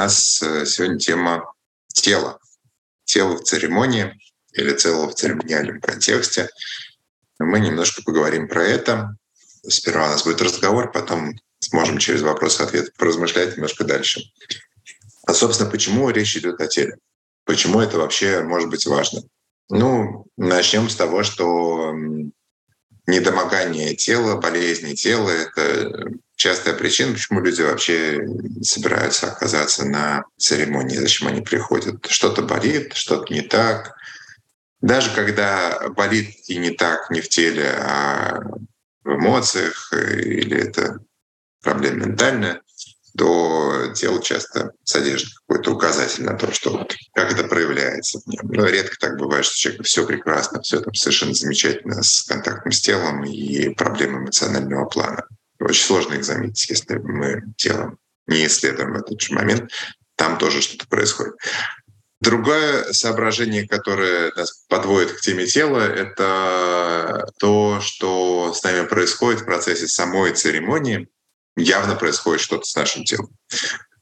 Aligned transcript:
нас 0.00 0.42
э, 0.42 0.64
сегодня 0.64 0.98
тема 0.98 1.52
тела. 1.88 2.38
Тело 3.04 3.36
в 3.36 3.42
церемонии 3.42 4.18
или 4.52 4.72
тело 4.74 5.06
в 5.08 5.14
церемониальном 5.14 5.80
контексте. 5.80 6.48
Мы 7.38 7.60
немножко 7.60 8.02
поговорим 8.02 8.48
про 8.48 8.64
это. 8.64 9.16
Сперва 9.68 10.06
у 10.06 10.10
нас 10.10 10.24
будет 10.24 10.40
разговор, 10.40 10.90
потом 10.90 11.34
сможем 11.58 11.98
через 11.98 12.22
вопрос-ответ 12.22 12.94
поразмышлять 12.96 13.56
немножко 13.56 13.84
дальше. 13.84 14.22
А, 15.26 15.34
собственно, 15.34 15.70
почему 15.70 16.08
речь 16.08 16.36
идет 16.36 16.60
о 16.60 16.66
теле? 16.66 16.96
Почему 17.44 17.80
это 17.80 17.98
вообще 17.98 18.42
может 18.42 18.70
быть 18.70 18.86
важно? 18.86 19.22
Ну, 19.68 20.24
начнем 20.36 20.88
с 20.88 20.96
того, 20.96 21.22
что 21.22 21.94
недомогание 23.10 23.94
тела, 23.94 24.36
болезни 24.36 24.94
тела— 24.94 25.30
это 25.30 26.12
частая 26.36 26.74
причина, 26.74 27.12
почему 27.12 27.40
люди 27.40 27.62
вообще 27.62 28.26
собираются 28.62 29.30
оказаться 29.30 29.84
на 29.84 30.24
церемонии, 30.38 30.96
зачем 30.96 31.28
они 31.28 31.42
приходят. 31.42 32.06
Что-то 32.08 32.42
болит, 32.42 32.94
что-то 32.94 33.32
не 33.32 33.42
так. 33.42 33.94
Даже 34.80 35.14
когда 35.14 35.88
болит 35.90 36.30
и 36.48 36.56
не 36.56 36.70
так 36.70 37.10
не 37.10 37.20
в 37.20 37.28
теле, 37.28 37.70
а 37.78 38.40
в 39.04 39.16
эмоциях, 39.16 39.92
или 39.92 40.56
это 40.56 41.00
проблема 41.62 42.06
ментальная, 42.06 42.62
то 43.16 43.92
тело 43.94 44.22
часто 44.22 44.72
содержит 44.84 45.30
какой-то 45.46 45.72
указатель 45.72 46.24
на 46.24 46.36
то, 46.36 46.52
что 46.52 46.70
вот 46.70 46.94
как 47.14 47.32
это 47.32 47.44
проявляется. 47.44 48.20
Но 48.26 48.66
редко 48.66 48.96
так 48.98 49.18
бывает, 49.18 49.44
что 49.44 49.56
человек 49.56 49.84
все 49.84 50.06
прекрасно, 50.06 50.60
все 50.62 50.80
там 50.80 50.94
совершенно 50.94 51.34
замечательно 51.34 52.02
с 52.02 52.22
контактом 52.22 52.72
с 52.72 52.80
телом 52.80 53.24
и 53.24 53.70
проблемы 53.74 54.20
эмоционального 54.20 54.86
плана. 54.86 55.24
Очень 55.58 55.84
сложно 55.84 56.14
их 56.14 56.24
заметить, 56.24 56.70
если 56.70 56.96
мы 56.96 57.42
телом 57.56 57.98
не 58.26 58.46
исследуем 58.46 58.96
этот 58.96 59.20
же 59.20 59.34
момент. 59.34 59.70
Там 60.16 60.38
тоже 60.38 60.62
что-то 60.62 60.86
происходит. 60.86 61.34
Другое 62.20 62.92
соображение, 62.92 63.66
которое 63.66 64.30
нас 64.36 64.64
подводит 64.68 65.12
к 65.12 65.20
теме 65.20 65.46
тела, 65.46 65.80
это 65.80 67.26
то, 67.38 67.80
что 67.80 68.52
с 68.52 68.62
нами 68.62 68.86
происходит 68.86 69.40
в 69.40 69.46
процессе 69.46 69.88
самой 69.88 70.32
церемонии– 70.32 71.08
явно 71.56 71.96
происходит 71.96 72.40
что-то 72.40 72.64
с 72.64 72.74
нашим 72.74 73.04
телом. 73.04 73.30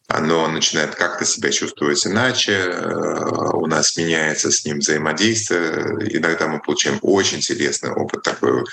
Оно 0.08 0.48
начинает 0.48 0.94
как-то 0.94 1.26
себя 1.26 1.50
чувствовать 1.50 2.06
иначе, 2.06 2.52
э, 2.52 3.50
у 3.52 3.66
нас 3.66 3.94
меняется 3.98 4.50
с 4.50 4.64
ним 4.64 4.78
взаимодействие. 4.78 6.16
Иногда 6.16 6.48
мы 6.48 6.60
получаем 6.60 6.98
очень 7.02 7.38
интересный 7.38 7.90
опыт, 7.90 8.22
такой 8.22 8.64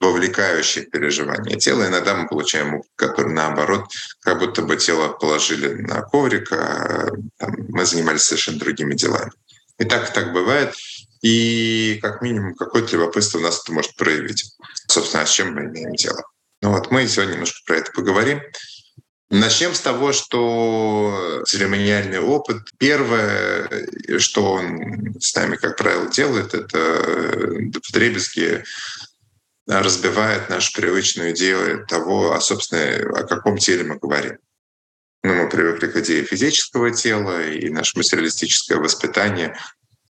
вовлекающий 0.00 0.86
переживание 0.86 1.58
тела. 1.58 1.86
Иногда 1.86 2.14
мы 2.14 2.26
получаем 2.26 2.76
опыт, 2.76 2.90
который 2.96 3.34
наоборот, 3.34 3.84
как 4.20 4.38
будто 4.38 4.62
бы 4.62 4.76
тело 4.76 5.08
положили 5.08 5.74
на 5.74 6.00
коврик, 6.02 6.50
а 6.52 7.10
там, 7.36 7.54
мы 7.68 7.84
занимались 7.84 8.22
совершенно 8.22 8.58
другими 8.58 8.94
делами. 8.94 9.32
И 9.78 9.84
так 9.84 10.08
и 10.08 10.14
так 10.14 10.32
бывает. 10.32 10.74
И 11.20 11.98
как 12.00 12.22
минимум 12.22 12.54
какое-то 12.54 12.96
любопытство 12.96 13.38
у 13.38 13.42
нас 13.42 13.60
это 13.60 13.72
может 13.72 13.94
проявить. 13.96 14.56
Собственно, 14.86 15.24
а 15.24 15.26
с 15.26 15.30
чем 15.30 15.54
мы 15.54 15.64
имеем 15.64 15.92
дело? 15.94 16.22
Ну 16.60 16.70
вот 16.72 16.90
мы 16.90 17.06
сегодня 17.06 17.32
немножко 17.32 17.60
про 17.66 17.76
это 17.76 17.92
поговорим. 17.92 18.40
Начнем 19.30 19.74
с 19.74 19.80
того, 19.80 20.12
что 20.12 21.42
церемониальный 21.46 22.18
опыт, 22.18 22.62
первое, 22.78 23.86
что 24.18 24.52
он 24.54 25.14
с 25.20 25.34
нами, 25.34 25.56
как 25.56 25.76
правило, 25.76 26.08
делает, 26.10 26.54
это 26.54 27.70
потребительски 27.74 28.64
разбивает 29.66 30.48
нашу 30.48 30.72
привычную 30.72 31.32
идею 31.32 31.86
того, 31.86 32.32
а, 32.32 32.40
собственно, 32.40 33.20
о 33.20 33.24
каком 33.24 33.58
теле 33.58 33.84
мы 33.84 33.98
говорим. 33.98 34.38
Ну, 35.22 35.34
мы 35.34 35.48
привыкли 35.48 35.88
к 35.88 35.96
идее 35.96 36.24
физического 36.24 36.90
тела, 36.90 37.46
и 37.46 37.68
наше 37.68 37.98
материалистическое 37.98 38.78
воспитание 38.78 39.58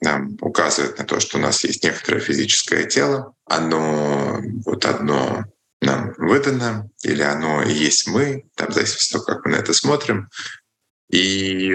нам 0.01 0.37
указывает 0.41 0.99
на 0.99 1.05
то, 1.05 1.19
что 1.19 1.39
у 1.39 1.41
нас 1.41 1.65
есть 1.65 1.83
некоторое 1.83 2.21
физическое 2.21 2.85
тело. 2.85 3.35
Оно 3.47 4.41
вот 4.65 4.85
одно 4.85 5.45
нам 5.81 6.13
выдано, 6.19 6.89
или 7.03 7.23
оно 7.23 7.63
и 7.63 7.73
есть 7.73 8.09
мы, 8.09 8.45
там, 8.57 8.71
в 8.71 8.75
зависимости 8.75 9.17
от 9.17 9.25
того, 9.25 9.37
как 9.37 9.45
мы 9.45 9.53
на 9.53 9.57
это 9.57 9.73
смотрим. 9.73 10.29
И 11.11 11.75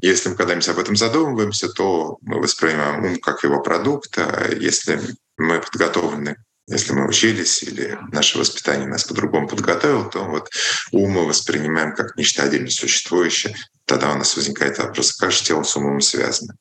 если 0.00 0.30
мы 0.30 0.36
когда-нибудь 0.36 0.68
об 0.68 0.78
этом 0.78 0.96
задумываемся, 0.96 1.68
то 1.68 2.18
мы 2.22 2.40
воспринимаем 2.40 3.04
ум 3.04 3.16
как 3.18 3.42
его 3.42 3.60
продукт, 3.60 4.16
а 4.16 4.48
если 4.52 5.00
мы 5.36 5.60
подготовлены 5.60 6.36
если 6.66 6.94
мы 6.94 7.06
учились 7.06 7.62
или 7.62 7.98
наше 8.10 8.38
воспитание 8.38 8.88
нас 8.88 9.04
по-другому 9.04 9.48
подготовило, 9.48 10.08
то 10.08 10.24
вот 10.24 10.50
ум 10.92 11.10
мы 11.10 11.26
воспринимаем 11.26 11.94
как 11.94 12.16
нечто 12.16 12.42
отдельно 12.42 12.70
существующее. 12.70 13.54
Тогда 13.84 14.12
у 14.12 14.16
нас 14.16 14.34
возникает 14.34 14.78
вопрос, 14.78 15.12
как 15.12 15.30
же 15.30 15.42
тело 15.42 15.62
с 15.62 15.76
умом 15.76 16.00
связано. 16.00 16.56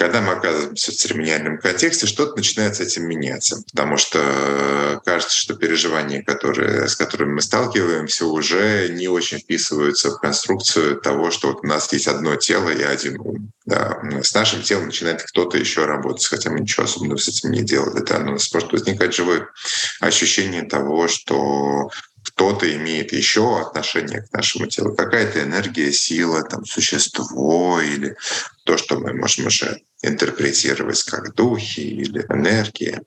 Когда 0.00 0.22
мы 0.22 0.32
оказываемся 0.32 0.92
в 0.92 0.94
церемониальном 0.94 1.58
контексте, 1.58 2.06
что-то 2.06 2.34
начинает 2.34 2.74
с 2.74 2.80
этим 2.80 3.06
меняться, 3.06 3.62
потому 3.70 3.98
что 3.98 4.18
э, 4.18 4.98
кажется, 5.04 5.36
что 5.36 5.52
переживания, 5.52 6.22
которые, 6.22 6.88
с 6.88 6.96
которыми 6.96 7.34
мы 7.34 7.42
сталкиваемся, 7.42 8.24
уже 8.24 8.88
не 8.88 9.08
очень 9.08 9.40
вписываются 9.40 10.10
в 10.10 10.18
конструкцию 10.18 10.98
того, 11.02 11.30
что 11.30 11.48
вот 11.48 11.58
у 11.62 11.66
нас 11.66 11.92
есть 11.92 12.08
одно 12.08 12.36
тело 12.36 12.70
и 12.70 12.82
один 12.82 13.20
ум. 13.20 13.52
Да, 13.66 14.00
с 14.22 14.32
нашим 14.32 14.62
телом 14.62 14.86
начинает 14.86 15.22
кто-то 15.22 15.58
еще 15.58 15.84
работать, 15.84 16.26
хотя 16.26 16.48
мы 16.48 16.60
ничего 16.60 16.84
особенного 16.84 17.18
с 17.18 17.28
этим 17.28 17.50
не 17.50 17.62
делали. 17.62 18.02
Да, 18.02 18.20
но 18.20 18.30
у 18.30 18.32
нас 18.32 18.50
может 18.54 18.72
возникать 18.72 19.14
живое 19.14 19.48
ощущение 20.00 20.62
того, 20.62 21.08
что 21.08 21.90
кто-то 22.24 22.74
имеет 22.74 23.12
еще 23.12 23.60
отношение 23.60 24.22
к 24.22 24.32
нашему 24.32 24.66
телу, 24.66 24.94
какая-то 24.94 25.42
энергия, 25.42 25.92
сила, 25.92 26.42
там, 26.42 26.64
существо 26.64 27.82
или 27.82 28.16
то, 28.64 28.78
что 28.78 28.98
мы 28.98 29.12
можем 29.12 29.48
уже 29.48 29.82
интерпретировать 30.02 31.02
как 31.04 31.34
духи 31.34 31.80
или 31.80 32.20
энергия. 32.28 33.02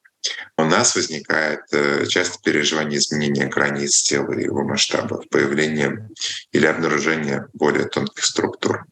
У 0.57 0.63
нас 0.63 0.95
возникает 0.95 1.61
э, 1.71 2.05
часто 2.05 2.39
переживание 2.41 2.99
изменения 2.99 3.47
границ 3.47 4.03
тела 4.03 4.31
и 4.33 4.43
его 4.43 4.63
масштабов, 4.63 5.27
появление 5.29 6.09
или 6.51 6.65
обнаружение 6.65 7.47
более 7.53 7.85
тонких 7.85 8.23
структур. 8.23 8.85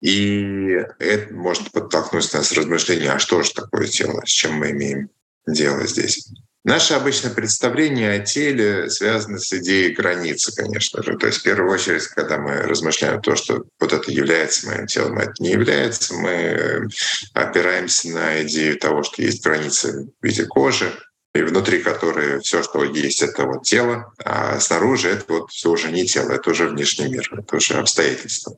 И 0.00 0.76
это 0.98 1.34
может 1.34 1.72
подтолкнуть 1.72 2.32
нас 2.32 2.52
размышления, 2.52 3.12
а 3.12 3.18
что 3.18 3.42
же 3.42 3.52
такое 3.52 3.86
тело, 3.86 4.22
с 4.24 4.30
чем 4.30 4.54
мы 4.54 4.70
имеем 4.70 5.10
дело 5.46 5.86
здесь. 5.86 6.28
Наше 6.64 6.94
обычное 6.94 7.32
представление 7.32 8.12
о 8.12 8.18
теле 8.18 8.90
связано 8.90 9.38
с 9.38 9.52
идеей 9.52 9.94
границы, 9.94 10.54
конечно 10.54 11.02
же. 11.02 11.16
То 11.16 11.28
есть 11.28 11.38
в 11.38 11.42
первую 11.42 11.72
очередь, 11.72 12.06
когда 12.08 12.38
мы 12.38 12.62
размышляем 12.62 13.22
то, 13.22 13.36
что 13.36 13.64
вот 13.78 13.92
это 13.92 14.10
является 14.10 14.66
моим 14.66 14.86
телом, 14.86 15.18
а 15.18 15.22
это 15.22 15.34
не 15.38 15.52
является, 15.52 16.14
мы 16.14 16.88
опираемся 17.32 18.08
на 18.10 18.42
идею 18.42 18.78
того, 18.78 19.02
что 19.04 19.22
есть 19.22 19.44
границы 19.44 20.08
в 20.20 20.24
виде 20.24 20.44
кожи, 20.44 20.92
и 21.38 21.42
внутри 21.42 21.82
которой 21.82 22.40
все, 22.40 22.62
что 22.62 22.82
есть, 22.82 23.22
это 23.22 23.44
вот 23.44 23.62
тело, 23.62 24.12
а 24.24 24.58
снаружи 24.58 25.08
это 25.08 25.24
вот 25.28 25.50
все 25.50 25.70
уже 25.70 25.92
не 25.92 26.04
тело, 26.04 26.32
это 26.32 26.50
уже 26.50 26.68
внешний 26.68 27.08
мир, 27.08 27.30
это 27.32 27.56
уже 27.56 27.74
обстоятельства. 27.74 28.56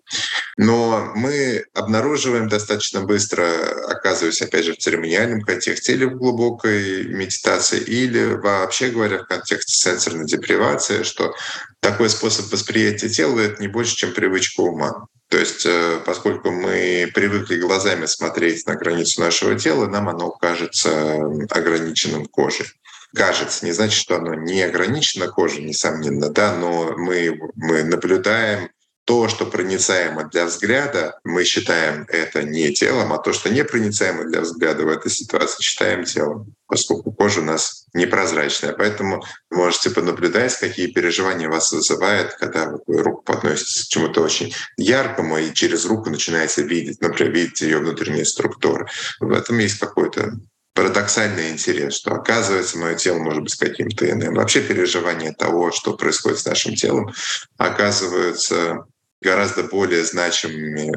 Но 0.56 1.12
мы 1.14 1.66
обнаруживаем 1.74 2.48
достаточно 2.48 3.02
быстро, 3.02 3.44
оказываясь, 3.88 4.41
опять 4.41 4.64
же, 4.64 4.72
в 4.72 4.78
церемониальном 4.78 5.42
контексте 5.42 5.92
или 5.92 6.06
в 6.06 6.16
глубокой 6.16 7.04
медитации, 7.04 7.80
или 7.80 8.34
вообще 8.34 8.88
говоря, 8.88 9.18
в 9.18 9.26
контексте 9.26 9.74
сенсорной 9.74 10.26
депривации, 10.26 11.02
что 11.02 11.34
такой 11.80 12.08
способ 12.08 12.50
восприятия 12.50 13.10
тела— 13.10 13.41
это 13.41 13.60
не 13.60 13.68
больше, 13.68 13.94
чем 13.97 14.14
привычка 14.14 14.60
ума. 14.60 15.06
То 15.30 15.38
есть, 15.38 15.64
э, 15.64 16.00
поскольку 16.04 16.50
мы 16.50 17.08
привыкли 17.14 17.60
глазами 17.60 18.06
смотреть 18.06 18.66
на 18.66 18.74
границу 18.74 19.20
нашего 19.20 19.56
тела, 19.56 19.86
нам 19.86 20.08
оно 20.08 20.32
кажется 20.32 21.21
ограниченным 21.50 22.27
кожей. 22.27 22.66
Кажется, 23.15 23.65
не 23.65 23.71
значит, 23.71 24.00
что 24.00 24.16
оно 24.16 24.34
не 24.34 24.60
ограничено 24.62 25.28
кожей, 25.28 25.62
несомненно, 25.62 26.30
да, 26.30 26.56
но 26.56 26.94
мы, 26.97 27.38
мы 27.54 27.84
наблюдаем 27.84 28.71
то, 29.04 29.28
что 29.28 29.47
проницаемо 29.47 30.24
для 30.24 30.44
взгляда, 30.47 31.18
мы 31.24 31.44
считаем 31.44 32.06
это 32.08 32.42
не 32.42 32.72
телом, 32.72 33.12
а 33.12 33.18
то, 33.18 33.32
что 33.32 33.50
непроницаемо 33.50 34.24
для 34.24 34.41
взгляда 34.42 34.84
в 34.84 34.88
этой 34.88 35.10
ситуации, 35.10 35.62
считаем 35.62 36.04
телом, 36.04 36.54
поскольку 36.66 37.12
кожа 37.12 37.41
у 37.41 37.44
нас 37.44 37.86
непрозрачная. 37.92 38.72
Поэтому 38.72 39.24
вы 39.50 39.56
можете 39.56 39.91
понаблюдать, 39.91 40.56
какие 40.58 40.86
переживания 40.86 41.48
вас 41.48 41.72
вызывает, 41.72 42.34
когда 42.34 42.72
вы 42.86 43.02
руку 43.02 43.22
подносите 43.22 43.84
к 43.84 43.88
чему-то 43.88 44.22
очень 44.22 44.54
яркому, 44.76 45.38
и 45.38 45.52
через 45.52 45.86
руку 45.86 46.10
начинаете 46.10 46.62
видеть, 46.62 47.00
например, 47.00 47.32
видеть 47.32 47.60
ее 47.62 47.78
внутренние 47.78 48.24
структуры. 48.24 48.86
В 49.18 49.32
этом 49.32 49.58
есть 49.58 49.78
какой-то 49.78 50.32
парадоксальный 50.75 51.51
интерес, 51.51 51.95
что 51.95 52.13
оказывается 52.13 52.78
мое 52.78 52.95
тело 52.95 53.19
может 53.19 53.43
быть 53.43 53.55
каким-то 53.57 54.09
иным. 54.09 54.34
Вообще 54.34 54.61
переживания 54.61 55.33
того, 55.33 55.72
что 55.72 55.97
происходит 55.97 56.39
с 56.39 56.47
нашим 56.47 56.75
телом, 56.75 57.13
оказываются 57.57 58.84
гораздо 59.21 59.65
более 59.65 60.05
значимыми 60.05 60.93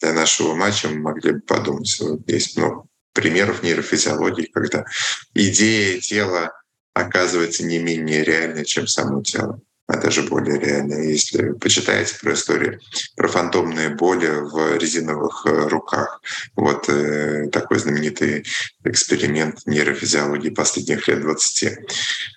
для 0.00 0.12
нашего 0.12 0.48
ума, 0.52 0.70
чем 0.72 0.96
мы 0.96 1.12
могли 1.12 1.32
бы 1.32 1.40
подумать. 1.40 1.96
Вот 2.00 2.28
есть 2.28 2.56
много 2.56 2.84
примеров 3.12 3.62
нейрофизиологии, 3.62 4.50
когда 4.52 4.84
идея 5.34 6.00
тела 6.00 6.52
оказывается 6.92 7.64
не 7.64 7.78
менее 7.78 8.24
реальной, 8.24 8.64
чем 8.64 8.86
само 8.86 9.22
тело. 9.22 9.60
Даже 9.88 10.22
более 10.22 10.58
реальная. 10.58 11.02
Если 11.02 11.52
почитаете 11.52 12.16
про 12.20 12.34
историю 12.34 12.80
про 13.16 13.28
фантомные 13.28 13.90
боли 13.90 14.28
в 14.28 14.78
резиновых 14.78 15.46
э, 15.46 15.68
руках, 15.68 16.20
вот 16.56 16.88
э, 16.88 17.48
такой 17.50 17.78
знаменитый 17.78 18.44
эксперимент 18.84 19.60
нейрофизиологии 19.66 20.50
последних 20.50 21.06
лет 21.08 21.20
20. 21.20 21.78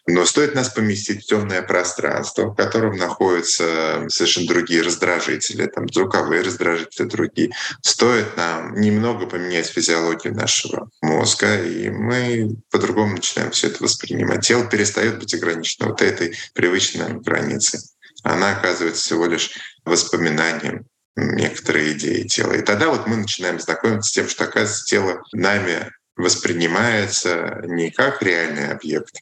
Но 0.08 0.26
стоит 0.26 0.56
нас 0.56 0.70
поместить 0.70 1.24
в 1.24 1.28
темное 1.28 1.62
пространство, 1.62 2.48
в 2.48 2.56
котором 2.56 2.98
находятся 2.98 4.06
совершенно 4.10 4.48
другие 4.48 4.82
раздражители, 4.82 5.68
там 5.68 5.88
звуковые 5.90 6.42
раздражители 6.42 7.06
другие. 7.06 7.52
Стоит 7.82 8.36
нам 8.38 8.80
немного 8.80 9.26
поменять 9.26 9.68
физиологию 9.68 10.34
нашего 10.34 10.90
мозга, 11.02 11.62
и 11.62 11.90
мы 11.90 12.58
по-другому 12.72 13.16
начинаем 13.16 13.52
все 13.52 13.68
это 13.68 13.84
воспринимать. 13.84 14.46
Тело 14.46 14.66
перестает 14.66 15.20
быть 15.20 15.34
ограничено 15.34 15.90
вот 15.90 16.02
этой 16.02 16.36
привычной 16.54 17.06
границей. 17.38 17.80
Она 18.24 18.58
оказывается 18.58 19.04
всего 19.04 19.26
лишь 19.26 19.52
воспоминанием 19.86 20.86
некоторые 21.16 21.94
идеи 21.94 22.24
тела. 22.24 22.54
И 22.54 22.62
тогда 22.62 22.90
вот 22.90 23.08
мы 23.08 23.18
начинаем 23.18 23.60
знакомиться 23.60 24.10
с 24.10 24.14
тем, 24.14 24.28
что, 24.28 24.44
оказывается, 24.44 24.86
тело 24.86 25.24
нами 25.32 25.92
воспринимается 26.16 27.62
не 27.64 27.92
как 27.92 28.22
реальный 28.22 28.72
объект, 28.72 29.16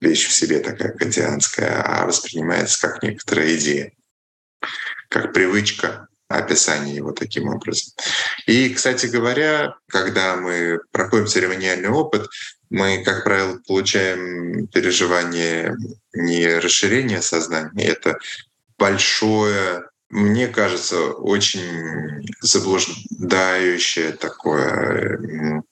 вещь 0.00 0.26
в 0.26 0.32
себе 0.32 0.60
такая 0.60 0.92
кантианская, 0.92 1.82
а 1.82 2.06
воспринимается 2.06 2.88
как 2.88 3.02
некоторая 3.02 3.56
идея, 3.56 3.92
как 5.08 5.32
привычка 5.32 6.08
описания 6.28 6.94
его 6.94 7.12
таким 7.12 7.48
образом. 7.48 7.92
И, 8.46 8.70
кстати 8.70 9.06
говоря, 9.06 9.76
когда 9.88 10.36
мы 10.36 10.80
проходим 10.90 11.26
церемониальный 11.26 11.88
опыт, 11.88 12.26
мы, 12.68 13.02
как 13.04 13.24
правило, 13.24 13.60
получаем 13.66 14.66
переживание 14.68 15.76
не 16.14 16.58
расширения 16.58 17.22
сознания, 17.22 17.84
это 17.84 18.18
большое 18.76 19.84
мне 20.08 20.46
кажется, 20.46 21.10
очень 21.10 22.24
заблуждающее 22.40 24.12
такое 24.12 25.62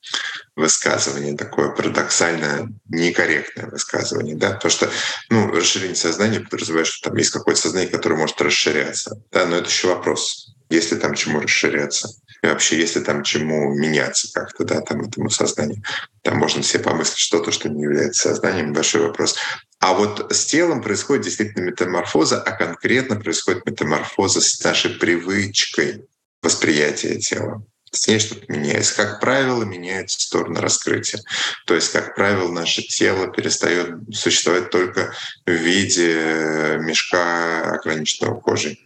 высказывание, 0.56 1.36
такое 1.36 1.70
парадоксальное, 1.70 2.68
некорректное 2.88 3.66
высказывание. 3.66 4.34
Да? 4.34 4.54
То, 4.54 4.68
что 4.68 4.90
ну, 5.30 5.46
расширение 5.52 5.94
сознания 5.94 6.40
подразумевает, 6.40 6.88
что 6.88 7.10
там 7.10 7.18
есть 7.18 7.30
какое-то 7.30 7.60
сознание, 7.60 7.90
которое 7.90 8.16
может 8.16 8.40
расширяться. 8.40 9.22
Да? 9.30 9.46
Но 9.46 9.56
это 9.56 9.68
еще 9.68 9.88
вопрос, 9.88 10.43
есть 10.70 10.92
ли 10.92 10.98
там 10.98 11.14
чему 11.14 11.40
расширяться. 11.40 12.08
И 12.42 12.46
вообще, 12.46 12.78
если 12.78 13.00
там 13.00 13.22
чему 13.22 13.74
меняться 13.74 14.28
как-то, 14.32 14.64
да, 14.64 14.80
там 14.80 15.02
этому 15.02 15.30
сознанию. 15.30 15.82
Там 16.22 16.36
можно 16.36 16.62
все 16.62 16.78
помыслить 16.78 17.18
что-то, 17.18 17.50
что 17.52 17.68
не 17.68 17.82
является 17.82 18.28
сознанием, 18.28 18.72
большой 18.72 19.02
вопрос. 19.02 19.36
А 19.78 19.94
вот 19.94 20.32
с 20.32 20.46
телом 20.46 20.82
происходит 20.82 21.24
действительно 21.24 21.64
метаморфоза, 21.64 22.42
а 22.42 22.52
конкретно 22.52 23.16
происходит 23.16 23.66
метаморфоза 23.66 24.40
с 24.40 24.62
нашей 24.62 24.90
привычкой 24.90 26.04
восприятия 26.42 27.18
тела. 27.18 27.64
С 27.90 28.08
ней 28.08 28.18
что-то 28.18 28.52
меняется. 28.52 28.96
Как 28.96 29.20
правило, 29.20 29.62
меняется 29.62 30.20
сторона 30.20 30.60
раскрытия. 30.60 31.20
То 31.64 31.74
есть, 31.74 31.92
как 31.92 32.16
правило, 32.16 32.50
наше 32.50 32.82
тело 32.82 33.28
перестает 33.28 33.94
существовать 34.12 34.70
только 34.70 35.14
в 35.46 35.50
виде 35.50 36.78
мешка, 36.80 37.74
ограниченного 37.74 38.40
кожей 38.40 38.84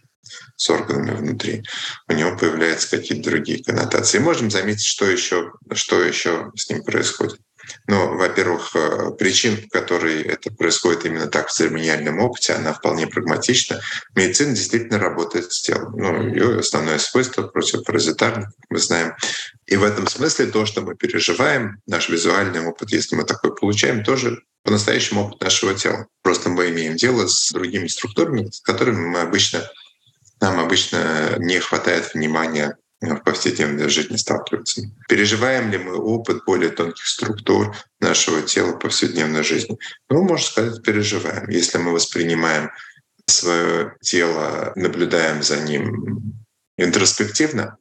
с 0.55 0.69
органами 0.69 1.15
внутри. 1.15 1.63
У 2.07 2.13
него 2.13 2.37
появляются 2.37 2.89
какие-то 2.89 3.29
другие 3.29 3.63
коннотации. 3.63 4.17
И 4.17 4.21
можем 4.21 4.51
заметить, 4.51 4.85
что 4.85 5.05
еще, 5.09 5.51
что 5.73 6.01
еще 6.01 6.51
с 6.55 6.69
ним 6.69 6.83
происходит. 6.83 7.39
Ну, 7.87 8.15
во-первых, 8.17 8.75
э, 8.75 9.11
причин, 9.17 9.57
по 9.57 9.79
которой 9.79 10.21
это 10.21 10.51
происходит 10.51 11.05
именно 11.05 11.27
так 11.27 11.49
в 11.49 11.51
церемониальном 11.51 12.19
опыте, 12.19 12.53
она 12.53 12.73
вполне 12.73 13.07
прагматична. 13.07 13.81
Медицина 14.15 14.55
действительно 14.55 14.99
работает 14.99 15.51
с 15.51 15.61
телом. 15.61 15.93
Ну, 15.95 16.27
ее 16.27 16.59
основное 16.59 16.99
свойство 16.99 17.43
противопаразитарное, 17.43 18.45
как 18.45 18.65
мы 18.69 18.79
знаем. 18.79 19.13
И 19.65 19.75
в 19.75 19.83
этом 19.83 20.07
смысле 20.07 20.47
то, 20.47 20.65
что 20.65 20.81
мы 20.81 20.95
переживаем, 20.95 21.77
наш 21.85 22.09
визуальный 22.09 22.65
опыт, 22.65 22.91
если 22.91 23.15
мы 23.15 23.23
такой 23.23 23.55
получаем, 23.55 24.03
тоже 24.03 24.41
по-настоящему 24.63 25.27
опыт 25.27 25.41
нашего 25.41 25.73
тела. 25.73 26.07
Просто 26.21 26.49
мы 26.49 26.69
имеем 26.69 26.95
дело 26.95 27.27
с 27.27 27.51
другими 27.51 27.87
структурами, 27.87 28.49
с 28.51 28.61
которыми 28.61 29.07
мы 29.07 29.21
обычно, 29.21 29.69
нам 30.41 30.59
обычно 30.59 31.35
не 31.37 31.59
хватает 31.59 32.13
внимания 32.13 32.77
в 33.01 33.15
повседневной 33.19 33.89
жизни 33.89 34.17
сталкиваться. 34.17 34.81
Переживаем 35.07 35.71
ли 35.71 35.77
мы 35.77 35.95
опыт 35.95 36.43
более 36.45 36.69
тонких 36.69 37.05
структур 37.05 37.75
нашего 37.99 38.41
тела 38.41 38.73
в 38.73 38.79
повседневной 38.79 39.43
жизни? 39.43 39.77
Ну, 40.09 40.23
можно 40.23 40.45
сказать, 40.45 40.83
переживаем. 40.83 41.49
Если 41.49 41.77
мы 41.77 41.93
воспринимаем 41.93 42.71
свое 43.25 43.95
тело, 44.01 44.73
наблюдаем 44.75 45.43
за 45.43 45.61
ним 45.61 46.33
интроспективно, 46.77 47.77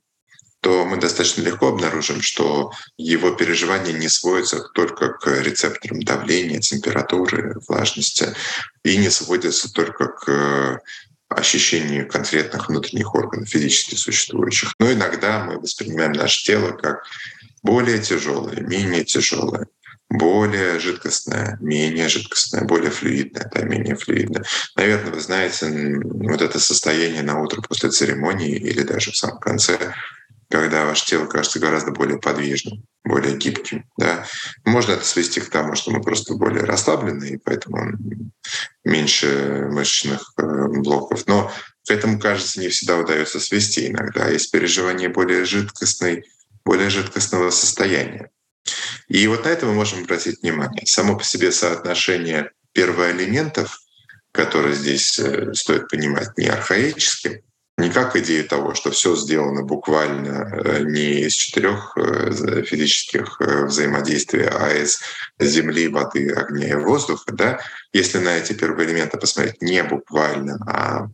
то 0.60 0.84
мы 0.84 0.96
достаточно 0.96 1.42
легко 1.42 1.68
обнаружим, 1.68 2.20
что 2.20 2.72
его 2.96 3.30
переживания 3.30 3.92
не 3.92 4.08
сводятся 4.08 4.60
только 4.74 5.10
к 5.12 5.40
рецепторам 5.40 6.02
давления, 6.02 6.60
температуры, 6.60 7.54
влажности 7.68 8.34
и 8.82 8.96
не 8.96 9.08
сводятся 9.08 9.72
только 9.72 10.08
к 10.08 10.80
ощущению 11.28 12.08
конкретных 12.08 12.68
внутренних 12.68 13.14
органов 13.14 13.48
физически 13.48 13.94
существующих. 13.94 14.74
Но 14.78 14.92
иногда 14.92 15.44
мы 15.44 15.58
воспринимаем 15.58 16.12
наше 16.12 16.44
тело 16.44 16.72
как 16.72 17.04
более 17.62 17.98
тяжелое, 17.98 18.60
менее 18.60 19.04
тяжелое, 19.04 19.66
более 20.08 20.78
жидкостное, 20.78 21.58
менее 21.60 22.08
жидкостное, 22.08 22.64
более 22.64 22.90
флюидное, 22.90 23.50
да, 23.54 23.62
менее 23.62 23.94
флюидное. 23.94 24.44
Наверное, 24.74 25.12
вы 25.12 25.20
знаете 25.20 25.66
вот 26.02 26.40
это 26.40 26.58
состояние 26.58 27.22
на 27.22 27.40
утро 27.40 27.60
после 27.60 27.90
церемонии 27.90 28.56
или 28.56 28.82
даже 28.82 29.12
в 29.12 29.16
самом 29.16 29.38
конце, 29.38 29.94
когда 30.50 30.86
ваше 30.86 31.06
тело 31.06 31.26
кажется 31.26 31.58
гораздо 31.58 31.90
более 31.90 32.18
подвижным, 32.18 32.84
более 33.04 33.36
гибким. 33.36 33.84
Да? 33.98 34.26
Можно 34.64 34.92
это 34.92 35.04
свести 35.04 35.40
к 35.40 35.50
тому, 35.50 35.74
что 35.74 35.90
мы 35.90 36.00
просто 36.02 36.34
более 36.34 36.64
расслаблены, 36.64 37.24
и 37.24 37.36
поэтому 37.36 37.92
меньше 38.84 39.68
мышечных 39.70 40.32
э, 40.38 40.42
блоков. 40.68 41.26
Но 41.26 41.52
к 41.86 41.90
этому, 41.90 42.18
кажется, 42.18 42.60
не 42.60 42.68
всегда 42.68 42.96
удается 42.96 43.40
свести. 43.40 43.88
Иногда 43.88 44.28
есть 44.28 44.50
переживание 44.50 45.08
более 45.08 45.44
жидкостной, 45.44 46.24
более 46.64 46.90
жидкостного 46.90 47.50
состояния. 47.50 48.30
И 49.08 49.26
вот 49.26 49.44
на 49.44 49.48
это 49.48 49.66
мы 49.66 49.74
можем 49.74 50.02
обратить 50.02 50.42
внимание. 50.42 50.86
Само 50.86 51.16
по 51.16 51.24
себе 51.24 51.52
соотношение 51.52 52.50
первоэлементов, 52.72 53.80
которые 54.32 54.74
здесь 54.74 55.18
э, 55.18 55.52
стоит 55.54 55.88
понимать, 55.88 56.36
не 56.38 56.46
архаическим, 56.46 57.42
не 57.78 57.90
как 57.90 58.16
идея 58.16 58.42
того, 58.42 58.74
что 58.74 58.90
все 58.90 59.14
сделано 59.14 59.62
буквально 59.62 60.50
э, 60.52 60.82
не 60.82 61.20
из 61.20 61.34
четырех 61.34 61.96
э, 61.96 62.62
физических 62.64 63.40
э, 63.40 63.66
взаимодействий, 63.66 64.46
а 64.46 64.74
из 64.74 65.00
земли, 65.38 65.86
воды, 65.86 66.28
огня 66.32 66.70
и 66.70 66.74
воздуха. 66.74 67.32
Да? 67.32 67.60
Если 67.92 68.18
на 68.18 68.30
эти 68.30 68.52
первые 68.52 68.88
элементы 68.88 69.16
посмотреть 69.16 69.62
не 69.62 69.84
буквально, 69.84 70.58
а 70.66 71.06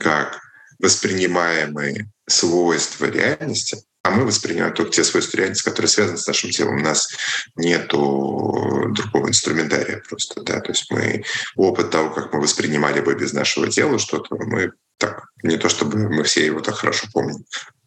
как 0.00 0.40
воспринимаемые 0.78 2.10
свойства 2.26 3.04
реальности, 3.04 3.76
а 4.02 4.10
мы 4.10 4.24
воспринимаем 4.24 4.72
только 4.72 4.92
те 4.92 5.04
свойства 5.04 5.36
реальности, 5.36 5.64
которые 5.64 5.90
связаны 5.90 6.16
с 6.16 6.26
нашим 6.26 6.50
телом. 6.50 6.76
У 6.76 6.84
нас 6.84 7.14
нет 7.56 7.88
другого 7.88 9.28
инструментария 9.28 10.02
просто. 10.08 10.42
Да? 10.42 10.60
То 10.60 10.70
есть 10.70 10.90
мы 10.90 11.24
опыт 11.56 11.90
того, 11.90 12.08
как 12.14 12.32
мы 12.32 12.40
воспринимали 12.40 13.00
бы 13.02 13.14
без 13.14 13.34
нашего 13.34 13.68
тела 13.68 13.98
что-то, 13.98 14.36
мы 14.36 14.72
так, 14.98 15.28
не 15.42 15.56
то 15.56 15.68
чтобы 15.68 15.98
мы 16.08 16.22
все 16.24 16.44
его 16.44 16.60
так 16.60 16.74
хорошо 16.74 17.06
помним. 17.12 17.44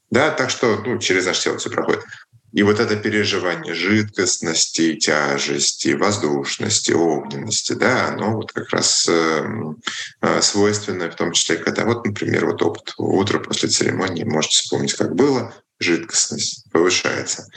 Да, 0.09 0.31
так 0.31 0.49
что 0.49 0.81
ну, 0.85 0.97
через 0.97 1.25
наше 1.25 1.43
тело 1.43 1.57
все 1.57 1.69
проходит. 1.69 2.03
И 2.51 2.63
вот 2.63 2.81
это 2.81 2.97
переживание 2.97 3.73
жидкостности, 3.73 4.95
тяжести, 4.95 5.93
воздушности, 5.93 6.91
огненности, 6.91 7.73
да, 7.73 8.09
оно 8.09 8.35
вот 8.35 8.51
как 8.51 8.69
раз 8.71 9.07
э, 9.07 9.45
э, 10.21 10.41
свойственно, 10.41 11.09
в 11.09 11.15
том 11.15 11.31
числе, 11.31 11.57
когда 11.57 11.85
вот, 11.85 12.05
например, 12.05 12.45
вот 12.47 12.61
опыт 12.61 12.93
утра 12.97 13.39
после 13.39 13.69
церемонии, 13.69 14.25
можете 14.25 14.59
вспомнить, 14.59 14.95
как 14.95 15.15
было, 15.15 15.53
жидкостность 15.81 16.71
повышается. 16.71 17.47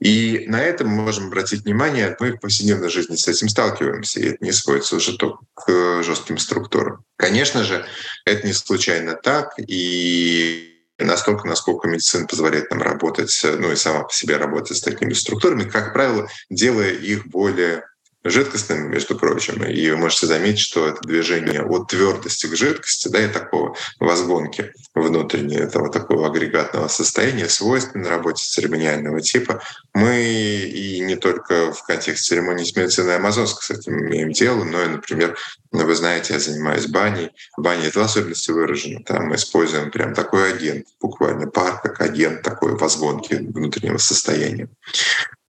И 0.00 0.44
на 0.48 0.62
этом 0.62 0.88
мы 0.88 1.02
можем 1.02 1.28
обратить 1.28 1.64
внимание, 1.64 2.16
мы 2.20 2.32
в 2.32 2.40
повседневной 2.40 2.90
жизни 2.90 3.16
с 3.16 3.26
этим 3.26 3.48
сталкиваемся, 3.48 4.20
и 4.20 4.28
это 4.30 4.44
не 4.44 4.52
сводится 4.52 4.96
уже 4.96 5.16
только 5.16 5.44
к 5.54 6.02
жестким 6.02 6.38
структурам. 6.38 7.04
Конечно 7.16 7.64
же, 7.64 7.84
это 8.24 8.46
не 8.46 8.52
случайно 8.52 9.14
так, 9.14 9.54
и 9.58 10.74
настолько, 10.98 11.48
насколько 11.48 11.88
медицина 11.88 12.26
позволяет 12.26 12.70
нам 12.70 12.82
работать, 12.82 13.40
ну 13.44 13.72
и 13.72 13.76
сама 13.76 14.04
по 14.04 14.12
себе 14.12 14.36
работать 14.36 14.76
с 14.76 14.82
такими 14.82 15.12
структурами, 15.12 15.64
как 15.64 15.92
правило, 15.92 16.28
делая 16.50 16.92
их 16.92 17.26
более 17.26 17.84
жидкостными, 18.24 18.88
между 18.88 19.16
прочим, 19.16 19.62
и 19.64 19.90
вы 19.90 19.96
можете 19.96 20.26
заметить, 20.26 20.60
что 20.60 20.88
это 20.88 21.00
движение 21.02 21.62
от 21.62 21.88
твердости 21.88 22.46
к 22.46 22.56
жидкости, 22.56 23.08
да, 23.08 23.22
и 23.22 23.28
такого 23.28 23.76
возгонки 24.00 24.72
внутренней 24.94 25.56
этого 25.56 25.90
такого 25.90 26.28
агрегатного 26.28 26.88
состояния, 26.88 27.48
свойственно 27.48 28.08
работе 28.08 28.44
церемониального 28.44 29.20
типа. 29.20 29.62
Мы 29.92 30.22
и 30.22 31.00
не 31.00 31.16
только 31.16 31.72
в 31.72 31.84
контексте 31.84 32.28
церемонии 32.28 32.64
смерти 32.64 33.00
на 33.00 33.16
Амазонской 33.16 33.62
с 33.62 33.78
этим 33.78 34.00
имеем 34.06 34.32
дело, 34.32 34.64
но 34.64 34.82
и, 34.82 34.88
например, 34.88 35.36
вы 35.70 35.94
знаете, 35.94 36.34
я 36.34 36.40
занимаюсь 36.40 36.86
баней. 36.86 37.30
В 37.56 37.62
бане 37.62 37.88
это 37.88 37.98
в 37.98 38.02
особенности 38.02 38.50
выражено. 38.50 39.02
Там 39.04 39.26
мы 39.26 39.36
используем 39.36 39.90
прям 39.90 40.14
такой 40.14 40.52
агент, 40.52 40.86
буквально 41.00 41.48
пар 41.48 41.80
как 41.82 42.00
агент 42.00 42.42
такой 42.42 42.76
возгонки 42.76 43.34
внутреннего 43.34 43.98
состояния. 43.98 44.68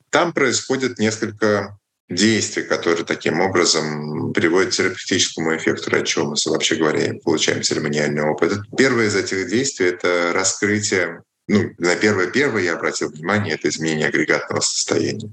Там 0.09 0.33
происходит 0.33 0.97
несколько 0.97 1.77
действий, 2.09 2.63
которые 2.63 3.05
таким 3.05 3.41
образом 3.41 4.31
приводят 4.33 4.73
к 4.73 4.75
терапевтическому 4.75 5.55
эффекту, 5.55 5.89
ради 5.89 6.05
чего 6.05 6.25
мы, 6.25 6.35
вообще 6.45 6.75
говоря, 6.75 7.13
получаем 7.23 7.63
церемониальный 7.63 8.23
опыт. 8.23 8.53
Первое 8.77 9.07
из 9.07 9.15
этих 9.15 9.49
действий— 9.49 9.87
это 9.87 10.31
раскрытие 10.33 11.23
ну, 11.47 11.69
на 11.77 11.95
первое-первое 11.95 12.63
я 12.63 12.73
обратил 12.73 13.09
внимание, 13.09 13.53
это 13.53 13.69
изменение 13.69 14.07
агрегатного 14.07 14.61
состояния. 14.61 15.31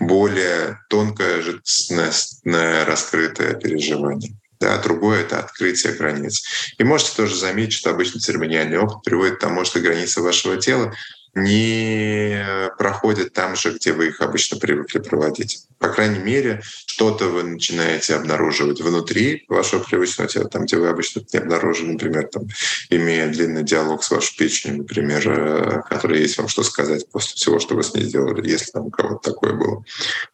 Более 0.00 0.80
тонкое 0.88 1.42
жидкостное 1.42 2.86
раскрытое 2.86 3.54
переживание. 3.54 4.32
Да, 4.60 4.78
другое— 4.78 5.20
это 5.22 5.40
открытие 5.40 5.92
границ. 5.92 6.42
И 6.78 6.84
можете 6.84 7.16
тоже 7.16 7.36
заметить, 7.36 7.74
что 7.74 7.90
обычно 7.90 8.20
церемониальный 8.20 8.78
опыт 8.78 9.02
приводит 9.04 9.36
к 9.36 9.40
тому, 9.40 9.64
что 9.64 9.80
границы 9.80 10.22
вашего 10.22 10.56
тела 10.56 10.94
не 11.34 12.44
проходят 12.78 13.32
там 13.32 13.56
же, 13.56 13.72
где 13.72 13.92
вы 13.92 14.08
их 14.08 14.20
обычно 14.20 14.58
привыкли 14.58 14.98
проводить. 14.98 15.66
По 15.78 15.88
крайней 15.88 16.18
мере, 16.18 16.62
что-то 16.86 17.26
вы 17.26 17.42
начинаете 17.42 18.14
обнаруживать 18.14 18.80
внутри 18.80 19.44
вашего 19.48 19.82
привычного 19.82 20.28
тела, 20.28 20.48
там, 20.48 20.64
где 20.64 20.76
вы 20.76 20.88
обычно 20.88 21.22
не 21.32 21.38
обнаружили, 21.38 21.92
например, 21.92 22.28
там, 22.28 22.44
имея 22.90 23.28
длинный 23.28 23.62
диалог 23.62 24.04
с 24.04 24.10
вашей 24.10 24.36
печенью, 24.36 24.78
например, 24.78 25.22
э, 25.26 25.82
который 25.88 26.20
есть 26.20 26.36
вам 26.38 26.48
что 26.48 26.62
сказать 26.62 27.08
после 27.10 27.36
всего, 27.36 27.58
что 27.58 27.74
вы 27.74 27.82
с 27.82 27.94
ней 27.94 28.04
сделали, 28.04 28.48
если 28.48 28.70
там 28.70 28.86
у 28.86 28.90
кого-то 28.90 29.30
такое 29.30 29.54
было. 29.54 29.84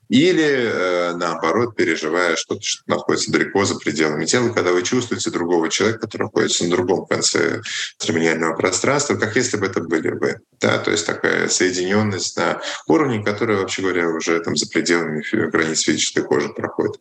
Или, 0.08 0.42
э, 0.42 1.12
наоборот, 1.16 1.76
переживая 1.76 2.36
что-то, 2.36 2.62
что 2.62 2.82
находится 2.86 3.30
далеко 3.30 3.64
за 3.64 3.74
пределами 3.74 4.24
тела, 4.24 4.48
когда 4.48 4.72
вы 4.72 4.82
чувствуете 4.82 5.30
другого 5.30 5.68
человека, 5.68 6.00
который 6.00 6.22
находится 6.24 6.64
на 6.64 6.70
другом 6.70 7.06
конце 7.06 7.60
церемониального 7.98 8.56
пространства, 8.56 9.16
как 9.16 9.36
если 9.36 9.58
бы 9.58 9.66
это 9.66 9.80
были 9.80 10.08
вы. 10.10 10.40
Да, 10.60 10.78
то 10.78 10.90
есть 10.90 11.04
такая 11.04 11.48
соединенность 11.48 12.36
на 12.38 12.60
уровне, 12.86 13.22
который, 13.22 13.56
вообще 13.56 13.82
говоря, 13.82 14.08
уже 14.08 14.40
там 14.40 14.56
за 14.56 14.68
пределами 14.68 15.22
границ 15.50 15.82
физической 15.82 16.24
кожи 16.24 16.48
проходит. 16.48 17.00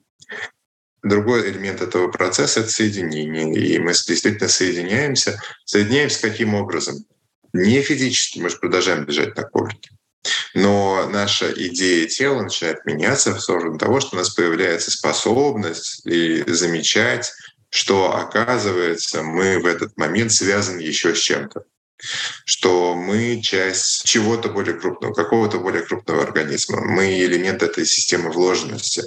Другой 1.02 1.50
элемент 1.50 1.82
этого 1.82 2.12
процесса— 2.12 2.60
это 2.62 2.70
соединение. 2.70 3.54
И 3.54 3.80
мы 3.80 3.94
действительно 3.94 4.50
соединяемся. 4.50 5.42
Соединяемся 5.64 6.22
каким 6.22 6.56
образом? 6.56 7.06
Не 7.54 7.82
физически, 7.82 8.40
мы 8.40 8.50
же 8.50 8.58
продолжаем 8.58 9.06
лежать 9.06 9.38
на 9.38 9.44
коврике. 9.44 9.97
Но 10.54 11.08
наша 11.10 11.52
идея 11.52 12.08
тела 12.08 12.42
начинает 12.42 12.86
меняться 12.86 13.34
в 13.34 13.42
сторону 13.42 13.78
того, 13.78 14.00
что 14.00 14.16
у 14.16 14.20
нас 14.20 14.30
появляется 14.30 14.92
способность 14.92 16.06
и 16.06 16.44
замечать, 16.48 17.32
что, 17.70 18.16
оказывается, 18.16 19.24
мы 19.24 19.60
в 19.60 19.66
этот 19.66 19.98
момент 19.98 20.32
связаны 20.32 20.82
еще 20.82 21.14
с 21.16 21.20
чем-то 21.20 21.64
что 22.46 22.96
мы 22.96 23.42
часть 23.42 24.06
чего-то 24.06 24.50
более 24.50 24.76
крупного, 24.76 25.14
какого-то 25.14 25.60
более 25.60 25.84
крупного 25.84 26.24
организма. 26.24 26.82
Мы 26.82 27.20
элемент 27.20 27.64
этой 27.64 27.86
системы 27.86 28.32
вложенности. 28.32 29.04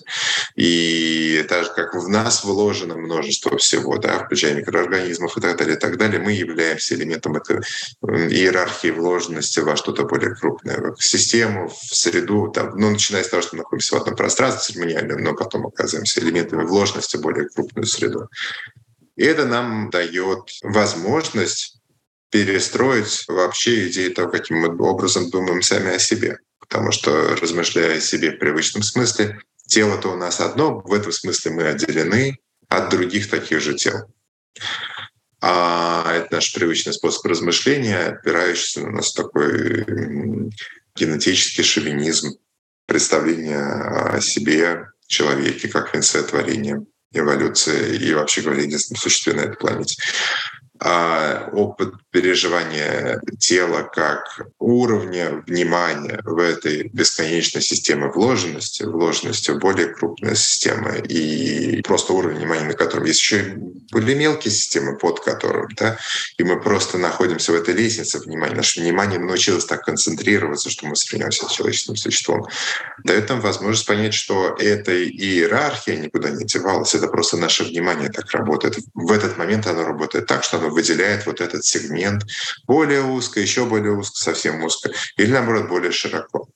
И 0.57 1.45
так 1.49 1.65
же, 1.65 1.73
как 1.73 1.95
в 1.95 2.09
нас 2.09 2.45
вложено 2.45 2.97
множество 2.97 3.57
всего, 3.59 3.99
да, 3.99 4.25
включая 4.25 4.55
микроорганизмов 4.55 5.37
и 5.37 5.41
так 5.41 5.57
далее, 5.57 5.77
и 5.77 5.79
так 5.79 5.97
далее, 5.97 6.21
мы 6.21 6.33
являемся 6.33 6.95
элементом 6.95 7.37
этой 7.37 7.59
иерархии 8.03 8.91
вложенности 8.91 9.61
во 9.61 9.77
что-то 9.77 10.05
более 10.05 10.35
крупное, 10.35 10.95
в 10.99 11.05
систему, 11.05 11.69
в 11.69 11.95
среду, 11.95 12.49
там, 12.49 12.77
ну, 12.77 12.91
начиная 12.91 13.25
с 13.25 13.29
того, 13.29 13.43
что 13.43 13.57
мы 13.57 13.63
находимся 13.63 13.97
в 13.97 14.01
одном 14.01 14.17
пространстве 14.17 14.75
церемониальном, 14.75 15.23
но 15.23 15.35
потом 15.35 15.67
оказываемся 15.67 16.21
элементами 16.21 16.65
вложенности 16.65 17.17
в 17.17 17.21
более 17.21 17.49
крупную 17.49 17.87
среду. 17.87 18.29
И 19.17 19.25
это 19.25 19.45
нам 19.45 19.91
дает 19.91 20.51
возможность 20.63 21.80
перестроить 22.31 23.25
вообще 23.29 23.89
идеи 23.89 24.09
того, 24.09 24.31
каким 24.31 24.59
мы 24.59 24.77
образом 24.79 25.31
думаем 25.31 25.63
сами 25.63 25.95
о 25.95 25.99
себе. 25.99 26.39
Потому 26.59 26.93
что, 26.93 27.37
размышляя 27.37 27.97
о 27.97 28.01
себе 28.01 28.31
в 28.31 28.39
привычном 28.39 28.83
смысле, 28.83 29.41
тело-то 29.67 30.13
у 30.13 30.17
нас 30.17 30.41
одно, 30.41 30.81
в 30.81 30.93
этом 30.93 31.13
смысле 31.13 31.51
мы 31.53 31.63
отделены 31.65 32.39
от 32.69 32.91
других 32.91 33.29
таких 33.29 33.61
же 33.61 33.75
тел. 33.75 34.07
А 35.43 36.13
это 36.15 36.35
наш 36.35 36.53
привычный 36.53 36.93
способ 36.93 37.25
размышления, 37.27 37.99
опирающийся 37.99 38.83
на 38.83 38.91
нас 38.91 39.13
такой 39.13 39.85
генетический 40.95 41.65
шовинизм, 41.65 42.37
представление 42.87 43.63
о 43.63 44.21
себе, 44.21 44.87
человеке, 45.07 45.69
как 45.69 45.93
конце 45.93 46.23
творения, 46.23 46.85
эволюции 47.13 47.97
и 47.97 48.13
вообще 48.13 48.43
говоря, 48.43 48.63
единственном 48.63 49.01
существе 49.01 49.33
на 49.33 49.41
этой 49.41 49.57
планете. 49.57 49.97
А, 50.79 51.51
опыт 51.53 51.95
переживания 52.11 53.21
тела 53.39 53.83
как 53.83 54.47
уровня 54.59 55.43
внимания 55.47 56.21
в 56.25 56.39
этой 56.39 56.89
бесконечной 56.89 57.63
системе 57.63 58.09
вложенности, 58.09 58.83
вложенности 58.83 59.53
в 59.53 59.59
более 59.59 59.89
крупная 59.95 60.35
система 60.35 60.97
и 60.97 61.81
просто 61.83 62.13
уровень 62.13 62.39
внимания, 62.39 62.65
на 62.65 62.75
котором 62.75 63.05
есть 63.05 63.21
еще 63.21 63.57
более 63.93 64.17
мелкие 64.17 64.53
системы, 64.53 64.97
под 64.99 65.21
которым, 65.21 65.69
да, 65.77 65.99
и 66.37 66.43
мы 66.43 66.61
просто 66.61 66.99
находимся 66.99 67.53
в 67.53 67.55
этой 67.55 67.75
лестнице 67.75 68.19
внимания. 68.19 68.55
Наше 68.55 68.81
внимание 68.81 69.19
научилось 69.19 69.65
так 69.65 69.85
концентрироваться, 69.85 70.71
что 70.71 70.87
мы 70.87 70.93
воспринимаемся 70.93 71.49
человеческим 71.49 71.97
существом. 71.97 72.47
Дает 73.05 73.29
нам 73.29 73.41
возможность 73.41 73.87
понять, 73.87 74.15
что 74.15 74.57
эта 74.59 74.93
иерархия 75.05 75.97
никуда 75.97 76.31
не 76.31 76.45
девалась, 76.45 76.95
это 76.95 77.09
просто 77.09 77.37
наше 77.37 77.65
внимание 77.65 78.11
так 78.11 78.31
работает. 78.33 78.79
В 78.95 79.13
этот 79.13 79.39
момент 79.39 79.67
оно 79.67 79.85
работает 79.85 80.27
так, 80.27 80.45
что 80.45 80.59
оно 80.59 80.71
выделяет 80.71 81.27
вот 81.27 81.41
этот 81.41 81.65
сегмент 81.65 82.00
более 82.67 83.03
узко, 83.03 83.41
еще 83.41 83.67
более 83.67 83.93
узко, 83.93 84.17
совсем 84.17 84.63
узко, 84.63 84.91
или 85.17 85.31
наоборот 85.31 85.69
более 85.69 85.93
широко. 85.93 86.49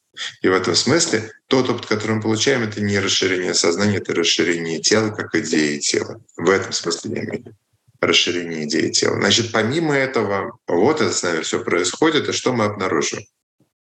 И 0.43 0.49
в 0.49 0.53
этом 0.53 0.75
смысле 0.75 1.31
тот 1.49 1.69
опыт, 1.69 1.87
который 1.87 2.17
мы 2.17 2.23
получаем, 2.23 2.63
это 2.63 2.81
не 2.81 2.99
расширение 2.99 3.55
сознания, 3.55 3.99
это 3.99 4.15
расширение 4.15 4.81
тела 4.81 5.11
как 5.11 5.35
идеи 5.35 5.79
тела. 5.79 6.21
В 6.37 6.51
этом 6.51 6.73
смысле 6.73 7.17
я 7.17 7.25
имею 7.25 7.57
расширение 8.01 8.65
идеи 8.65 8.91
тела. 8.91 9.17
Значит, 9.17 9.51
помимо 9.53 9.95
этого, 9.95 10.59
вот 10.67 11.01
это 11.01 11.13
с 11.13 11.23
нами 11.23 11.43
все 11.43 11.63
происходит, 11.65 12.29
и 12.29 12.33
что 12.33 12.53
мы 12.53 12.65
обнаружим? 12.65 13.21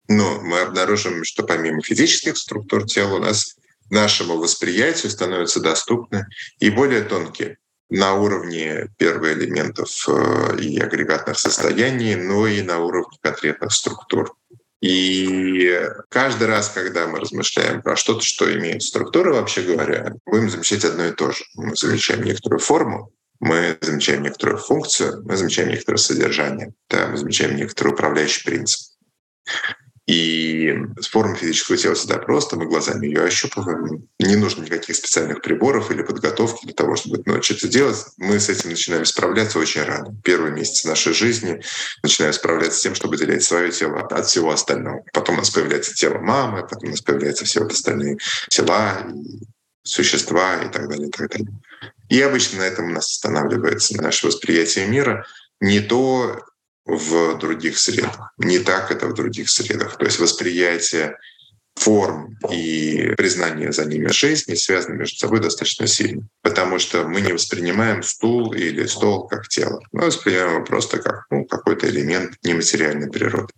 Ну, 0.07 0.41
мы 0.41 0.61
обнаружим, 0.61 1.23
что 1.23 1.43
помимо 1.43 1.81
физических 1.81 2.37
структур 2.37 2.85
тела 2.85 3.15
у 3.15 3.19
нас 3.19 3.55
нашему 3.89 4.37
восприятию 4.37 5.11
становятся 5.11 5.59
доступны 5.59 6.25
и 6.59 6.69
более 6.69 7.01
тонкие 7.01 7.57
на 7.89 8.15
уровне 8.15 8.89
первоэлементов 8.97 9.89
э, 10.09 10.57
и 10.59 10.79
агрегатных 10.79 11.39
состояний, 11.39 12.15
но 12.15 12.47
и 12.47 12.61
на 12.61 12.79
уровне 12.79 13.17
конкретных 13.21 13.71
структур. 13.71 14.35
И 14.81 15.81
каждый 16.09 16.47
раз, 16.47 16.69
когда 16.69 17.07
мы 17.07 17.19
размышляем 17.19 17.81
про 17.81 17.95
что-то, 17.95 18.21
что 18.21 18.51
имеет 18.53 18.83
структуру, 18.83 19.33
вообще 19.33 19.61
говоря, 19.61 20.13
будем 20.25 20.49
замечать 20.49 20.85
одно 20.85 21.05
и 21.05 21.11
то 21.11 21.31
же. 21.31 21.43
Мы 21.55 21.75
замечаем 21.75 22.23
некоторую 22.23 22.59
форму, 22.59 23.11
мы 23.39 23.77
замечаем 23.81 24.21
некоторую 24.21 24.59
функцию, 24.59 25.23
мы 25.25 25.35
замечаем 25.35 25.69
некоторое 25.69 25.97
содержание, 25.97 26.73
да, 26.89 27.07
мы 27.07 27.17
замечаем 27.17 27.55
некоторый 27.55 27.93
управляющий 27.93 28.43
принцип. 28.43 28.91
И 30.07 30.73
с 31.01 31.07
формой 31.07 31.35
физического 31.35 31.77
тела 31.77 31.93
всегда 31.93 32.17
просто, 32.17 32.55
мы 32.55 32.65
глазами 32.65 33.07
ее 33.07 33.23
ощупываем. 33.23 34.07
Не 34.19 34.37
нужно 34.37 34.63
никаких 34.63 34.95
специальных 34.95 35.41
приборов 35.41 35.91
или 35.91 36.01
подготовки 36.01 36.65
для 36.65 36.73
того, 36.73 36.95
чтобы 36.95 37.21
научиться 37.25 37.67
делать. 37.67 37.97
Мы 38.15 38.39
с 38.39 38.47
этим 38.47 38.69
начинаем 38.69 39.03
справляться 39.03 39.59
очень 39.59 39.83
рано. 39.83 40.15
Первые 40.23 40.53
месяцы 40.53 40.87
нашей 40.87 41.13
жизни 41.13 41.61
начинаем 42.03 42.33
справляться 42.33 42.79
с 42.79 42.81
тем, 42.81 42.95
чтобы 42.95 43.17
делить 43.17 43.43
свое 43.43 43.69
тело 43.69 43.99
от 43.99 44.25
всего 44.27 44.51
остального. 44.51 45.03
Потом 45.11 45.35
у 45.35 45.39
нас 45.39 45.49
появляется 45.49 45.93
тело 45.93 46.19
мамы, 46.19 46.61
потом 46.61 46.87
у 46.87 46.91
нас 46.91 47.01
появляются 47.01 47.43
все 47.43 47.59
вот 47.59 47.73
остальные 47.73 48.17
тела, 48.49 49.05
существа 49.83 50.55
и 50.63 50.71
так 50.71 50.87
далее, 50.87 51.09
и 51.09 51.11
так 51.11 51.29
далее. 51.29 51.49
И 52.07 52.21
обычно 52.21 52.59
на 52.59 52.63
этом 52.63 52.85
у 52.85 52.93
нас 52.93 53.11
останавливается 53.11 54.01
наше 54.01 54.27
восприятие 54.27 54.87
мира. 54.87 55.25
Не 55.59 55.81
то, 55.81 56.45
в 56.87 57.37
других 57.37 57.77
средах. 57.77 58.33
Не 58.37 58.59
так 58.59 58.91
это 58.91 59.07
в 59.07 59.13
других 59.13 59.49
средах. 59.49 59.97
То 59.97 60.05
есть 60.05 60.19
восприятие 60.19 61.17
форм 61.75 62.37
и 62.49 63.13
признание 63.17 63.71
за 63.71 63.85
ними 63.85 64.07
жизни 64.07 64.55
связаны 64.55 64.95
между 64.95 65.17
собой 65.17 65.41
достаточно 65.41 65.85
сильно. 65.85 66.27
Потому 66.41 66.79
что 66.79 67.07
мы 67.07 67.21
не 67.21 67.33
воспринимаем 67.33 68.01
стул 68.03 68.53
или 68.53 68.85
стол 68.87 69.27
как 69.27 69.47
тело. 69.47 69.81
Мы 69.91 70.05
воспринимаем 70.05 70.55
его 70.55 70.65
просто 70.65 70.99
как 70.99 71.25
ну, 71.29 71.45
какой-то 71.45 71.87
элемент 71.87 72.35
нематериальной 72.43 73.11
природы. 73.11 73.53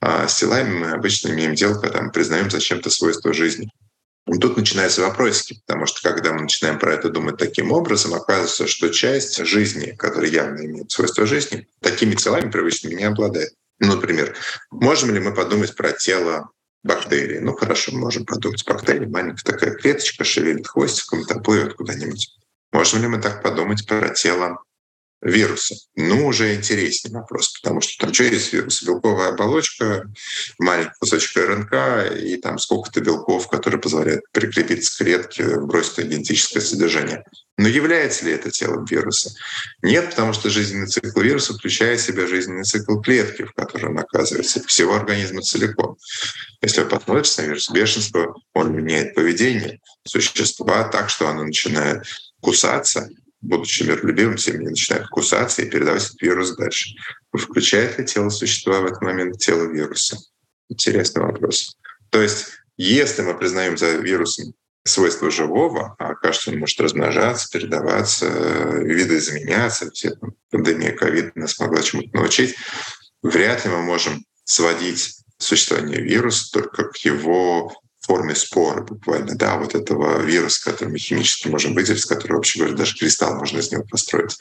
А 0.00 0.28
с 0.28 0.36
телами 0.36 0.78
мы 0.78 0.90
обычно 0.90 1.30
имеем 1.30 1.54
дело, 1.54 1.80
когда 1.80 2.02
мы 2.02 2.10
признаем 2.10 2.50
зачем-то 2.50 2.90
свойства 2.90 3.32
жизни. 3.32 3.70
И 4.26 4.38
тут 4.38 4.56
начинаются 4.56 5.02
вопросики, 5.02 5.60
потому 5.66 5.86
что 5.86 6.00
когда 6.02 6.32
мы 6.32 6.42
начинаем 6.42 6.78
про 6.78 6.94
это 6.94 7.10
думать 7.10 7.36
таким 7.36 7.72
образом, 7.72 8.14
оказывается, 8.14 8.66
что 8.66 8.88
часть 8.88 9.36
жизни, 9.44 9.94
которая 9.98 10.30
явно 10.30 10.64
имеет 10.64 10.90
свойство 10.90 11.26
жизни, 11.26 11.68
такими 11.80 12.14
телами 12.14 12.50
привычными 12.50 12.94
не 12.94 13.04
обладает. 13.04 13.52
Например, 13.80 14.34
можем 14.70 15.12
ли 15.12 15.20
мы 15.20 15.34
подумать 15.34 15.76
про 15.76 15.92
тело 15.92 16.50
бактерии? 16.82 17.38
Ну, 17.38 17.54
хорошо, 17.54 17.92
можем 17.92 18.24
подумать. 18.24 18.64
Бактерия 18.66 19.08
маленькая 19.08 19.52
такая 19.52 19.74
клеточка, 19.74 20.24
шевелит 20.24 20.68
хвостиком, 20.68 21.24
плывет 21.42 21.74
куда-нибудь. 21.74 22.38
Можем 22.72 23.02
ли 23.02 23.08
мы 23.08 23.20
так 23.20 23.42
подумать 23.42 23.86
про 23.86 24.08
тело 24.08 24.58
вируса. 25.24 25.74
Ну, 25.96 26.26
уже 26.26 26.54
интереснее 26.54 27.14
вопрос, 27.14 27.58
потому 27.60 27.80
что 27.80 28.04
там 28.04 28.14
что 28.14 28.24
есть 28.24 28.52
вирус? 28.52 28.82
Белковая 28.82 29.30
оболочка, 29.30 30.04
маленький 30.58 30.92
кусочек 31.00 31.36
РНК 31.36 32.14
и 32.16 32.36
там 32.36 32.58
сколько-то 32.58 33.00
белков, 33.00 33.48
которые 33.48 33.80
позволяют 33.80 34.22
прикрепиться 34.32 34.94
к 34.94 34.98
клетке, 34.98 35.58
бросить 35.60 35.98
генетическое 35.98 36.60
содержание. 36.60 37.24
Но 37.56 37.68
является 37.68 38.26
ли 38.26 38.32
это 38.32 38.50
телом 38.50 38.84
вируса? 38.84 39.30
Нет, 39.80 40.10
потому 40.10 40.32
что 40.32 40.50
жизненный 40.50 40.88
цикл 40.88 41.20
вируса 41.20 41.54
включает 41.54 42.00
в 42.00 42.04
себя 42.04 42.26
жизненный 42.26 42.64
цикл 42.64 43.00
клетки, 43.00 43.44
в 43.44 43.52
которой 43.52 43.86
он 43.86 43.98
оказывается, 43.98 44.62
всего 44.66 44.94
организма 44.94 45.40
целиком. 45.40 45.96
Если 46.60 46.82
вы 46.82 46.88
посмотрите 46.88 47.42
на 47.42 47.46
вирус 47.46 47.70
бешенства, 47.70 48.34
он 48.52 48.74
меняет 48.74 49.14
поведение 49.14 49.80
существа 50.04 50.88
так, 50.88 51.08
что 51.08 51.28
оно 51.28 51.44
начинает 51.44 52.02
кусаться, 52.40 53.08
будучи 53.44 53.82
миролюбивым, 53.82 54.38
семьи 54.38 54.66
начинают 54.66 55.08
кусаться 55.08 55.62
и 55.62 55.70
передавать 55.70 56.04
этот 56.04 56.20
вирус 56.22 56.56
дальше. 56.56 56.90
Включает 57.32 57.98
ли 57.98 58.04
тело 58.04 58.30
существа 58.30 58.80
в 58.80 58.86
этот 58.86 59.02
момент 59.02 59.38
тело 59.38 59.64
вируса? 59.64 60.16
Интересный 60.68 61.22
вопрос. 61.22 61.76
То 62.10 62.22
есть, 62.22 62.46
если 62.76 63.22
мы 63.22 63.36
признаем 63.36 63.76
за 63.76 63.92
вирусом 63.92 64.54
свойства 64.84 65.30
живого, 65.30 65.94
а 65.98 66.14
кажется, 66.14 66.50
он 66.50 66.58
может 66.58 66.80
размножаться, 66.80 67.48
передаваться, 67.50 68.26
видоизменяться, 68.26 69.90
все 69.90 70.10
там, 70.10 70.34
пандемия 70.50 70.92
ковида 70.92 71.32
нас 71.34 71.58
могла 71.58 71.82
чему-то 71.82 72.16
научить, 72.16 72.54
вряд 73.22 73.64
ли 73.64 73.70
мы 73.70 73.82
можем 73.82 74.24
сводить 74.44 75.16
существование 75.38 76.00
вируса 76.00 76.50
только 76.52 76.84
к 76.84 76.96
его 76.98 77.74
форме 78.06 78.34
спора 78.34 78.82
буквально, 78.82 79.34
да, 79.34 79.56
вот 79.56 79.74
этого 79.74 80.20
вируса, 80.22 80.70
который 80.70 80.90
мы 80.90 80.98
химически 80.98 81.48
можем 81.48 81.74
выделить, 81.74 82.02
с 82.02 82.06
которого, 82.06 82.36
вообще 82.36 82.60
говоря, 82.60 82.76
даже 82.76 82.96
кристалл 82.96 83.36
можно 83.36 83.58
из 83.58 83.72
него 83.72 83.84
построить. 83.84 84.38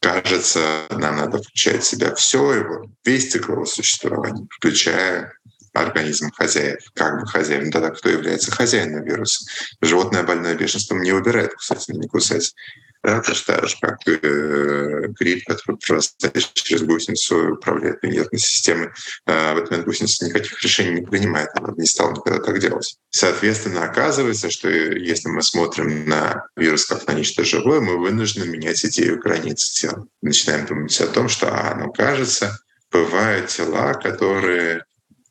Кажется, 0.00 0.82
нам 0.90 1.16
надо 1.16 1.38
включать 1.38 1.82
в 1.82 1.86
себя 1.86 2.14
все 2.14 2.52
его, 2.54 2.86
весь 3.04 3.30
цикл 3.30 3.52
его 3.52 3.66
существования, 3.66 4.46
включая 4.50 5.32
организм 5.72 6.30
хозяев, 6.32 6.80
как 6.94 7.20
бы 7.20 7.26
хозяин, 7.26 7.70
тогда 7.70 7.90
кто 7.90 8.08
является 8.08 8.50
хозяином 8.50 9.04
вируса. 9.04 9.44
Животное 9.80 10.22
больное 10.22 10.54
бешенством 10.54 11.02
не 11.02 11.12
выбирает 11.12 11.54
кусать 11.54 11.88
или 11.88 11.96
не 11.96 12.08
кусать. 12.08 12.54
Да, 13.02 13.20
точно 13.20 13.56
так 13.56 13.68
же, 13.68 13.76
как 13.80 13.98
э, 14.06 15.08
гриб, 15.18 15.44
который 15.46 15.76
просто 15.84 16.30
через 16.54 16.82
гусеницу 16.82 17.54
управляет 17.54 18.00
нервной 18.04 18.38
системой. 18.38 18.90
Э, 19.26 19.54
в 19.54 19.58
этот 19.58 19.70
момент 19.70 19.86
гусеница 19.88 20.26
никаких 20.26 20.62
решений 20.62 21.00
не 21.00 21.06
принимает, 21.06 21.48
она 21.54 21.74
не 21.76 21.86
стала 21.86 22.12
никогда 22.12 22.38
так 22.38 22.60
делать. 22.60 22.96
Соответственно, 23.10 23.84
оказывается, 23.84 24.50
что 24.50 24.68
если 24.70 25.28
мы 25.28 25.42
смотрим 25.42 26.08
на 26.08 26.46
вирус 26.56 26.86
как 26.86 27.04
на 27.08 27.12
нечто 27.12 27.44
живое, 27.44 27.80
мы 27.80 27.98
вынуждены 27.98 28.44
менять 28.44 28.84
идею 28.84 29.18
границ 29.18 29.80
тела. 29.80 30.06
Начинаем 30.20 30.66
думать 30.66 31.00
о 31.00 31.08
том, 31.08 31.28
что, 31.28 31.48
а, 31.48 31.74
ну, 31.74 31.92
кажется, 31.92 32.56
бывают 32.92 33.48
тела, 33.48 33.94
которые 33.94 34.84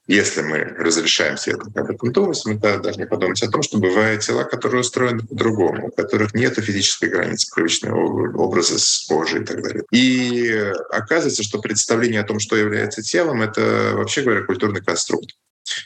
если 0.08 0.42
мы 0.42 0.58
разрешаем 0.58 1.38
себе 1.38 1.56
об 1.56 1.78
этом 1.78 2.12
думать, 2.12 2.42
мы 2.46 2.56
должны 2.56 3.06
подумать 3.08 3.42
о 3.44 3.50
том, 3.50 3.62
что 3.62 3.78
бывают 3.78 4.22
тела, 4.22 4.44
которые 4.44 4.82
устроены 4.82 5.26
по-другому, 5.26 5.88
у 5.88 5.92
которых 5.92 6.34
нет 6.34 6.56
физической 6.56 7.10
границы 7.10 7.54
привычного 7.54 8.36
образа 8.38 8.80
с 8.80 9.06
кожей 9.08 9.42
и 9.42 9.46
так 9.46 9.62
далее. 9.64 9.84
И 9.92 10.52
оказывается, 10.90 11.44
что 11.44 11.62
представление 11.62 12.22
о 12.22 12.26
том, 12.26 12.40
что 12.40 12.56
является 12.56 13.02
телом, 13.02 13.42
это, 13.42 13.92
вообще 13.94 14.22
говоря, 14.22 14.44
культурный 14.44 14.82
конструкт. 14.82 15.30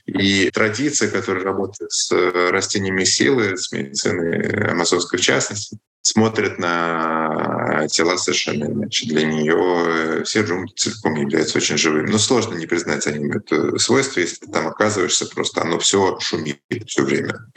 И 0.06 0.50
традиция, 0.52 1.10
которая 1.12 1.44
работает 1.44 1.92
с 1.92 2.10
растениями 2.12 3.04
силы, 3.04 3.58
с 3.58 3.72
медициной 3.72 4.72
амазонской 4.72 5.20
в 5.20 5.22
частности, 5.22 5.78
смотрит 6.06 6.60
на 6.60 7.88
тела 7.88 8.16
совершенно 8.18 8.66
иначе. 8.66 9.08
Для 9.08 9.26
нее 9.26 10.24
все 10.24 10.44
джунгли 10.44 10.72
целиком 10.76 11.16
являются 11.16 11.58
очень 11.58 11.78
живыми. 11.78 12.12
Но 12.12 12.20
сложно 12.20 12.54
не 12.54 12.68
признать 12.68 13.08
ним 13.08 13.32
это 13.32 13.78
свойство, 13.80 14.20
если 14.20 14.46
ты 14.46 14.52
там 14.52 14.68
оказываешься, 14.68 15.26
просто 15.26 15.62
оно 15.62 15.80
все 15.80 16.20
шумит 16.20 16.62
все 16.86 17.04
время 17.04 17.48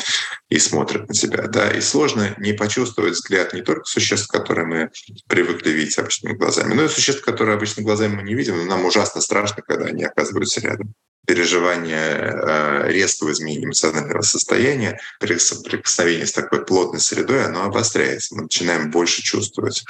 и 0.48 0.58
смотрит 0.58 1.08
на 1.08 1.14
тебя. 1.14 1.46
Да? 1.46 1.70
И 1.70 1.82
сложно 1.82 2.34
не 2.38 2.54
почувствовать 2.54 3.14
взгляд 3.14 3.52
не 3.52 3.60
только 3.60 3.84
существ, 3.84 4.28
которые 4.28 4.66
мы 4.66 4.90
привыкли 5.28 5.70
видеть 5.70 5.98
обычными 5.98 6.32
глазами, 6.32 6.72
но 6.72 6.84
и 6.84 6.88
существ, 6.88 7.22
которые 7.22 7.56
обычными 7.56 7.84
глазами 7.84 8.16
мы 8.16 8.22
не 8.22 8.34
видим, 8.34 8.56
но 8.56 8.64
нам 8.64 8.86
ужасно 8.86 9.20
страшно, 9.20 9.62
когда 9.62 9.86
они 9.86 10.04
оказываются 10.04 10.60
рядом 10.62 10.94
переживание 11.28 11.98
э, 11.98 12.90
резкого 12.90 13.32
изменения 13.32 13.66
эмоционального 13.66 14.22
состояния, 14.22 14.98
прикосновение 15.20 16.26
с 16.26 16.32
такой 16.32 16.64
плотной 16.64 17.00
средой, 17.00 17.44
оно 17.44 17.64
обостряется. 17.64 18.34
Мы 18.34 18.44
начинаем 18.44 18.90
больше 18.90 19.22
чувствовать. 19.22 19.84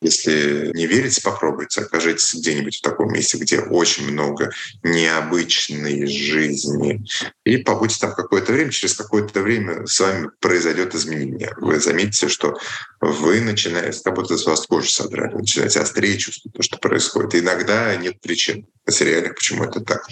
Если 0.00 0.70
не 0.74 0.86
верите, 0.86 1.20
попробуйте. 1.22 1.80
Окажитесь 1.80 2.32
где-нибудь 2.34 2.76
в 2.76 2.82
таком 2.82 3.12
месте, 3.12 3.36
где 3.36 3.58
очень 3.58 4.08
много 4.12 4.52
необычной 4.84 6.06
жизни. 6.06 7.04
И 7.44 7.56
побудьте 7.56 7.98
там 7.98 8.14
какое-то 8.14 8.52
время. 8.52 8.70
Через 8.70 8.94
какое-то 8.94 9.40
время 9.40 9.86
с 9.86 9.98
вами 9.98 10.30
произойдет 10.38 10.94
изменение. 10.94 11.52
Вы 11.56 11.80
заметите, 11.80 12.28
что 12.28 12.56
вы 13.00 13.40
начинаете, 13.40 14.00
как 14.04 14.14
будто 14.14 14.38
с 14.38 14.46
вас 14.46 14.64
кожу 14.66 14.88
содрали, 14.88 15.34
начинаете 15.34 15.80
острее 15.80 16.16
чувствовать 16.16 16.54
то, 16.54 16.62
что 16.62 16.78
происходит. 16.78 17.34
И 17.34 17.38
иногда 17.40 17.96
нет 17.96 18.20
причин 18.20 18.68
материальных, 18.86 19.34
почему 19.34 19.64
это 19.64 19.80
так. 19.80 20.06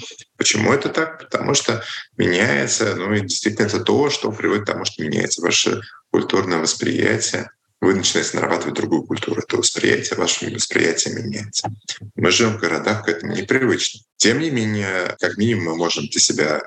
Почему 0.45 0.75
это 0.75 0.91
так? 0.91 1.21
Потому 1.21 1.55
что 1.55 1.83
меняется, 2.19 2.95
ну 2.97 3.15
и 3.15 3.23
действительно 3.23 3.65
это 3.65 3.81
то, 3.81 4.11
что 4.11 4.31
приводит 4.31 4.65
к 4.65 4.67
тому, 4.67 4.85
что 4.85 5.03
меняется 5.03 5.41
ваше 5.41 5.81
культурное 6.11 6.59
восприятие. 6.59 7.51
Вы 7.81 7.95
начинаете 7.95 8.37
нарабатывать 8.37 8.75
другую 8.75 9.05
культуру. 9.05 9.41
Это 9.41 9.57
восприятие, 9.57 10.19
ваше 10.19 10.51
восприятие 10.51 11.15
меняется. 11.15 11.71
Мы 12.15 12.31
живем 12.31 12.59
в 12.59 12.61
городах, 12.61 13.07
к 13.07 13.09
этому 13.09 13.35
непривычно. 13.35 14.01
Тем 14.19 14.41
не 14.41 14.51
менее, 14.51 15.17
как 15.19 15.39
минимум, 15.39 15.65
мы 15.65 15.77
можем 15.77 16.09
для 16.09 16.21
себя 16.21 16.61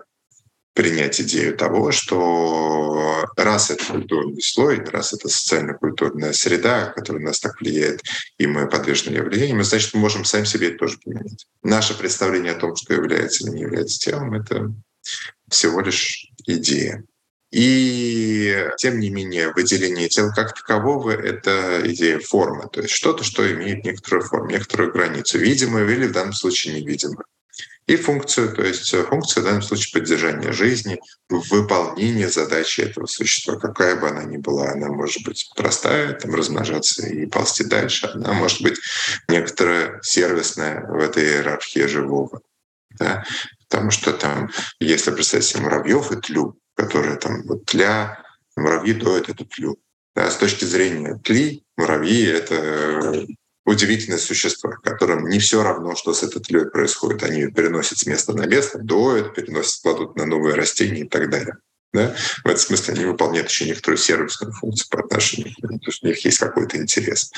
принять 0.77 1.19
идею 1.21 1.57
того, 1.57 1.91
что 1.91 3.25
раз 3.35 3.71
это 3.71 3.83
культурный 3.83 4.39
слой, 4.43 4.79
раз 4.85 5.11
это 5.11 5.27
социально-культурная 5.27 6.33
среда, 6.33 6.93
которая 6.95 7.23
нас 7.23 7.39
так 7.39 7.59
влияет, 7.59 8.03
и 8.37 8.45
мы 8.45 8.69
подвержены 8.69 9.15
ее 9.15 9.23
влиянию, 9.23 9.57
мы, 9.57 9.63
значит, 9.63 9.95
мы 9.95 10.01
можем 10.01 10.23
сами 10.23 10.45
себе 10.45 10.67
это 10.67 10.77
тоже 10.77 10.99
поменять. 11.03 11.47
Наше 11.63 11.97
представление 11.97 12.51
о 12.51 12.59
том, 12.59 12.75
что 12.75 12.93
является 12.93 13.43
или 13.43 13.55
не 13.55 13.61
является 13.63 13.97
телом, 13.97 14.35
это 14.35 14.71
всего 15.49 15.81
лишь 15.81 16.27
идея. 16.45 17.03
И 17.51 18.69
тем 18.77 18.99
не 18.99 19.09
менее, 19.09 19.53
выделение 19.53 20.09
тела 20.09 20.31
как 20.35 20.53
такового— 20.53 21.09
это 21.11 21.81
идея 21.85 22.19
формы, 22.19 22.69
то 22.71 22.81
есть 22.81 22.93
что-то, 22.93 23.23
что 23.23 23.51
имеет 23.51 23.83
некоторую 23.83 24.23
форму, 24.23 24.51
некоторую 24.51 24.91
границу, 24.91 25.39
видимую 25.39 25.91
или 25.91 26.05
в 26.05 26.11
данном 26.11 26.33
случае 26.33 26.79
невидимую 26.79 27.25
и 27.87 27.95
функцию, 27.95 28.53
то 28.53 28.63
есть 28.63 28.93
э, 28.93 29.03
функция 29.03 29.41
в 29.41 29.45
данном 29.45 29.61
случае 29.61 29.99
поддержания 29.99 30.51
жизни, 30.51 30.99
выполнение 31.29 32.29
задачи 32.29 32.81
этого 32.81 33.05
существа, 33.05 33.55
какая 33.55 33.95
бы 33.95 34.09
она 34.09 34.23
ни 34.25 34.37
была. 34.37 34.71
Она 34.71 34.87
может 34.89 35.23
быть 35.23 35.49
простая, 35.55 36.13
там, 36.13 36.35
размножаться 36.35 37.07
и 37.07 37.25
ползти 37.25 37.63
дальше, 37.63 38.11
она 38.13 38.33
может 38.33 38.61
быть 38.61 38.77
некоторая 39.29 39.99
сервисная 40.03 40.85
в 40.85 40.99
этой 40.99 41.23
иерархии 41.23 41.87
живого. 41.87 42.41
Да? 42.99 43.23
Потому 43.69 43.91
что 43.91 44.11
там, 44.11 44.51
если 44.79 45.11
представить 45.11 45.45
себе 45.45 45.61
муравьев 45.61 46.11
и 46.11 46.17
тлю, 46.17 46.59
которые 46.75 47.15
там 47.15 47.43
вот 47.43 47.65
тля, 47.65 48.21
муравьи 48.57 48.93
доят 48.93 49.29
эту 49.29 49.45
тлю. 49.45 49.77
Да, 50.13 50.29
с 50.29 50.37
точки 50.37 50.65
зрения 50.65 51.19
тли, 51.23 51.63
муравьи— 51.77 52.25
это 52.25 53.27
удивительное 53.67 54.17
существо, 54.17 54.71
которым 54.81 55.27
не 55.27 55.39
все 55.39 55.61
равно, 55.61 55.95
что 55.95 56.13
с 56.13 56.23
этой 56.23 56.41
тлей 56.41 56.65
происходит. 56.65 57.23
Они 57.23 57.41
ее 57.41 57.51
переносят 57.51 57.97
с 57.97 58.05
места 58.05 58.33
на 58.33 58.45
место, 58.45 58.79
доят, 58.79 59.35
переносят, 59.35 59.81
кладут 59.81 60.15
на 60.15 60.25
новые 60.25 60.55
растения 60.55 61.01
и 61.01 61.07
так 61.07 61.29
далее. 61.29 61.57
Да? 61.93 62.15
В 62.43 62.47
этом 62.47 62.57
смысле 62.59 62.93
они 62.93 63.05
выполняют 63.05 63.49
еще 63.49 63.65
некоторую 63.65 63.97
сервисную 63.97 64.53
функцию 64.53 64.87
по 64.89 64.99
отношению 65.01 65.53
к 65.53 65.57
ним, 65.57 65.79
потому 65.79 65.91
что 65.91 66.07
у 66.07 66.09
них 66.09 66.23
есть 66.23 66.39
какой-то 66.39 66.77
интерес 66.77 67.31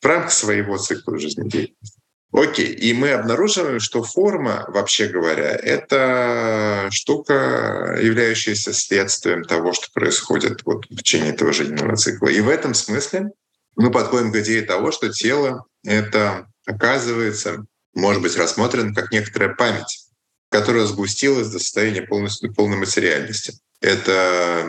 в 0.00 0.06
рамках 0.06 0.32
своего 0.32 0.76
цикла 0.76 1.18
жизнедеятельности. 1.18 2.00
Окей, 2.32 2.66
и 2.66 2.92
мы 2.92 3.12
обнаруживаем, 3.12 3.78
что 3.78 4.02
форма, 4.02 4.64
вообще 4.68 5.06
говоря, 5.06 5.52
это 5.52 6.88
штука, 6.90 7.96
являющаяся 8.02 8.72
следствием 8.72 9.44
того, 9.44 9.72
что 9.72 9.86
происходит 9.92 10.62
вот 10.64 10.84
в 10.90 10.96
течение 10.96 11.32
этого 11.32 11.52
жизненного 11.52 11.94
цикла. 11.96 12.26
И 12.26 12.40
в 12.40 12.48
этом 12.48 12.74
смысле 12.74 13.30
мы 13.76 13.90
подходим 13.90 14.32
к 14.32 14.36
идее 14.36 14.62
того, 14.62 14.90
что 14.90 15.12
тело— 15.12 15.64
это, 15.84 16.48
оказывается, 16.66 17.66
может 17.94 18.22
быть 18.22 18.36
рассмотрено 18.36 18.94
как 18.94 19.12
некоторая 19.12 19.54
память, 19.54 20.06
которая 20.50 20.86
сгустилась 20.86 21.48
до 21.48 21.58
состояния 21.58 22.02
полностью 22.02 22.54
полной 22.54 22.76
материальности. 22.78 23.54
Это 23.80 24.66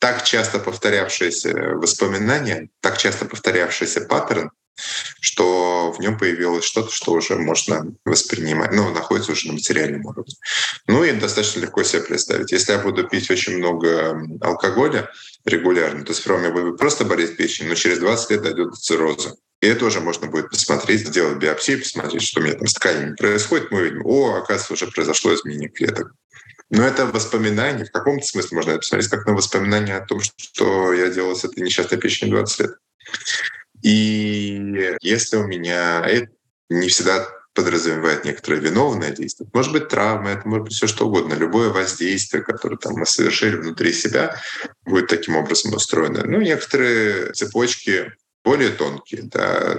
так 0.00 0.24
часто 0.24 0.58
повторявшееся 0.58 1.54
воспоминание, 1.76 2.70
так 2.80 2.98
часто 2.98 3.24
повторявшийся 3.24 4.02
паттерн, 4.02 4.50
что 5.20 5.92
в 5.92 6.00
нем 6.00 6.18
появилось 6.18 6.64
что-то, 6.64 6.92
что 6.92 7.12
уже 7.12 7.36
можно 7.36 7.86
воспринимать, 8.04 8.72
ну, 8.72 8.92
находится 8.92 9.32
уже 9.32 9.48
на 9.48 9.54
материальном 9.54 10.06
уровне. 10.06 10.34
Ну 10.86 11.04
и 11.04 11.12
достаточно 11.12 11.60
легко 11.60 11.82
себе 11.82 12.02
представить. 12.02 12.52
Если 12.52 12.72
я 12.72 12.78
буду 12.78 13.06
пить 13.06 13.30
очень 13.30 13.58
много 13.58 14.20
алкоголя 14.40 15.10
регулярно, 15.48 16.04
то 16.04 16.12
у 16.34 16.38
меня 16.38 16.50
будет 16.50 16.78
просто 16.78 17.04
болеть 17.04 17.36
печень, 17.36 17.68
но 17.68 17.74
через 17.74 17.98
20 17.98 18.30
лет 18.30 18.42
дойдет 18.42 18.70
до 18.70 18.76
цирроза. 18.76 19.36
И 19.60 19.66
это 19.66 19.86
уже 19.86 20.00
можно 20.00 20.28
будет 20.28 20.50
посмотреть, 20.50 21.08
сделать 21.08 21.38
биопсию, 21.38 21.80
посмотреть, 21.80 22.22
что 22.22 22.40
у 22.40 22.44
меня 22.44 22.54
там 22.54 22.66
с 22.66 22.74
тканями 22.74 23.16
происходит. 23.16 23.70
Мы 23.70 23.82
видим, 23.82 24.06
о, 24.06 24.36
оказывается, 24.36 24.74
уже 24.74 24.86
произошло 24.86 25.34
изменение 25.34 25.68
клеток. 25.68 26.12
Но 26.70 26.84
это 26.84 27.06
воспоминание, 27.06 27.86
в 27.86 27.90
каком-то 27.90 28.24
смысле 28.24 28.56
можно 28.56 28.70
это 28.70 28.80
посмотреть, 28.80 29.10
как 29.10 29.26
на 29.26 29.32
воспоминание 29.32 29.96
о 29.96 30.06
том, 30.06 30.20
что 30.20 30.92
я 30.92 31.08
делал 31.08 31.34
с 31.34 31.44
этой 31.44 31.60
несчастной 31.60 31.98
печенью 31.98 32.36
20 32.36 32.60
лет. 32.60 32.70
И 33.82 34.94
если 35.00 35.36
у 35.36 35.46
меня 35.46 36.04
это 36.06 36.30
не 36.68 36.88
всегда 36.88 37.26
подразумевает 37.58 38.24
некоторое 38.24 38.60
виновное 38.60 39.10
действие. 39.10 39.50
Может 39.52 39.72
быть, 39.72 39.88
травма, 39.88 40.30
это 40.30 40.46
может 40.46 40.66
быть 40.66 40.74
все 40.74 40.86
что 40.86 41.08
угодно. 41.08 41.34
Любое 41.34 41.70
воздействие, 41.70 42.44
которое 42.44 42.76
там 42.76 42.92
мы 42.92 43.04
совершили 43.04 43.56
внутри 43.56 43.92
себя, 43.92 44.40
будет 44.86 45.08
таким 45.08 45.34
образом 45.34 45.74
устроено. 45.74 46.22
Ну, 46.24 46.40
некоторые 46.40 47.32
цепочки 47.32 48.12
более 48.44 48.70
тонкие. 48.70 49.22
Да. 49.24 49.76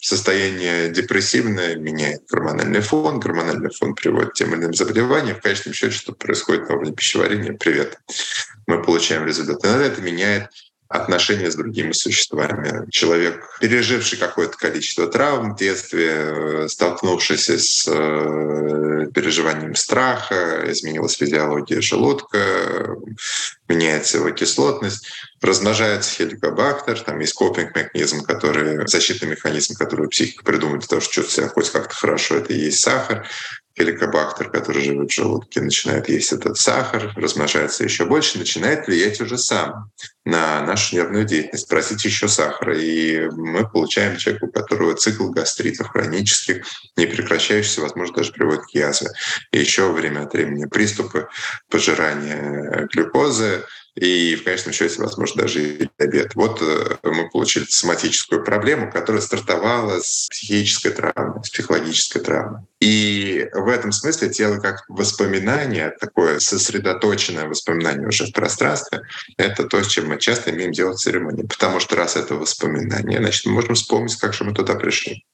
Состояние 0.00 0.90
депрессивное 0.90 1.74
меняет 1.74 2.22
гормональный 2.30 2.82
фон, 2.82 3.18
гормональный 3.18 3.70
фон 3.70 3.96
приводит 3.96 4.30
к 4.30 4.34
тем 4.34 4.54
или 4.54 4.60
иным 4.60 4.74
заболеваниям. 4.74 5.36
В 5.36 5.42
конечном 5.42 5.74
счете, 5.74 5.96
что 5.96 6.12
происходит 6.12 6.68
на 6.68 6.76
уровне 6.76 6.92
пищеварения, 6.92 7.52
привет, 7.52 7.98
мы 8.68 8.80
получаем 8.80 9.26
результат. 9.26 9.64
Иногда 9.64 9.86
это 9.86 10.00
меняет 10.02 10.50
отношения 10.88 11.50
с 11.50 11.54
другими 11.54 11.92
существами. 11.92 12.90
Человек, 12.90 13.44
переживший 13.60 14.18
какое-то 14.18 14.56
количество 14.56 15.06
травм 15.06 15.52
в 15.52 15.58
детстве, 15.58 16.08
э, 16.10 16.68
столкнувшийся 16.68 17.58
с 17.58 17.86
э, 17.86 19.06
переживанием 19.14 19.74
страха, 19.74 20.64
изменилась 20.66 21.16
физиология 21.16 21.82
желудка, 21.82 22.96
меняется 23.68 24.16
его 24.16 24.30
кислотность, 24.30 25.06
размножается 25.42 26.10
хеликобактер, 26.10 26.98
там 27.00 27.20
есть 27.20 27.34
копинг-механизм, 27.34 28.24
который, 28.24 28.88
защитный 28.88 29.28
механизм, 29.28 29.74
который 29.74 30.08
психика 30.08 30.42
придумывает 30.42 30.80
для 30.80 30.88
того, 30.88 31.00
чтобы 31.02 31.14
чувствовать 31.14 31.32
себя 31.32 31.48
хоть 31.48 31.70
как-то 31.70 31.94
хорошо, 31.94 32.36
это 32.36 32.54
и 32.54 32.58
есть 32.58 32.80
сахар 32.80 33.28
хеликобактер, 33.78 34.50
который 34.50 34.82
живет 34.82 35.10
в 35.10 35.14
желудке, 35.14 35.60
начинает 35.60 36.08
есть 36.08 36.32
этот 36.32 36.58
сахар, 36.58 37.12
размножается 37.14 37.84
еще 37.84 38.04
больше, 38.06 38.38
начинает 38.38 38.86
влиять 38.86 39.20
уже 39.20 39.38
сам 39.38 39.90
на 40.24 40.60
нашу 40.62 40.96
нервную 40.96 41.24
деятельность, 41.24 41.68
просить 41.68 42.04
еще 42.04 42.28
сахара. 42.28 42.76
И 42.78 43.28
мы 43.30 43.68
получаем 43.68 44.16
человека, 44.16 44.46
у 44.46 44.50
которого 44.50 44.94
цикл 44.94 45.30
гастритов 45.30 45.88
хронических, 45.88 46.66
не 46.96 47.06
прекращающийся, 47.06 47.80
возможно, 47.80 48.16
даже 48.16 48.32
приводит 48.32 48.64
к 48.64 48.74
язве. 48.74 49.08
И 49.52 49.58
еще 49.58 49.90
время 49.92 50.24
от 50.24 50.32
времени 50.32 50.66
приступы 50.66 51.28
пожирания 51.70 52.88
глюкозы, 52.92 53.64
и 53.98 54.36
в 54.36 54.44
конечном 54.44 54.72
счете, 54.72 55.00
возможно, 55.00 55.42
даже 55.42 55.62
и 55.62 55.90
диабет. 55.98 56.34
Вот 56.34 56.62
э, 56.62 56.96
мы 57.02 57.28
получили 57.30 57.64
соматическую 57.68 58.44
проблему, 58.44 58.92
которая 58.92 59.20
стартовала 59.20 60.00
с 60.00 60.28
психической 60.30 60.92
травмы, 60.92 61.42
с 61.42 61.50
психологической 61.50 62.22
травмы. 62.22 62.66
И 62.80 63.48
в 63.52 63.68
этом 63.68 63.90
смысле 63.90 64.28
тело 64.28 64.58
как 64.58 64.84
воспоминание, 64.88 65.92
такое 66.00 66.38
сосредоточенное 66.38 67.46
воспоминание 67.46 68.06
уже 68.06 68.26
в 68.26 68.32
пространстве, 68.32 69.02
это 69.36 69.64
то, 69.64 69.82
с 69.82 69.88
чем 69.88 70.08
мы 70.08 70.18
часто 70.18 70.50
имеем 70.50 70.72
дело 70.72 70.92
в 70.92 70.96
церемонии. 70.96 71.42
Потому 71.42 71.80
что 71.80 71.96
раз 71.96 72.16
это 72.16 72.36
воспоминание, 72.36 73.18
значит, 73.18 73.46
мы 73.46 73.52
можем 73.52 73.74
вспомнить, 73.74 74.16
как 74.16 74.32
же 74.32 74.44
мы 74.44 74.54
туда 74.54 74.74
пришли. 74.74 75.24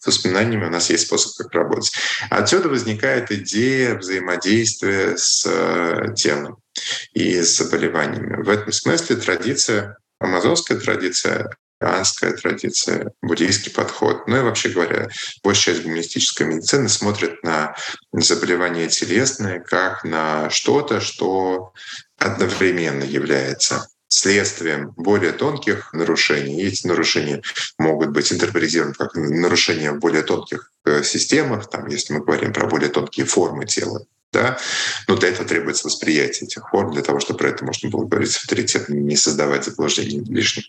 С 0.00 0.06
воспоминаниями 0.06 0.66
у 0.66 0.70
нас 0.70 0.90
есть 0.90 1.06
способ, 1.06 1.32
как 1.36 1.54
работать. 1.54 1.92
Отсюда 2.28 2.68
возникает 2.68 3.32
идея 3.32 3.96
взаимодействия 3.96 5.16
с 5.16 5.46
э, 5.46 6.14
телом 6.14 6.61
и 7.12 7.40
с 7.40 7.56
заболеваниями. 7.56 8.42
В 8.42 8.48
этом 8.48 8.72
смысле 8.72 9.16
традиция, 9.16 9.96
амазонская 10.18 10.78
традиция, 10.78 11.50
иранская 11.80 12.32
традиция, 12.32 13.12
буддийский 13.22 13.72
подход, 13.72 14.26
ну 14.28 14.38
и 14.38 14.42
вообще 14.42 14.68
говоря, 14.68 15.08
большая 15.42 15.74
часть 15.74 15.84
гуманистической 15.84 16.46
медицины 16.46 16.88
смотрит 16.88 17.42
на 17.42 17.74
заболевания 18.12 18.88
телесные 18.88 19.60
как 19.60 20.04
на 20.04 20.48
что-то, 20.50 21.00
что 21.00 21.72
одновременно 22.18 23.02
является 23.02 23.88
следствием 24.12 24.92
более 24.96 25.32
тонких 25.32 25.92
нарушений. 25.94 26.60
И 26.60 26.66
эти 26.66 26.86
нарушения 26.86 27.42
могут 27.78 28.10
быть 28.10 28.30
интерпретированы 28.30 28.92
как 28.92 29.14
нарушения 29.14 29.90
в 29.92 29.98
более 29.98 30.22
тонких 30.22 30.70
э, 30.84 31.02
системах, 31.02 31.70
там, 31.70 31.86
если 31.86 32.12
мы 32.12 32.20
говорим 32.20 32.52
про 32.52 32.66
более 32.66 32.90
тонкие 32.90 33.24
формы 33.24 33.64
тела, 33.64 34.04
да? 34.32 34.58
Но 35.08 35.16
для 35.16 35.28
этого 35.28 35.46
требуется 35.46 35.86
восприятие 35.86 36.46
этих 36.46 36.68
форм, 36.70 36.92
для 36.92 37.02
того, 37.02 37.20
чтобы 37.20 37.38
про 37.38 37.50
это 37.50 37.64
можно 37.64 37.88
было 37.90 38.04
говорить 38.04 38.32
с 38.32 38.38
авторитетом, 38.38 39.06
не 39.06 39.16
создавать 39.16 39.64
заблуждений 39.64 40.24
лишних. 40.24 40.66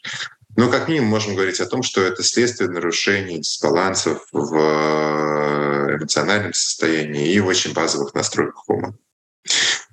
Но 0.56 0.70
как 0.70 0.88
минимум 0.88 1.10
можем 1.10 1.36
говорить 1.36 1.60
о 1.60 1.66
том, 1.66 1.82
что 1.82 2.02
это 2.02 2.22
следствие 2.24 2.70
нарушений, 2.70 3.40
дисбалансов 3.40 4.28
в 4.32 4.56
э, 4.56 5.96
эмоциональном 5.96 6.54
состоянии 6.54 7.34
и 7.34 7.40
в 7.40 7.48
очень 7.48 7.74
базовых 7.74 8.14
настройках 8.14 8.70
ума. 8.70 8.94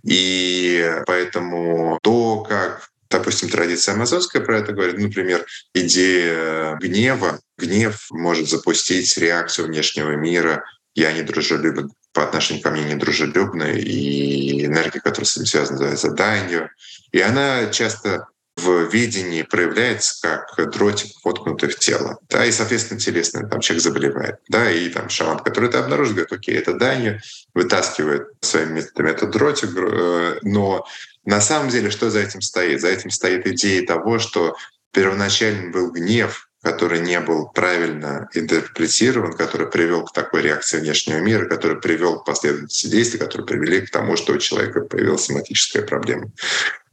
И 0.04 1.02
поэтому 1.06 1.98
то, 2.02 2.44
как 2.48 2.90
допустим, 3.10 3.48
традиция 3.48 3.94
амазонская 3.94 4.40
про 4.40 4.58
это 4.58 4.72
говорит, 4.72 4.98
например, 4.98 5.44
идея 5.74 6.76
гнева. 6.76 7.40
Гнев 7.58 8.06
может 8.10 8.48
запустить 8.48 9.18
реакцию 9.18 9.66
внешнего 9.66 10.12
мира 10.12 10.64
«я 10.94 11.12
недружелюбен 11.12 11.90
по 12.12 12.24
отношению 12.24 12.62
ко 12.62 12.70
мне 12.70 12.82
недружелюбная, 12.84 13.74
и 13.74 14.64
энергия, 14.66 15.00
которая 15.00 15.26
с 15.26 15.36
этим 15.36 15.46
связана, 15.46 15.78
называется 15.78 16.10
данью. 16.10 16.70
И 17.12 17.20
она 17.20 17.66
часто 17.66 18.26
в 18.56 18.90
видении 18.92 19.42
проявляется 19.42 20.44
как 20.56 20.70
дротик, 20.72 21.12
воткнутый 21.24 21.68
в 21.68 21.78
тело. 21.78 22.18
Да, 22.28 22.44
и, 22.44 22.52
соответственно, 22.52 23.00
телесно 23.00 23.48
там 23.48 23.60
человек 23.60 23.82
заболевает. 23.82 24.36
Да, 24.48 24.70
и 24.70 24.88
там 24.90 25.08
шаман, 25.08 25.38
который 25.38 25.68
это 25.68 25.80
обнаружит, 25.80 26.14
говорит, 26.14 26.32
окей, 26.32 26.56
это 26.56 26.74
данью, 26.74 27.20
вытаскивает 27.54 28.28
своими 28.40 28.80
методами 28.80 29.10
этот 29.10 29.30
дротик, 29.30 29.70
э, 29.76 30.38
но 30.42 30.86
на 31.24 31.40
самом 31.40 31.70
деле 31.70 31.90
что 31.90 32.10
за 32.10 32.20
этим 32.20 32.40
стоит? 32.40 32.80
За 32.80 32.88
этим 32.88 33.10
стоит 33.10 33.46
идея 33.46 33.86
того, 33.86 34.18
что 34.18 34.56
первоначально 34.92 35.70
был 35.70 35.90
гнев, 35.92 36.49
который 36.62 37.00
не 37.00 37.18
был 37.20 37.48
правильно 37.48 38.28
интерпретирован, 38.34 39.32
который 39.32 39.68
привел 39.68 40.04
к 40.04 40.12
такой 40.12 40.42
реакции 40.42 40.78
внешнего 40.78 41.18
мира, 41.18 41.46
который 41.46 41.80
привел 41.80 42.20
к 42.20 42.26
последовательности 42.26 42.86
действий, 42.86 43.18
которые 43.18 43.46
привели 43.46 43.80
к 43.80 43.90
тому, 43.90 44.16
что 44.16 44.32
у 44.34 44.38
человека 44.38 44.82
появилась 44.82 45.24
соматическая 45.24 45.82
проблема. 45.82 46.30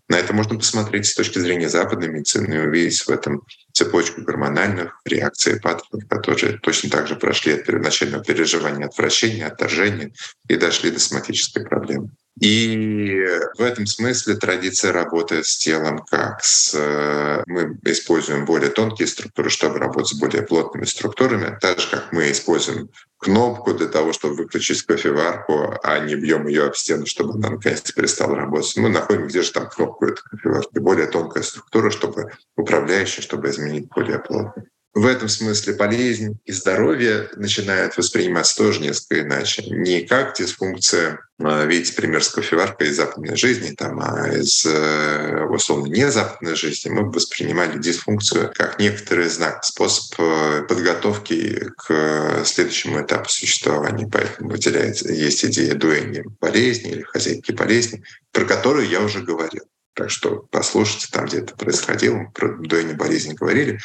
На 0.10 0.17
это 0.17 0.34
можно 0.34 0.58
посмотреть 0.58 1.08
с 1.08 1.15
точки 1.15 1.39
зрения 1.39 1.67
западной 1.67 2.08
медицины 2.08 2.53
и 2.56 2.60
увидеть 2.60 3.01
в 3.01 3.10
этом 3.10 3.41
цепочку 3.73 4.21
гормональных 4.21 5.01
реакций 5.03 5.60
паттернов, 5.60 6.08
которые 6.08 6.60
точно 6.60 6.89
так 6.89 7.08
же 7.08 7.17
прошли 7.17 7.53
от 7.53 7.65
первоначального 7.65 8.23
переживания 8.23 8.86
отвращения, 8.86 9.47
отторжения 9.47 10.13
и 10.47 10.56
дошли 10.56 10.91
до 10.91 10.99
соматической 10.99 11.65
проблемы. 11.65 12.12
И 12.39 13.26
в 13.58 13.62
этом 13.62 13.88
смысле 13.88 14.36
традиция 14.36 14.91
работает 14.91 15.47
с 15.47 15.58
телом 15.58 16.06
как 16.10 16.43
с... 16.43 17.43
Мы 17.47 17.78
используем 17.86 18.45
более 18.45 18.69
тонкие 18.69 19.08
структуры, 19.08 19.50
чтобы 19.50 19.80
работать 19.80 20.10
с 20.10 20.19
более 20.19 20.43
плотными 20.43 20.86
структурами, 20.86 21.58
так 21.60 21.80
же, 21.80 21.89
как 21.89 22.12
мы 22.12 22.32
используем 22.32 22.89
кнопку 23.17 23.73
для 23.73 23.88
того, 23.88 24.13
чтобы 24.13 24.36
выключить 24.36 24.84
кофеварку, 24.84 25.80
а 25.84 26.00
не 26.00 26.15
бьем 26.15 26.47
ее 26.47 26.65
об 26.65 26.76
стену, 26.76 27.08
чтобы 27.08 27.34
она 27.34 27.50
наконец-то 27.50 27.91
перестала 27.93 28.36
работать. 28.36 28.78
Мы 28.78 28.89
находим, 28.89 29.28
где 29.28 29.41
же 29.41 29.52
там 29.52 29.67
кнопку 29.67 30.06
этой 30.06 30.21
кофеварки. 30.21 30.80
Более 30.80 31.08
тонкая 31.08 31.43
структура, 31.43 31.89
чтобы 31.89 32.32
управляющая, 32.56 33.23
чтобы 33.23 33.50
изменить 33.50 33.88
более 33.89 34.19
плотно 34.19 34.65
в 34.98 35.06
этом 35.06 35.30
смысле 35.30 35.74
болезнь 35.74 36.40
и 36.46 36.52
здоровье 36.52 37.30
начинают 37.36 37.96
восприниматься 37.98 38.58
тоже 38.58 38.82
несколько 38.82 39.22
иначе. 39.22 39.64
Не 39.68 40.02
как 40.02 40.36
дисфункция, 40.36 41.20
а, 41.40 41.66
видите, 41.66 41.94
пример 41.94 42.24
с 42.24 42.30
кофеваркой 42.30 42.90
из 42.90 42.96
западной 42.96 43.36
жизни, 43.36 43.76
там, 43.76 44.00
а 44.02 44.28
из 44.30 44.66
э, 44.66 45.46
условно 45.52 45.86
не 45.86 46.10
западной 46.10 46.56
жизни 46.56 46.90
мы 46.90 47.12
воспринимали 47.12 47.78
дисфункцию 47.78 48.52
как 48.56 48.80
некоторый 48.80 49.30
знак, 49.30 49.64
способ 49.64 50.20
э, 50.20 50.64
подготовки 50.68 51.70
к 51.78 52.44
следующему 52.44 53.02
этапу 53.02 53.30
существования. 53.30 54.10
Поэтому 54.12 54.50
выделяется, 54.50 55.14
есть 55.14 55.46
идея 55.46 55.76
дуэни 55.76 56.24
болезни 56.42 56.90
или 56.90 57.02
хозяйки 57.04 57.52
болезни, 57.52 58.04
про 58.32 58.46
которую 58.46 58.90
я 58.90 59.02
уже 59.02 59.22
говорил. 59.22 59.66
Так 59.94 60.10
что 60.10 60.48
послушайте, 60.52 61.08
там 61.12 61.26
где 61.26 61.40
это 61.40 61.56
происходило, 61.56 62.32
про 62.34 62.56
дуэни 62.58 62.94
болезни 62.94 63.34
говорили. 63.34 63.80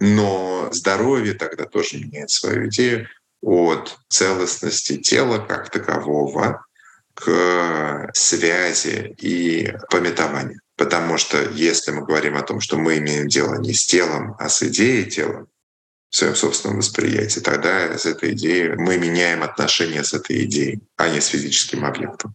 Но 0.00 0.68
здоровье 0.72 1.34
тогда 1.34 1.64
тоже 1.64 1.98
меняет 1.98 2.30
свою 2.30 2.68
идею 2.68 3.08
от 3.42 3.98
целостности 4.08 4.96
тела 4.96 5.38
как 5.38 5.70
такового 5.70 6.64
к 7.14 8.10
связи 8.14 9.14
и 9.18 9.72
пометованию. 9.90 10.60
Потому 10.76 11.18
что 11.18 11.42
если 11.50 11.90
мы 11.90 12.04
говорим 12.04 12.36
о 12.36 12.42
том, 12.42 12.60
что 12.60 12.76
мы 12.76 12.98
имеем 12.98 13.26
дело 13.26 13.56
не 13.56 13.72
с 13.72 13.84
телом, 13.86 14.36
а 14.38 14.48
с 14.48 14.62
идеей 14.62 15.10
тела, 15.10 15.46
в 16.10 16.16
своем 16.16 16.36
собственном 16.36 16.78
восприятии, 16.78 17.40
тогда 17.40 17.98
с 17.98 18.06
этой 18.06 18.32
идеей 18.32 18.76
мы 18.76 18.96
меняем 18.96 19.42
отношения 19.42 20.04
с 20.04 20.14
этой 20.14 20.44
идеей, 20.44 20.80
а 20.96 21.08
не 21.08 21.20
с 21.20 21.26
физическим 21.26 21.84
объектом 21.84 22.34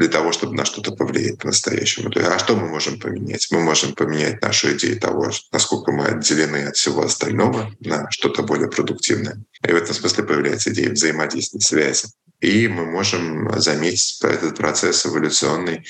для 0.00 0.08
того, 0.08 0.32
чтобы 0.32 0.54
на 0.54 0.64
что-то 0.64 0.92
повлиять 0.92 1.36
по-настоящему. 1.38 2.10
А 2.16 2.38
что 2.38 2.56
мы 2.56 2.68
можем 2.68 2.98
поменять? 2.98 3.48
Мы 3.50 3.60
можем 3.60 3.92
поменять 3.92 4.40
нашу 4.40 4.72
идею 4.72 4.98
того, 4.98 5.30
насколько 5.52 5.92
мы 5.92 6.06
отделены 6.06 6.64
от 6.68 6.76
всего 6.76 7.02
остального 7.02 7.70
на 7.80 8.10
что-то 8.10 8.42
более 8.42 8.70
продуктивное. 8.70 9.44
И 9.62 9.70
в 9.70 9.76
этом 9.76 9.94
смысле 9.94 10.24
появляется 10.24 10.72
идея 10.72 10.92
взаимодействия, 10.92 11.60
связи. 11.60 12.08
И 12.40 12.68
мы 12.68 12.86
можем 12.86 13.60
заметить 13.60 14.18
этот 14.22 14.56
процесс 14.56 15.04
эволюционный 15.04 15.86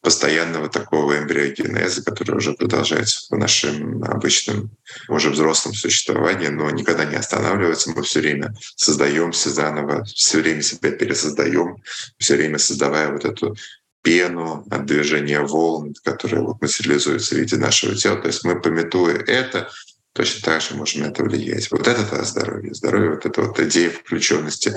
постоянного 0.00 0.68
такого 0.68 1.16
эмбриогенеза, 1.18 2.02
который 2.02 2.38
уже 2.38 2.54
продолжается 2.54 3.26
в 3.30 3.38
нашем 3.38 4.02
обычном, 4.02 4.70
уже 5.08 5.30
взрослом 5.30 5.74
существовании, 5.74 6.48
но 6.48 6.70
никогда 6.70 7.04
не 7.04 7.14
останавливается. 7.14 7.90
Мы 7.90 8.02
все 8.02 8.20
время 8.20 8.52
создаемся 8.74 9.50
заново, 9.50 10.04
все 10.04 10.38
время 10.38 10.62
себя 10.62 10.90
пересоздаем, 10.90 11.76
все 12.18 12.36
время 12.36 12.58
создавая 12.58 13.12
вот 13.12 13.24
эту 13.24 13.56
пену 14.02 14.66
от 14.70 14.86
движения 14.86 15.40
волн, 15.40 15.94
которые 16.02 16.42
вот 16.42 16.60
материализуются 16.60 17.36
в 17.36 17.38
виде 17.38 17.56
нашего 17.56 17.94
тела. 17.94 18.16
То 18.16 18.26
есть 18.26 18.42
мы, 18.42 18.60
пометуя 18.60 19.18
это, 19.18 19.70
точно 20.12 20.42
так 20.42 20.60
же 20.62 20.74
можем 20.74 21.02
на 21.02 21.06
это 21.06 21.22
влиять. 21.22 21.70
Вот 21.70 21.86
это 21.86 22.24
здоровье. 22.24 22.74
Здоровье— 22.74 23.10
вот 23.12 23.24
это 23.24 23.42
вот 23.42 23.60
идея 23.60 23.90
включенности 23.90 24.76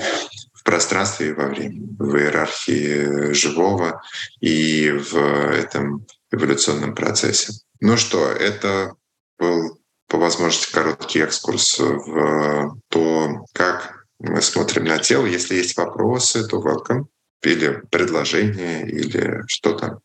пространстве 0.66 1.28
и 1.28 1.32
во 1.32 1.46
времени, 1.46 1.96
в 1.98 2.16
иерархии 2.16 3.32
живого 3.32 4.02
и 4.40 4.90
в 4.90 5.16
этом 5.52 6.04
эволюционном 6.30 6.94
процессе. 6.94 7.52
Ну 7.80 7.96
что, 7.96 8.30
это 8.30 8.94
был 9.38 9.80
по 10.08 10.18
возможности 10.18 10.72
короткий 10.72 11.20
экскурс 11.20 11.78
в 11.78 12.76
то, 12.88 13.44
как 13.54 14.04
мы 14.18 14.42
смотрим 14.42 14.84
на 14.84 14.98
тело. 14.98 15.26
Если 15.26 15.54
есть 15.54 15.76
вопросы, 15.76 16.46
то 16.46 16.60
welcome. 16.60 17.06
Или 17.42 17.82
предложения, 17.90 18.86
или 18.86 19.42
что-то. 19.46 20.00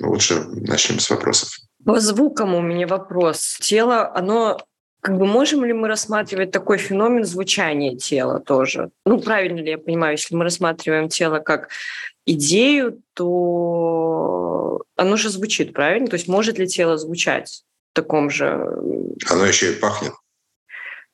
Лучше 0.00 0.42
начнем 0.46 0.98
с 0.98 1.10
вопросов. 1.10 1.50
По 1.84 2.00
звукам 2.00 2.54
у 2.54 2.60
меня 2.60 2.86
вопрос. 2.86 3.58
Тело, 3.60 4.12
оно 4.14 4.58
как 5.06 5.18
бы 5.18 5.24
можем 5.24 5.64
ли 5.64 5.72
мы 5.72 5.86
рассматривать 5.86 6.50
такой 6.50 6.78
феномен 6.78 7.24
звучания 7.24 7.96
тела 7.96 8.40
тоже? 8.40 8.90
Ну, 9.04 9.20
правильно 9.20 9.60
ли 9.60 9.70
я 9.70 9.78
понимаю, 9.78 10.14
если 10.14 10.34
мы 10.34 10.42
рассматриваем 10.42 11.08
тело 11.08 11.38
как 11.38 11.68
идею, 12.26 13.00
то 13.14 14.82
оно 14.96 15.16
же 15.16 15.30
звучит, 15.30 15.72
правильно? 15.72 16.08
То 16.08 16.14
есть 16.14 16.26
может 16.26 16.58
ли 16.58 16.66
тело 16.66 16.98
звучать 16.98 17.62
в 17.92 17.94
таком 17.94 18.30
же... 18.30 18.50
Оно 19.30 19.46
еще 19.46 19.70
и 19.70 19.76
пахнет. 19.76 20.12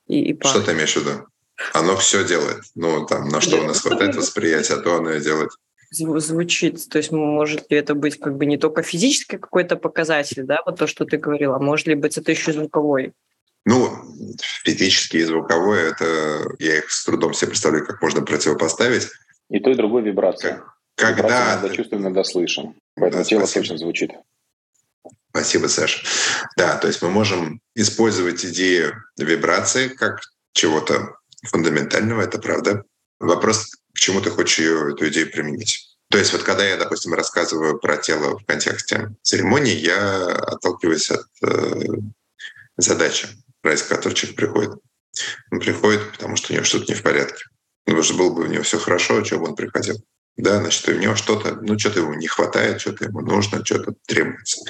И, 0.06 0.22
и 0.22 0.32
пахнет. 0.32 0.62
Что 0.62 0.70
ты 0.70 0.74
имеешь 0.74 0.94
в 0.94 0.96
виду? 0.96 1.26
Оно 1.74 1.94
все 1.98 2.24
делает. 2.24 2.62
Ну, 2.74 3.04
там, 3.04 3.28
на 3.28 3.42
что 3.42 3.60
у 3.60 3.64
нас 3.64 3.82
хватает 3.82 4.16
восприятия, 4.16 4.76
то 4.76 4.96
оно 4.96 5.10
и 5.10 5.20
делает 5.20 5.50
звучит, 5.90 6.88
то 6.88 6.96
есть 6.96 7.12
может 7.12 7.70
ли 7.70 7.76
это 7.76 7.94
быть 7.94 8.18
как 8.18 8.38
бы 8.38 8.46
не 8.46 8.56
только 8.56 8.80
физический 8.82 9.36
какой-то 9.36 9.76
показатель, 9.76 10.44
да, 10.44 10.62
вот 10.64 10.78
то, 10.78 10.86
что 10.86 11.04
ты 11.04 11.18
говорила, 11.18 11.56
а 11.56 11.58
может 11.58 11.86
ли 11.86 11.94
быть 11.94 12.16
это 12.16 12.32
еще 12.32 12.54
звуковой? 12.54 13.12
Ну, 13.64 13.96
физические 14.64 15.22
и 15.22 15.26
звуковое, 15.26 15.90
это 15.90 16.46
я 16.58 16.78
их 16.78 16.90
с 16.90 17.04
трудом 17.04 17.32
себе 17.32 17.50
представляю, 17.50 17.86
как 17.86 18.02
можно 18.02 18.22
противопоставить. 18.22 19.08
И 19.50 19.60
то, 19.60 19.70
и 19.70 19.74
другое 19.74 20.02
вибрация. 20.02 20.64
Как, 20.96 21.16
когда... 21.16 21.54
Иногда 21.54 21.74
чувствуем, 21.74 22.02
иногда 22.02 22.24
слышим. 22.24 22.74
Поэтому 22.96 23.22
да, 23.22 23.28
тело 23.28 23.40
спасибо. 23.40 23.62
точно 23.62 23.78
звучит. 23.78 24.10
Спасибо, 25.30 25.66
Саша. 25.68 26.04
Да, 26.56 26.76
то 26.76 26.88
есть 26.88 27.00
мы 27.02 27.10
можем 27.10 27.60
использовать 27.74 28.44
идею 28.44 29.02
вибрации 29.16 29.88
как 29.88 30.20
чего-то 30.52 31.16
фундаментального, 31.44 32.22
это 32.22 32.38
правда. 32.38 32.84
Вопрос, 33.18 33.70
к 33.94 33.98
чему 33.98 34.20
ты 34.20 34.30
хочешь 34.30 34.58
ее, 34.58 34.92
эту 34.92 35.08
идею 35.08 35.30
применить. 35.30 35.96
То 36.10 36.18
есть 36.18 36.32
вот 36.32 36.42
когда 36.42 36.66
я, 36.66 36.76
допустим, 36.76 37.14
рассказываю 37.14 37.78
про 37.78 37.96
тело 37.96 38.38
в 38.38 38.44
контексте 38.44 39.14
церемонии, 39.22 39.74
я 39.74 40.26
отталкиваюсь 40.26 41.10
от 41.10 41.26
э, 41.42 41.84
задачи 42.76 43.28
ради 43.62 43.82
которой 43.84 44.14
человек 44.14 44.36
приходит. 44.36 44.70
Он 45.50 45.60
приходит, 45.60 46.12
потому 46.12 46.36
что 46.36 46.52
у 46.52 46.54
него 46.54 46.64
что-то 46.64 46.86
не 46.92 46.94
в 46.94 47.02
порядке. 47.02 47.44
Ну, 47.86 47.94
потому 47.94 48.02
что 48.02 48.14
было 48.14 48.32
бы 48.32 48.42
у 48.42 48.46
него 48.46 48.62
все 48.62 48.78
хорошо, 48.78 49.22
чего 49.22 49.40
бы 49.40 49.50
он 49.50 49.56
приходил. 49.56 49.96
Да, 50.36 50.60
значит, 50.60 50.88
у 50.88 50.92
него 50.92 51.14
что-то, 51.14 51.58
ну, 51.60 51.78
что-то 51.78 52.00
ему 52.00 52.14
не 52.14 52.26
хватает, 52.26 52.80
что-то 52.80 53.04
ему 53.04 53.20
нужно, 53.20 53.64
что-то 53.64 53.94
требуется. 54.06 54.62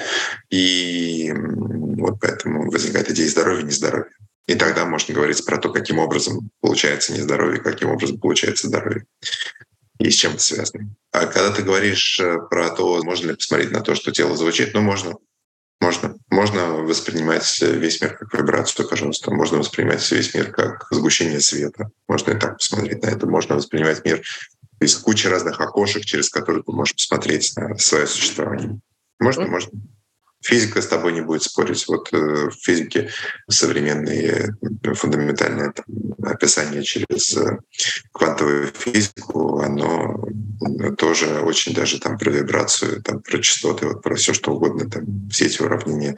И 0.49 1.31
вот 1.33 2.19
поэтому 2.19 2.69
возникает 2.69 3.09
идея 3.11 3.29
здоровья, 3.29 3.63
нездоровья. 3.63 4.11
И 4.45 4.55
тогда 4.55 4.85
можно 4.85 5.13
говорить 5.13 5.45
про 5.45 5.57
то, 5.57 5.71
каким 5.71 5.99
образом 5.99 6.49
получается 6.59 7.13
нездоровье, 7.13 7.61
каким 7.61 7.89
образом 7.89 8.19
получается 8.19 8.67
здоровье. 8.67 9.05
И 9.99 10.09
с 10.09 10.15
чем 10.15 10.33
это 10.33 10.41
связано. 10.41 10.93
А 11.11 11.27
когда 11.27 11.51
ты 11.51 11.61
говоришь 11.61 12.19
э, 12.19 12.39
про 12.49 12.69
то, 12.71 13.01
можно 13.03 13.29
ли 13.29 13.35
посмотреть 13.35 13.71
на 13.71 13.81
то, 13.81 13.95
что 13.95 14.11
тело 14.11 14.35
звучит, 14.35 14.73
ну, 14.73 14.81
можно. 14.81 15.13
Можно. 15.83 16.15
Можно 16.29 16.67
воспринимать 16.75 17.61
весь 17.61 17.99
мир 17.99 18.15
как 18.15 18.33
вибрацию, 18.33 18.87
пожалуйста. 18.87 19.31
Можно 19.31 19.57
воспринимать 19.57 20.09
весь 20.11 20.33
мир 20.33 20.49
как 20.49 20.87
сгущение 20.91 21.41
света. 21.41 21.89
Можно 22.07 22.31
и 22.31 22.39
так 22.39 22.57
посмотреть 22.57 23.03
на 23.03 23.07
это. 23.07 23.27
Можно 23.27 23.55
воспринимать 23.55 24.05
мир 24.05 24.21
из 24.79 24.95
кучи 24.95 25.27
разных 25.27 25.59
окошек, 25.59 26.05
через 26.05 26.29
которые 26.29 26.63
ты 26.63 26.71
можешь 26.71 26.95
посмотреть 26.95 27.51
на 27.57 27.77
свое 27.77 28.07
существование. 28.07 28.79
Можно, 29.19 29.47
можно. 29.47 29.71
Физика 30.43 30.81
с 30.81 30.87
тобой 30.87 31.13
не 31.13 31.21
будет 31.21 31.43
спорить. 31.43 31.87
Вот 31.87 32.09
э, 32.11 32.49
в 32.49 32.53
физике 32.53 33.09
современные 33.49 34.55
э, 34.83 34.93
фундаментальные 34.93 35.71
там, 35.71 35.85
описания 36.23 36.83
через 36.83 37.37
э, 37.37 37.59
квантовую 38.11 38.67
физику, 38.67 39.59
оно 39.59 40.27
тоже 40.97 41.39
очень 41.41 41.73
даже 41.73 41.99
там 41.99 42.17
про 42.17 42.29
вибрацию, 42.29 43.01
там 43.01 43.21
про 43.21 43.39
частоты, 43.39 43.87
вот 43.87 44.01
про 44.01 44.15
все 44.15 44.33
что 44.33 44.51
угодно, 44.51 44.89
там 44.89 45.29
все 45.29 45.45
эти 45.45 45.61
уравнения 45.61 46.17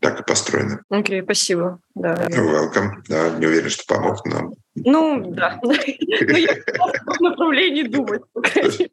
так 0.00 0.20
и 0.20 0.22
построены. 0.22 0.80
Окей, 0.90 1.20
okay, 1.20 1.24
спасибо. 1.24 1.80
Да. 1.94 2.14
Welcome. 2.14 3.02
Да, 3.08 3.30
не 3.30 3.46
уверен, 3.46 3.70
что 3.70 3.84
помог 3.86 4.24
нам. 4.26 4.54
Ну, 4.74 5.22
да. 5.32 5.60
Ну, 5.62 5.72
я 5.72 6.54
в 6.54 7.20
направлении 7.20 7.82
думать. 7.82 8.22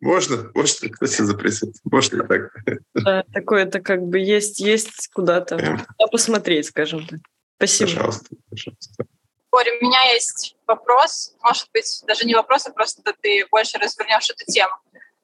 Можно, 0.02 0.50
можно, 0.54 0.90
кто 0.90 1.06
себе 1.06 1.26
запретит. 1.26 1.76
Можно 1.84 2.24
так. 2.28 2.52
Да, 2.94 3.24
такое-то 3.34 3.80
как 3.80 4.02
бы 4.02 4.20
есть, 4.20 4.60
есть 4.60 5.10
куда-то 5.14 5.86
посмотреть, 6.12 6.68
скажем 6.68 7.06
так. 7.06 7.20
Спасибо. 7.58 7.92
Пожалуйста, 7.92 8.36
пожалуйста. 8.50 9.06
Боря, 9.52 9.72
у 9.80 9.86
меня 9.86 10.12
есть 10.12 10.56
вопрос, 10.68 11.34
может 11.42 11.70
быть, 11.74 12.04
даже 12.06 12.26
не 12.26 12.36
вопрос, 12.36 12.68
а 12.68 12.72
просто 12.72 13.02
ты 13.22 13.46
больше 13.50 13.78
развернешь 13.78 14.30
эту 14.30 14.52
тему. 14.52 14.74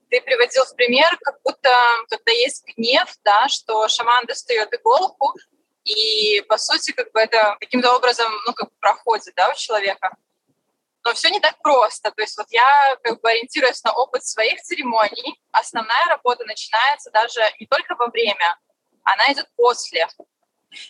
Ты 0.09 0.21
приводил 0.21 0.63
в 0.63 0.75
пример, 0.75 1.17
как 1.21 1.35
будто, 1.43 1.69
когда 2.09 2.31
есть 2.31 2.63
гнев, 2.75 3.13
да, 3.25 3.47
что 3.49 3.87
шаман 3.89 4.25
достает 4.25 4.73
иголку, 4.73 5.33
и, 5.83 6.41
по 6.47 6.57
сути, 6.57 6.91
как 6.91 7.11
бы 7.11 7.19
это 7.19 7.57
каким-то 7.59 7.95
образом, 7.95 8.31
ну, 8.45 8.53
как 8.53 8.69
бы 8.69 8.75
проходит, 8.79 9.33
да, 9.35 9.49
у 9.49 9.55
человека. 9.55 10.15
Но 11.03 11.13
все 11.13 11.29
не 11.29 11.39
так 11.39 11.57
просто. 11.61 12.11
То 12.11 12.21
есть 12.21 12.37
вот 12.37 12.47
я 12.51 12.95
как 13.03 13.19
бы 13.21 13.29
ориентируюсь 13.29 13.83
на 13.83 13.91
опыт 13.91 14.23
своих 14.23 14.61
церемоний. 14.61 15.41
Основная 15.51 16.05
работа 16.07 16.45
начинается 16.45 17.09
даже 17.11 17.41
не 17.59 17.65
только 17.65 17.95
во 17.95 18.07
время, 18.07 18.57
она 19.03 19.31
идет 19.33 19.47
после. 19.55 20.07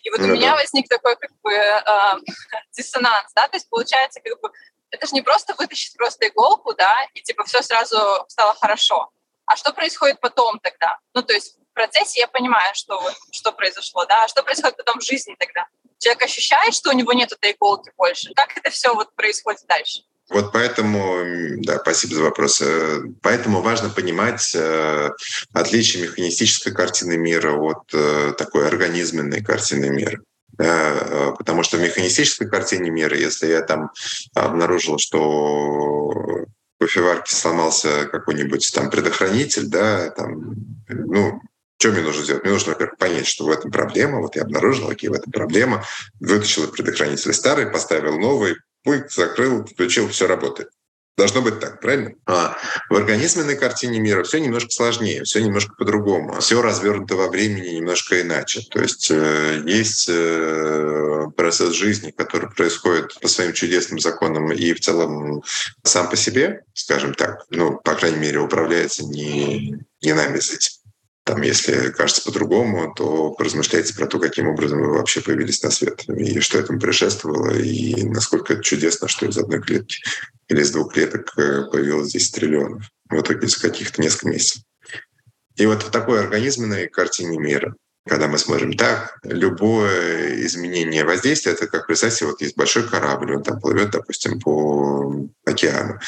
И 0.03 0.09
вот 0.09 0.19
ну, 0.19 0.27
у 0.27 0.31
меня 0.31 0.53
возник 0.53 0.89
такой 0.89 1.15
как 1.15 1.31
бы 1.41 1.53
э, 1.53 1.81
диссонанс, 2.71 3.31
да, 3.33 3.47
то 3.47 3.55
есть 3.55 3.69
получается 3.69 4.19
как 4.19 4.39
бы 4.41 4.51
это 4.91 5.07
же 5.07 5.13
не 5.13 5.21
просто 5.21 5.55
вытащить 5.57 5.97
просто 5.97 6.27
иголку, 6.27 6.73
да, 6.75 6.93
и 7.13 7.21
типа 7.21 7.45
все 7.45 7.61
сразу 7.61 7.97
стало 8.27 8.53
хорошо. 8.55 9.11
А 9.51 9.57
что 9.57 9.73
происходит 9.73 10.21
потом 10.21 10.59
тогда? 10.59 10.97
Ну, 11.13 11.23
то 11.23 11.33
есть 11.33 11.57
в 11.71 11.73
процессе 11.73 12.21
я 12.21 12.27
понимаю, 12.27 12.73
что, 12.73 13.01
что 13.31 13.51
произошло, 13.51 14.05
да, 14.05 14.23
а 14.23 14.27
что 14.29 14.43
происходит 14.43 14.77
потом 14.77 14.99
в 14.99 15.03
жизни 15.03 15.35
тогда? 15.37 15.65
Человек 15.99 16.23
ощущает, 16.23 16.73
что 16.73 16.91
у 16.91 16.93
него 16.93 17.11
нет 17.11 17.33
этой 17.33 17.51
иголки 17.51 17.91
больше. 17.97 18.33
Как 18.33 18.55
это 18.55 18.69
все 18.69 18.93
вот 18.93 19.13
происходит 19.13 19.65
дальше? 19.67 20.03
Вот 20.29 20.53
поэтому, 20.53 21.57
да, 21.63 21.79
спасибо 21.79 22.15
за 22.15 22.23
вопрос. 22.23 22.61
Э, 22.61 23.01
поэтому 23.21 23.61
важно 23.61 23.89
понимать 23.89 24.55
э, 24.55 25.09
отличие 25.51 26.03
механистической 26.03 26.73
картины 26.73 27.17
мира 27.17 27.51
от 27.51 27.93
э, 27.93 28.33
такой 28.37 28.65
организменной 28.67 29.43
картины 29.43 29.89
мира. 29.89 30.21
Потому 30.57 31.63
что 31.63 31.77
в 31.77 31.81
механистической 31.81 32.47
картине 32.47 32.91
мира, 32.91 33.17
если 33.17 33.47
я 33.47 33.61
там 33.61 33.89
обнаружил, 34.35 34.99
что 34.99 36.40
кофеварке 36.81 37.35
сломался 37.35 38.07
какой-нибудь 38.07 38.71
там 38.73 38.89
предохранитель, 38.89 39.67
да, 39.67 40.09
там, 40.09 40.55
ну, 40.89 41.39
что 41.77 41.89
мне 41.91 42.01
нужно 42.01 42.23
сделать? 42.23 42.43
Мне 42.43 42.53
нужно, 42.53 42.73
во-первых, 42.73 42.97
понять, 42.97 43.27
что 43.27 43.45
в 43.45 43.49
этом 43.49 43.71
проблема. 43.71 44.19
Вот 44.19 44.35
я 44.35 44.41
обнаружил, 44.43 44.89
какие 44.89 45.09
в 45.09 45.13
этом 45.13 45.31
проблема. 45.31 45.83
Вытащил 46.19 46.67
предохранитель 46.67 47.33
старый, 47.33 47.67
поставил 47.67 48.19
новый, 48.19 48.55
пульт 48.83 49.11
закрыл, 49.11 49.65
включил, 49.65 50.07
все 50.09 50.27
работает. 50.27 50.69
Должно 51.21 51.43
быть 51.43 51.59
так, 51.59 51.79
правильно? 51.79 52.13
А 52.25 52.57
в 52.89 52.95
организменной 52.95 53.55
картине 53.55 53.99
мира 53.99 54.23
все 54.23 54.39
немножко 54.39 54.71
сложнее, 54.71 55.23
все 55.23 55.39
немножко 55.39 55.75
по-другому. 55.77 56.39
Все 56.39 56.59
развернуто 56.63 57.15
во 57.15 57.27
времени 57.27 57.75
немножко 57.75 58.19
иначе. 58.21 58.61
То 58.71 58.81
есть 58.81 59.11
э, 59.11 59.61
есть 59.67 60.07
э, 60.09 61.27
процесс 61.37 61.75
жизни, 61.75 62.09
который 62.09 62.49
происходит 62.49 63.19
по 63.21 63.27
своим 63.27 63.53
чудесным 63.53 63.99
законам 63.99 64.51
и 64.51 64.73
в 64.73 64.79
целом 64.79 65.43
сам 65.83 66.09
по 66.09 66.15
себе, 66.15 66.63
скажем 66.73 67.13
так, 67.13 67.45
ну, 67.51 67.79
по 67.83 67.93
крайней 67.93 68.17
мере, 68.17 68.39
управляется 68.39 69.03
не, 69.05 69.75
не 70.01 70.13
нами 70.13 70.39
с 70.39 70.49
этим. 70.49 70.80
Там, 71.23 71.41
если 71.43 71.91
кажется 71.91 72.23
по-другому, 72.23 72.93
то 72.95 73.31
поразмышляйте 73.31 73.93
про 73.93 74.07
то, 74.07 74.19
каким 74.19 74.47
образом 74.47 74.81
вы 74.81 74.93
вообще 74.93 75.21
появились 75.21 75.61
на 75.61 75.69
свет, 75.69 76.03
и 76.09 76.39
что 76.39 76.57
этому 76.57 76.79
предшествовало, 76.79 77.51
и 77.51 78.03
насколько 78.03 78.53
это 78.53 78.63
чудесно, 78.63 79.07
что 79.07 79.27
из 79.27 79.37
одной 79.37 79.61
клетки 79.61 79.97
или 80.47 80.61
из 80.61 80.71
двух 80.71 80.93
клеток 80.93 81.37
э, 81.37 81.63
появилось 81.71 82.11
10 82.11 82.35
триллионов. 82.35 82.85
В 83.09 83.21
итоге 83.21 83.47
за 83.47 83.59
каких-то 83.59 84.01
несколько 84.01 84.29
месяцев. 84.29 84.63
И 85.57 85.65
вот 85.65 85.83
в 85.83 85.91
такой 85.91 86.21
организменной 86.21 86.87
картине 86.87 87.37
мира, 87.37 87.75
когда 88.07 88.27
мы 88.27 88.39
смотрим 88.39 88.73
так, 88.73 89.17
любое 89.23 90.43
изменение 90.45 91.05
воздействия, 91.05 91.51
это 91.51 91.67
как, 91.67 91.85
представьте, 91.85 92.25
вот 92.25 92.41
есть 92.41 92.57
большой 92.57 92.87
корабль, 92.87 93.35
он 93.35 93.43
там 93.43 93.59
плывет, 93.59 93.91
допустим, 93.91 94.39
по 94.39 95.13
океану. 95.45 95.99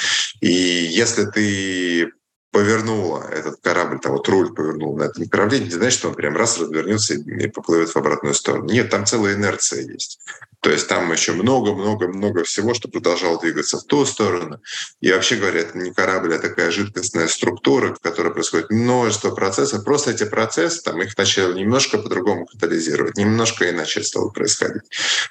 И 0.42 0.52
если 0.52 1.26
ты 1.26 2.12
повернула 2.54 3.28
этот 3.32 3.60
корабль, 3.62 4.00
там 4.00 4.14
вот 4.14 4.30
руль 4.30 4.54
повернул 4.54 4.96
на 4.96 5.06
этом 5.06 5.24
направлении, 5.24 5.66
не 5.66 5.72
значит, 5.72 5.98
что 6.00 6.10
он 6.10 6.16
прям 6.16 6.38
раз 6.38 6.60
развернется 6.60 7.16
и 7.16 7.48
поплывет 7.48 7.90
в 7.90 7.98
обратную 7.98 8.36
сторону. 8.36 8.66
Нет, 8.66 8.92
там 8.92 9.08
целая 9.08 9.34
инерция 9.34 9.82
есть. 9.82 10.20
То 10.62 10.70
есть 10.70 10.88
там 10.88 11.12
еще 11.12 11.34
много-много-много 11.34 12.44
всего, 12.44 12.76
что 12.76 12.88
продолжало 12.88 13.40
двигаться 13.40 13.80
в 13.80 13.84
ту 13.84 14.06
сторону. 14.06 14.62
И 15.02 15.12
вообще 15.12 15.36
говоря, 15.36 15.62
это 15.62 15.78
не 15.78 15.92
корабль, 15.92 16.36
а 16.36 16.40
такая 16.40 16.70
жидкостная 16.70 17.28
структура, 17.28 17.96
в 17.96 18.00
которой 18.00 18.32
происходит 18.32 18.70
множество 18.70 19.32
процессов. 19.32 19.84
Просто 19.84 20.12
эти 20.12 20.24
процессы, 20.24 20.82
там 20.84 21.02
их 21.02 21.18
начали 21.18 21.60
немножко 21.60 21.98
по-другому 21.98 22.46
катализировать, 22.46 23.18
немножко 23.18 23.70
иначе 23.70 24.04
стало 24.04 24.30
происходить. 24.30 24.84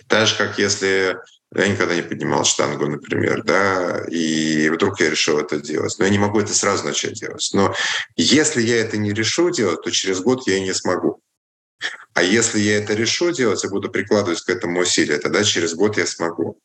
Так 0.08 0.26
же, 0.26 0.36
как 0.36 0.58
если 0.58 1.16
я 1.54 1.68
никогда 1.68 1.94
не 1.94 2.02
поднимал 2.02 2.44
штангу, 2.44 2.86
например, 2.86 3.42
да, 3.44 4.04
и 4.08 4.70
вдруг 4.70 5.00
я 5.00 5.10
решил 5.10 5.38
это 5.38 5.58
делать. 5.60 5.94
Но 5.98 6.04
я 6.04 6.10
не 6.10 6.18
могу 6.18 6.40
это 6.40 6.54
сразу 6.54 6.84
начать 6.84 7.14
делать. 7.14 7.48
Но 7.52 7.74
если 8.16 8.62
я 8.62 8.80
это 8.80 8.96
не 8.96 9.12
решу 9.12 9.50
делать, 9.50 9.82
то 9.82 9.90
через 9.90 10.20
год 10.20 10.46
я 10.46 10.56
и 10.56 10.62
не 10.62 10.72
смогу. 10.72 11.20
А 12.14 12.22
если 12.22 12.60
я 12.60 12.78
это 12.78 12.94
решу 12.94 13.32
делать 13.32 13.64
и 13.64 13.68
буду 13.68 13.90
прикладывать 13.90 14.40
к 14.40 14.48
этому 14.48 14.80
усилия, 14.80 15.18
тогда 15.18 15.44
через 15.44 15.74
год 15.74 15.98
я 15.98 16.06
смогу. 16.06 16.58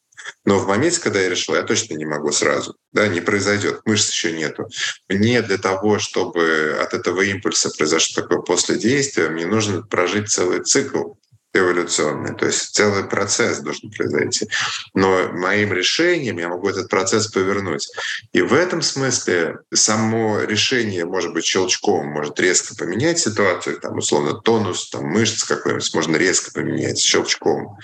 Но 0.45 0.59
в 0.59 0.67
моменте, 0.67 0.99
когда 0.99 1.21
я 1.21 1.29
решил, 1.29 1.55
я 1.55 1.63
точно 1.63 1.93
не 1.95 2.05
могу 2.05 2.31
сразу. 2.31 2.75
Да, 2.91 3.07
не 3.07 3.21
произойдет, 3.21 3.81
мышц 3.85 4.11
еще 4.11 4.31
нету. 4.31 4.67
Мне 5.09 5.41
для 5.41 5.57
того, 5.57 5.99
чтобы 5.99 6.77
от 6.81 6.93
этого 6.93 7.21
импульса 7.21 7.69
произошло 7.69 8.21
такое 8.21 8.39
после 8.39 8.77
действия, 8.77 9.29
мне 9.29 9.45
нужно 9.45 9.83
прожить 9.83 10.29
целый 10.29 10.63
цикл 10.63 11.13
эволюционный. 11.57 12.35
То 12.35 12.45
есть 12.45 12.75
целый 12.75 13.03
процесс 13.03 13.59
должен 13.59 13.89
произойти. 13.91 14.47
Но 14.93 15.29
моим 15.33 15.73
решением 15.73 16.37
я 16.37 16.49
могу 16.49 16.69
этот 16.69 16.89
процесс 16.89 17.27
повернуть. 17.27 17.87
И 18.33 18.41
в 18.41 18.53
этом 18.53 18.81
смысле 18.81 19.57
само 19.73 20.41
решение 20.41 21.05
может 21.05 21.33
быть 21.33 21.45
щелчком, 21.45 22.07
может 22.07 22.39
резко 22.39 22.75
поменять 22.75 23.19
ситуацию, 23.19 23.79
там, 23.79 23.97
условно, 23.97 24.33
тонус 24.33 24.89
там, 24.89 25.05
мышц 25.05 25.43
какой-нибудь 25.43 25.93
можно 25.93 26.15
резко 26.17 26.51
поменять 26.51 26.99
щелчком 26.99 27.77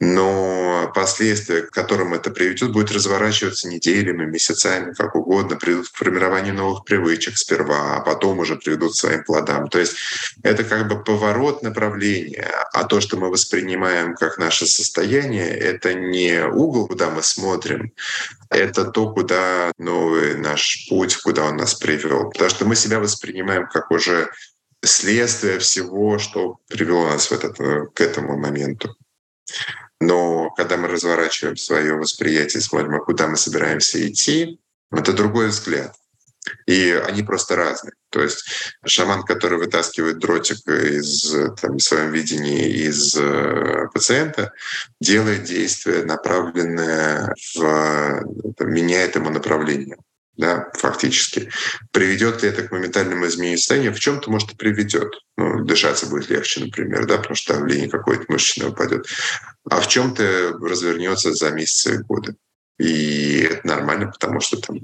но 0.00 0.90
последствия, 0.94 1.62
к 1.62 1.70
которым 1.70 2.14
это 2.14 2.30
приведет, 2.30 2.72
будет 2.72 2.90
разворачиваться 2.90 3.68
неделями, 3.68 4.24
месяцами, 4.24 4.92
как 4.92 5.14
угодно, 5.14 5.56
приведут 5.56 5.88
к 5.88 5.96
формированию 5.96 6.54
новых 6.54 6.84
привычек 6.84 7.38
сперва, 7.38 7.96
а 7.96 8.00
потом 8.00 8.40
уже 8.40 8.56
приведут 8.56 8.92
к 8.92 8.96
своим 8.96 9.24
плодам. 9.24 9.68
То 9.68 9.78
есть 9.78 9.94
это 10.42 10.64
как 10.64 10.88
бы 10.88 11.02
поворот 11.02 11.62
направления, 11.62 12.50
а 12.72 12.84
то, 12.84 13.00
что 13.00 13.16
мы 13.16 13.30
воспринимаем 13.30 14.14
как 14.14 14.38
наше 14.38 14.66
состояние, 14.66 15.48
это 15.48 15.94
не 15.94 16.44
угол, 16.44 16.88
куда 16.88 17.10
мы 17.10 17.22
смотрим, 17.22 17.92
это 18.50 18.84
то, 18.84 19.12
куда 19.12 19.70
новый 19.78 20.36
наш 20.36 20.88
путь, 20.88 21.16
куда 21.16 21.44
он 21.44 21.56
нас 21.56 21.74
привел. 21.74 22.30
Потому 22.30 22.50
что 22.50 22.64
мы 22.64 22.74
себя 22.74 22.98
воспринимаем 22.98 23.68
как 23.68 23.90
уже 23.90 24.30
следствие 24.84 25.60
всего, 25.60 26.18
что 26.18 26.58
привело 26.68 27.06
нас 27.06 27.30
в 27.30 27.32
этот, 27.32 27.56
к 27.94 28.00
этому 28.00 28.36
моменту. 28.36 28.94
Но 30.00 30.50
когда 30.50 30.76
мы 30.76 30.88
разворачиваем 30.88 31.56
свое 31.56 31.94
восприятие, 31.94 32.60
смотрим, 32.60 32.94
а 32.96 33.00
куда 33.00 33.28
мы 33.28 33.36
собираемся 33.36 34.06
идти, 34.06 34.60
это 34.90 35.12
другой 35.12 35.48
взгляд. 35.48 35.94
И 36.66 36.90
они 37.06 37.22
просто 37.22 37.56
разные. 37.56 37.94
То 38.10 38.22
есть 38.22 38.44
шаман, 38.84 39.22
который 39.22 39.58
вытаскивает 39.58 40.18
дротик 40.18 40.68
из 40.68 41.34
там, 41.60 41.78
в 41.78 41.82
своем 41.82 42.12
видении 42.12 42.68
из 42.68 43.16
э, 43.16 43.88
пациента, 43.94 44.52
делает 45.00 45.44
действие, 45.44 46.04
направленное 46.04 47.34
в 47.54 48.22
там, 48.58 48.72
меняет 48.72 49.14
ему 49.16 49.30
направление 49.30 49.96
да, 50.36 50.70
фактически. 50.74 51.50
Приведет 51.92 52.42
ли 52.42 52.48
это 52.48 52.62
к 52.62 52.72
моментальному 52.72 53.26
изменению 53.26 53.58
состояния? 53.58 53.92
В 53.92 54.00
чем-то, 54.00 54.30
может, 54.30 54.52
и 54.52 54.56
приведет. 54.56 55.12
Ну, 55.36 55.64
дышаться 55.64 56.06
будет 56.06 56.28
легче, 56.28 56.60
например, 56.64 57.06
да, 57.06 57.18
потому 57.18 57.36
что 57.36 57.54
давление 57.54 57.88
какое-то 57.88 58.24
мышечное 58.28 58.68
упадет. 58.68 59.06
А 59.70 59.80
в 59.80 59.88
чем-то 59.88 60.58
развернется 60.60 61.32
за 61.32 61.50
месяцы 61.50 61.94
и 61.94 61.98
годы. 61.98 62.34
И 62.78 63.42
это 63.42 63.66
нормально, 63.66 64.08
потому 64.08 64.40
что 64.40 64.60
там 64.60 64.80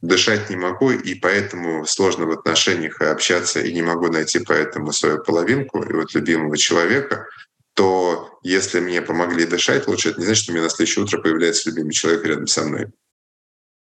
дышать 0.00 0.50
не 0.50 0.56
могу, 0.56 0.90
и 0.90 1.14
поэтому 1.14 1.86
сложно 1.86 2.26
в 2.26 2.32
отношениях 2.32 3.00
общаться, 3.00 3.60
и 3.60 3.72
не 3.72 3.82
могу 3.82 4.08
найти 4.08 4.40
поэтому 4.40 4.92
свою 4.92 5.22
половинку 5.22 5.82
и 5.82 5.92
вот 5.92 6.12
любимого 6.14 6.56
человека, 6.56 7.28
то 7.74 8.40
если 8.42 8.80
мне 8.80 9.00
помогли 9.00 9.46
дышать 9.46 9.86
лучше, 9.86 10.10
это 10.10 10.18
не 10.18 10.26
значит, 10.26 10.42
что 10.42 10.52
у 10.52 10.54
меня 10.56 10.64
на 10.64 10.70
следующее 10.70 11.04
утро 11.04 11.20
появляется 11.20 11.70
любимый 11.70 11.92
человек 11.92 12.24
рядом 12.24 12.48
со 12.48 12.64
мной. 12.64 12.88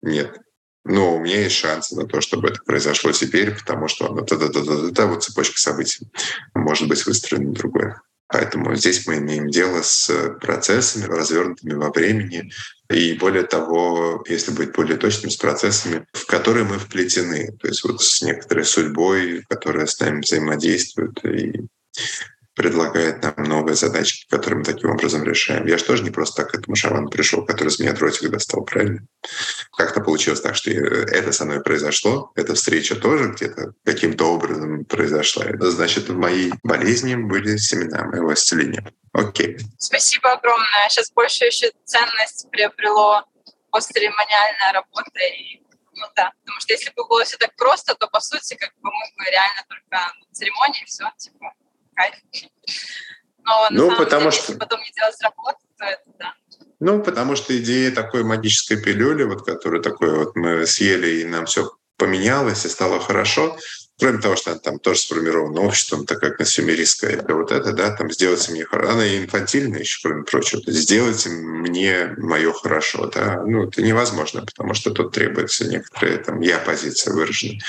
Нет. 0.03 0.37
Но 0.83 1.15
у 1.15 1.19
меня 1.19 1.43
есть 1.43 1.55
шансы 1.55 1.95
на 1.95 2.07
то, 2.07 2.21
чтобы 2.21 2.49
это 2.49 2.61
произошло 2.65 3.11
теперь, 3.11 3.55
потому 3.55 3.87
что 3.87 4.07
оно 4.07 4.21
да 4.21 4.35
да 4.35 4.47
да 4.47 4.61
да 4.61 4.89
да 4.89 5.05
вот 5.05 5.23
цепочка 5.23 5.59
событий 5.59 6.07
может 6.55 6.87
быть 6.87 7.05
выстроена 7.05 7.53
другой. 7.53 7.93
Поэтому 8.27 8.73
здесь 8.75 9.05
мы 9.05 9.17
имеем 9.17 9.49
дело 9.49 9.81
с 9.81 10.09
процессами, 10.39 11.03
развернутыми 11.03 11.73
во 11.73 11.91
времени, 11.91 12.49
и 12.89 13.13
более 13.13 13.43
того, 13.43 14.23
если 14.27 14.51
быть 14.51 14.71
более 14.71 14.97
точным, 14.97 15.31
с 15.31 15.35
процессами, 15.35 16.05
в 16.13 16.25
которые 16.25 16.65
мы 16.65 16.79
вплетены, 16.79 17.51
то 17.59 17.67
есть 17.67 17.83
вот 17.83 18.01
с 18.01 18.21
некоторой 18.21 18.63
судьбой, 18.63 19.43
которая 19.49 19.85
с 19.85 19.99
нами 19.99 20.21
взаимодействует, 20.21 21.23
и 21.25 21.67
предлагает 22.55 23.23
нам 23.23 23.33
новые 23.37 23.75
задачи, 23.75 24.27
которые 24.29 24.59
мы 24.59 24.63
таким 24.65 24.89
образом 24.89 25.23
решаем. 25.23 25.65
Я 25.65 25.77
же 25.77 25.85
тоже 25.85 26.03
не 26.03 26.09
просто 26.09 26.43
так 26.43 26.51
к 26.51 26.55
этому 26.55 26.75
шаману 26.75 27.09
пришел, 27.09 27.45
который 27.45 27.69
с 27.69 27.79
меня 27.79 27.93
дротик 27.93 28.29
достал, 28.29 28.63
правильно? 28.63 29.07
Как-то 29.77 30.01
получилось 30.01 30.41
так, 30.41 30.55
что 30.55 30.71
это 30.71 31.31
со 31.31 31.45
мной 31.45 31.61
произошло, 31.61 32.31
эта 32.35 32.53
встреча 32.55 32.95
тоже 32.95 33.29
где-то 33.29 33.73
каким-то 33.85 34.25
образом 34.25 34.85
произошла. 34.85 35.45
Значит, 35.59 36.09
в 36.09 36.17
моей 36.17 36.51
болезни 36.63 37.15
были 37.15 37.57
семена 37.57 38.03
моего 38.05 38.33
исцеления. 38.33 38.91
Окей. 39.13 39.57
Спасибо 39.77 40.33
огромное. 40.33 40.89
Сейчас 40.89 41.11
больше 41.11 41.45
еще 41.45 41.71
ценность 41.85 42.47
приобрело 42.51 43.23
постцеремониальная 43.71 44.73
работа 44.73 45.19
и 45.19 45.61
ну 45.93 46.07
да, 46.15 46.31
потому 46.41 46.59
что 46.61 46.73
если 46.73 46.89
бы 46.95 47.05
было 47.07 47.23
все 47.25 47.37
так 47.37 47.55
просто, 47.55 47.93
то 47.95 48.07
по 48.07 48.19
сути 48.21 48.55
как 48.55 48.71
бы 48.79 48.89
мы 48.89 49.05
бы 49.17 49.29
реально 49.29 49.61
только 49.67 49.85
на 49.91 50.11
церемонии 50.31 50.85
все 50.85 51.03
типа 51.17 51.53
Но 53.43 53.69
на 53.69 53.69
ну, 53.71 53.85
самом 53.89 53.97
потому 53.97 54.21
деле, 54.21 54.31
что... 54.31 54.51
если 54.51 54.59
потом 54.59 54.79
не 54.81 54.91
делать 54.91 55.21
работу, 55.21 55.59
то 55.77 55.85
это 55.85 56.03
да. 56.19 56.33
Ну, 56.79 57.01
потому 57.03 57.35
что 57.35 57.57
идея 57.57 57.91
такой 57.91 58.23
магической 58.23 58.81
пилюли, 58.81 59.23
вот 59.23 59.45
которую 59.45 59.83
такой 59.83 60.17
вот 60.17 60.35
мы 60.35 60.65
съели, 60.65 61.21
и 61.21 61.25
нам 61.25 61.45
все 61.45 61.71
поменялось, 61.97 62.65
и 62.65 62.69
стало 62.69 62.99
хорошо, 62.99 63.57
кроме 63.99 64.19
того, 64.19 64.35
что 64.35 64.51
она 64.51 64.59
там 64.59 64.79
тоже 64.79 65.01
сформирована 65.01 65.61
обществом, 65.61 66.07
так 66.07 66.19
как 66.19 66.37
консюмеристская, 66.37 67.11
это 67.11 67.35
вот 67.35 67.51
это, 67.51 67.71
да, 67.71 67.95
там 67.95 68.09
сделайте 68.09 68.51
мне 68.51 68.65
хорошо. 68.65 68.93
Она 68.93 69.15
инфантильная 69.15 69.81
еще, 69.81 69.99
кроме 70.01 70.23
прочего. 70.23 70.63
Сделайте 70.65 71.29
мне 71.29 72.15
мое 72.17 72.51
хорошо, 72.51 73.05
да. 73.13 73.43
Ну, 73.45 73.67
это 73.67 73.83
невозможно, 73.83 74.43
потому 74.43 74.73
что 74.73 74.89
тут 74.89 75.13
требуется 75.13 75.67
некоторая 75.67 76.17
там 76.17 76.41
я 76.41 76.57
позиция 76.57 77.13
выражена. 77.13 77.59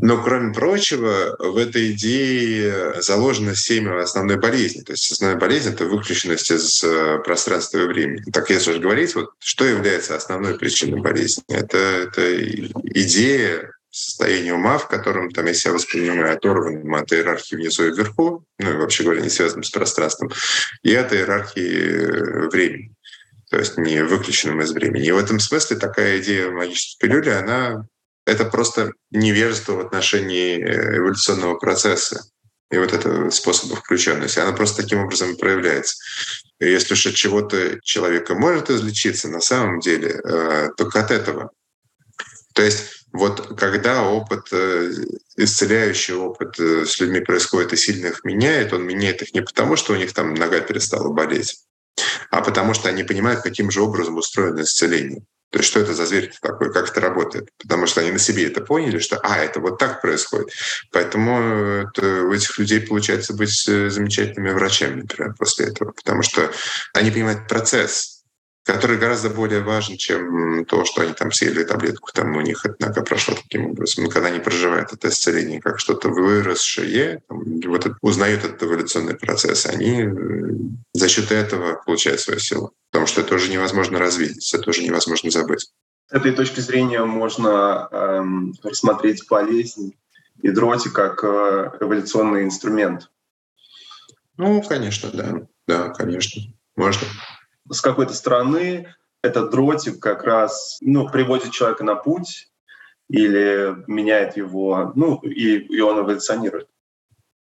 Но, 0.00 0.22
кроме 0.22 0.52
прочего, 0.52 1.36
в 1.38 1.56
этой 1.56 1.92
идее 1.92 3.00
заложено 3.00 3.54
семя 3.54 4.02
основной 4.02 4.36
болезни. 4.36 4.80
То 4.80 4.92
есть 4.92 5.10
основная 5.12 5.38
болезнь— 5.38 5.68
это 5.72 5.84
выключенность 5.84 6.50
из 6.50 6.82
э, 6.82 7.18
пространства 7.24 7.78
и 7.78 7.86
времени. 7.86 8.24
Так 8.32 8.50
если 8.50 8.72
же 8.72 8.80
говорить, 8.80 9.14
вот, 9.14 9.30
что 9.38 9.64
является 9.64 10.16
основной 10.16 10.58
причиной 10.58 11.00
болезни? 11.00 11.44
Это, 11.48 11.78
это 11.78 12.42
идея 12.42 13.70
состояния 13.90 14.54
ума, 14.54 14.78
в 14.78 14.88
котором, 14.88 15.30
там, 15.30 15.46
я 15.46 15.72
воспринимаю 15.72 16.34
оторванным 16.34 16.92
от 16.96 17.12
иерархии 17.12 17.54
внизу 17.54 17.86
и 17.86 17.92
вверху, 17.92 18.44
ну 18.58 18.70
и 18.72 18.76
вообще 18.76 19.04
говоря, 19.04 19.20
не 19.20 19.30
связанным 19.30 19.62
с 19.62 19.70
пространством, 19.70 20.32
и 20.82 20.92
от 20.96 21.12
иерархии 21.12 21.78
э, 21.78 22.48
времени. 22.48 22.92
то 23.50 23.58
есть 23.58 23.78
не 23.78 24.02
выключенным 24.02 24.60
из 24.62 24.72
времени. 24.72 25.06
И 25.06 25.12
в 25.12 25.18
этом 25.18 25.38
смысле 25.38 25.76
такая 25.76 26.20
идея 26.20 26.50
магической 26.50 27.08
пилюли, 27.08 27.30
она 27.30 27.86
это 28.26 28.44
просто 28.44 28.92
невежество 29.10 29.72
в 29.72 29.80
отношении 29.80 30.58
э, 30.58 30.98
эволюционного 30.98 31.56
процесса 31.56 32.24
и 32.70 32.78
вот 32.78 32.92
этого 32.92 33.30
способа 33.30 33.76
включенности. 33.76 34.38
Она 34.38 34.52
просто 34.52 34.82
таким 34.82 35.00
образом 35.00 35.36
проявляется. 35.36 35.96
И 36.60 36.70
если 36.70 36.94
уж 36.94 37.06
от 37.06 37.14
чего-то 37.14 37.78
человека 37.82 38.34
может 38.34 38.70
излечиться, 38.70 39.28
на 39.28 39.40
самом 39.40 39.80
деле 39.80 40.20
э, 40.24 40.70
только 40.76 41.00
от 41.00 41.10
этого. 41.10 41.50
То 42.54 42.62
есть 42.62 43.06
вот 43.12 43.58
когда 43.58 44.08
опыт, 44.08 44.48
э, 44.52 44.90
исцеляющий 45.36 46.14
опыт 46.14 46.58
с 46.58 46.98
людьми 47.00 47.20
происходит 47.20 47.74
и 47.74 47.76
сильно 47.76 48.06
их 48.06 48.24
меняет, 48.24 48.72
он 48.72 48.86
меняет 48.86 49.22
их 49.22 49.34
не 49.34 49.42
потому, 49.42 49.76
что 49.76 49.92
у 49.92 49.96
них 49.96 50.12
там 50.14 50.34
нога 50.34 50.60
перестала 50.60 51.12
болеть, 51.12 51.58
а 52.30 52.40
потому 52.40 52.72
что 52.72 52.88
они 52.88 53.04
понимают, 53.04 53.42
каким 53.42 53.70
же 53.70 53.82
образом 53.82 54.16
устроено 54.16 54.62
исцеление. 54.62 55.24
То 55.54 55.60
есть 55.60 55.70
что 55.70 55.78
это 55.78 55.94
за 55.94 56.04
зверь 56.04 56.32
такой, 56.42 56.72
как 56.72 56.90
это 56.90 57.00
работает? 57.00 57.48
Потому 57.62 57.86
что 57.86 58.00
они 58.00 58.10
на 58.10 58.18
себе 58.18 58.48
это 58.48 58.60
поняли, 58.60 58.98
что 58.98 59.20
а, 59.22 59.38
это 59.38 59.60
вот 59.60 59.78
так 59.78 60.02
происходит. 60.02 60.48
Поэтому 60.90 61.86
это, 61.86 62.22
у 62.24 62.32
этих 62.32 62.58
людей 62.58 62.80
получается 62.80 63.34
быть 63.34 63.68
э, 63.68 63.88
замечательными 63.88 64.50
врачами, 64.50 65.02
например, 65.02 65.32
после 65.38 65.66
этого. 65.66 65.92
Потому 65.92 66.22
что 66.22 66.50
они 66.92 67.12
понимают 67.12 67.46
процесс, 67.46 68.13
который 68.64 68.96
гораздо 68.96 69.28
более 69.28 69.60
важен, 69.60 69.98
чем 69.98 70.64
то, 70.64 70.84
что 70.86 71.02
они 71.02 71.12
там 71.12 71.30
съели 71.32 71.64
таблетку, 71.64 72.10
там 72.12 72.34
у 72.34 72.40
них 72.40 72.64
нога 72.78 73.02
прошла 73.02 73.34
таким 73.34 73.66
образом. 73.66 74.04
Но 74.04 74.10
когда 74.10 74.28
они 74.28 74.40
проживают 74.40 74.92
это 74.92 75.08
исцеление 75.08 75.60
как 75.60 75.78
что-то 75.78 76.08
выросшее, 76.08 77.22
там, 77.28 77.60
вот 77.66 77.84
это, 77.84 77.96
узнают 78.00 78.42
этот 78.42 78.62
эволюционный 78.62 79.16
процесс, 79.16 79.66
они 79.66 80.02
э, 80.02 80.10
за 80.94 81.08
счет 81.08 81.30
этого 81.30 81.82
получают 81.84 82.20
свою 82.20 82.40
силу. 82.40 82.72
Потому 82.90 83.06
что 83.06 83.20
это 83.20 83.34
уже 83.34 83.50
невозможно 83.50 83.98
развидеть, 83.98 84.54
это 84.54 84.70
уже 84.70 84.82
невозможно 84.82 85.30
забыть. 85.30 85.70
С 86.08 86.12
этой 86.12 86.32
точки 86.32 86.60
зрения 86.60 87.04
можно 87.04 87.88
эм, 87.90 88.54
рассмотреть 88.62 89.28
болезнь 89.28 89.94
и 90.42 90.50
дроти 90.50 90.88
как 90.88 91.22
э, 91.22 91.70
эволюционный 91.80 92.44
инструмент. 92.44 93.10
Ну, 94.38 94.62
конечно, 94.62 95.10
да. 95.12 95.46
Да, 95.66 95.88
конечно. 95.90 96.42
Можно 96.76 97.06
с 97.70 97.80
какой-то 97.80 98.14
стороны 98.14 98.94
этот 99.22 99.50
дротик 99.50 100.00
как 100.00 100.24
раз 100.24 100.78
ну, 100.80 101.08
приводит 101.08 101.52
человека 101.52 101.84
на 101.84 101.94
путь 101.94 102.50
или 103.08 103.74
меняет 103.86 104.36
его, 104.36 104.92
ну, 104.94 105.16
и, 105.22 105.56
и 105.58 105.80
он 105.80 106.00
эволюционирует. 106.00 106.68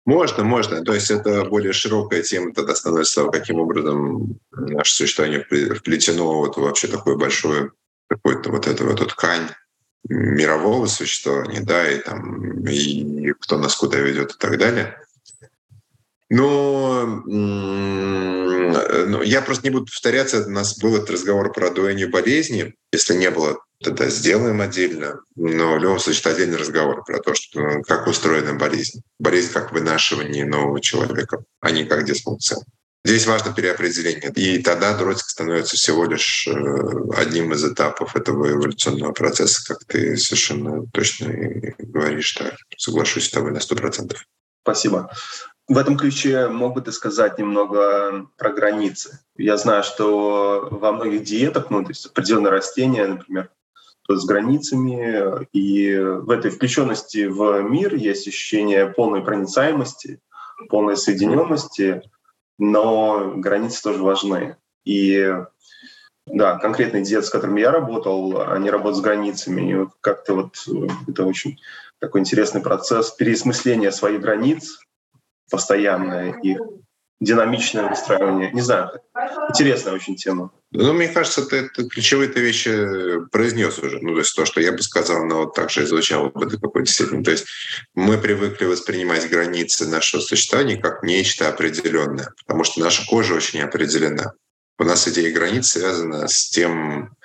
Можно, 0.05 0.43
можно. 0.43 0.84
То 0.84 0.93
есть 0.93 1.12
это 1.12 1.45
более 1.45 1.74
широкая 1.74 2.24
тема 2.24 2.53
тогда 2.53 2.76
становится, 2.76 3.28
каким 3.28 3.59
образом 3.59 4.39
наше 4.51 4.93
существование 4.93 5.43
вплетено 5.43 6.39
вот 6.39 6.57
вообще 6.57 6.88
такое 6.88 7.16
большое, 7.16 7.72
какое-то 8.09 8.51
вот 8.51 8.68
это 8.68 8.84
вот 8.84 9.07
ткань 9.09 9.49
мирового 10.09 10.88
существования, 10.88 11.62
да, 11.62 11.89
и 11.89 11.99
там, 11.99 12.66
и 12.66 13.32
кто 13.39 13.57
нас 13.57 13.76
куда 13.76 13.99
ведет 13.99 14.32
и 14.32 14.38
так 14.38 14.57
далее. 14.57 15.01
Но 16.34 17.24
ну, 17.26 19.22
я 19.22 19.42
просто 19.42 19.66
не 19.66 19.70
буду 19.70 19.88
повторяться. 19.88 20.46
У 20.46 20.50
нас 20.50 20.78
был 20.78 20.96
этот 20.96 21.10
разговор 21.10 21.52
про 21.52 21.72
дуэнию 21.72 22.10
болезни. 22.10 22.74
Если 22.94 23.16
не 23.16 23.30
было, 23.30 23.60
тогда 23.84 24.10
сделаем 24.10 24.62
отдельно. 24.62 25.20
Но 25.36 25.76
в 25.76 25.80
любом 25.80 26.00
случае, 26.00 26.22
это 26.22 26.30
отдельный 26.30 26.58
разговор 26.58 27.04
про 27.04 27.20
то, 27.20 27.34
что, 27.34 27.60
ну, 27.60 27.82
как 27.82 28.08
устроена 28.08 28.54
болезнь. 28.54 29.02
Болезнь 29.20 29.52
как 29.52 29.74
вынашивание 29.74 30.46
нового 30.46 30.80
человека, 30.80 31.44
а 31.60 31.72
не 31.72 31.84
как 31.84 32.06
дисфункция. 32.06 32.60
Здесь 33.04 33.28
важно 33.28 33.52
переопределение. 33.52 34.32
И 34.34 34.60
тогда 34.60 34.98
дротик 34.98 35.28
становится 35.28 35.76
всего 35.76 36.06
лишь 36.06 36.48
э, 36.48 36.54
одним 37.18 37.52
из 37.52 37.66
этапов 37.66 38.16
этого 38.16 38.50
эволюционного 38.50 39.12
процесса, 39.12 39.62
как 39.68 39.84
ты 39.86 40.16
совершенно 40.16 40.86
точно 40.94 41.28
говоришь. 41.78 42.38
Да. 42.40 42.56
Соглашусь 42.78 43.26
с 43.26 43.32
тобой 43.32 43.52
на 43.52 43.60
сто 43.60 43.76
процентов. 43.76 44.24
Спасибо. 44.64 45.12
В 45.72 45.78
этом 45.78 45.95
ключе 45.95 46.49
мог 46.49 46.74
бы 46.74 46.82
ты 46.82 46.91
сказать 46.91 47.38
немного 47.38 48.28
про 48.36 48.51
границы. 48.51 49.22
Я 49.38 49.55
знаю, 49.55 49.84
что 49.84 50.67
во 50.69 50.91
многих 50.91 51.24
диетах, 51.24 51.69
ну, 51.69 51.82
то 51.82 51.91
есть 51.91 52.07
определенные 52.07 52.51
растения, 52.51 53.07
например, 53.07 53.49
с 54.09 54.26
границами, 54.26 55.47
и 55.53 55.95
в 55.97 56.30
этой 56.30 56.51
включенности 56.51 57.26
в 57.26 57.61
мир 57.61 57.95
есть 57.95 58.28
ощущение 58.28 58.88
полной 58.88 59.22
проницаемости, 59.22 60.19
полной 60.67 60.97
соединенности, 60.97 62.01
но 62.57 63.36
границы 63.38 63.82
тоже 63.82 64.03
важны. 64.03 64.57
И 64.84 65.34
да, 66.26 66.57
конкретный 66.59 67.01
диет, 67.01 67.26
с 67.26 67.30
которым 67.30 67.55
я 67.55 67.72
работал, 67.72 68.41
они 68.41 68.69
работают 68.69 68.97
с 68.97 69.01
границами. 69.01 69.72
И 69.72 69.88
как-то 70.01 70.34
вот 70.34 70.65
это 71.07 71.26
очень 71.26 71.61
такой 71.99 72.19
интересный 72.19 72.59
процесс 72.59 73.11
переосмысления 73.11 73.91
своих 73.91 74.19
границ, 74.19 74.82
постоянное 75.52 76.39
и 76.41 76.58
динамичное 77.22 77.88
выстраивание. 77.88 78.52
Не 78.52 78.62
знаю, 78.62 78.89
интересная 79.49 79.93
очень 79.93 80.16
тема. 80.16 80.52
Ну, 80.72 80.91
мне 80.93 81.08
кажется, 81.08 81.45
ты, 81.45 81.70
ты 81.70 81.88
ключевые-то 81.88 82.39
вещи 82.39 83.26
произнес 83.32 83.78
уже. 83.78 83.99
Ну, 84.02 84.14
то 84.14 84.20
есть 84.20 84.36
то, 84.36 84.45
что 84.45 84.60
я 84.60 84.72
бы 84.72 84.82
сказал, 84.82 85.24
но 85.26 85.43
вот 85.43 85.54
так 85.54 85.70
же 85.70 85.86
звучало 85.86 86.30
бы 86.30 86.47
до 86.47 86.60
какой-то 86.60 86.91
степени. 86.91 87.24
То 87.24 87.32
есть 87.32 87.45
мы 87.93 88.18
привыкли 88.18 88.66
воспринимать 88.66 89.30
границы 89.30 89.88
нашего 89.88 90.22
существования 90.22 90.78
как 90.78 91.04
нечто 91.04 91.47
определенное, 91.47 92.34
потому 92.45 92.64
что 92.64 92.80
наша 92.80 93.06
кожа 93.06 93.36
очень 93.36 93.62
определена. 93.62 94.34
У 94.80 94.84
нас 94.84 95.08
идея 95.08 95.32
границ 95.32 95.68
связана 95.68 96.28
с 96.28 96.49
тем, 96.49 97.16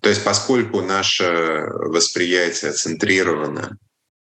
то 0.00 0.08
есть 0.08 0.24
поскольку 0.24 0.80
наше 0.80 1.66
восприятие 1.74 2.72
центрировано 2.72 3.76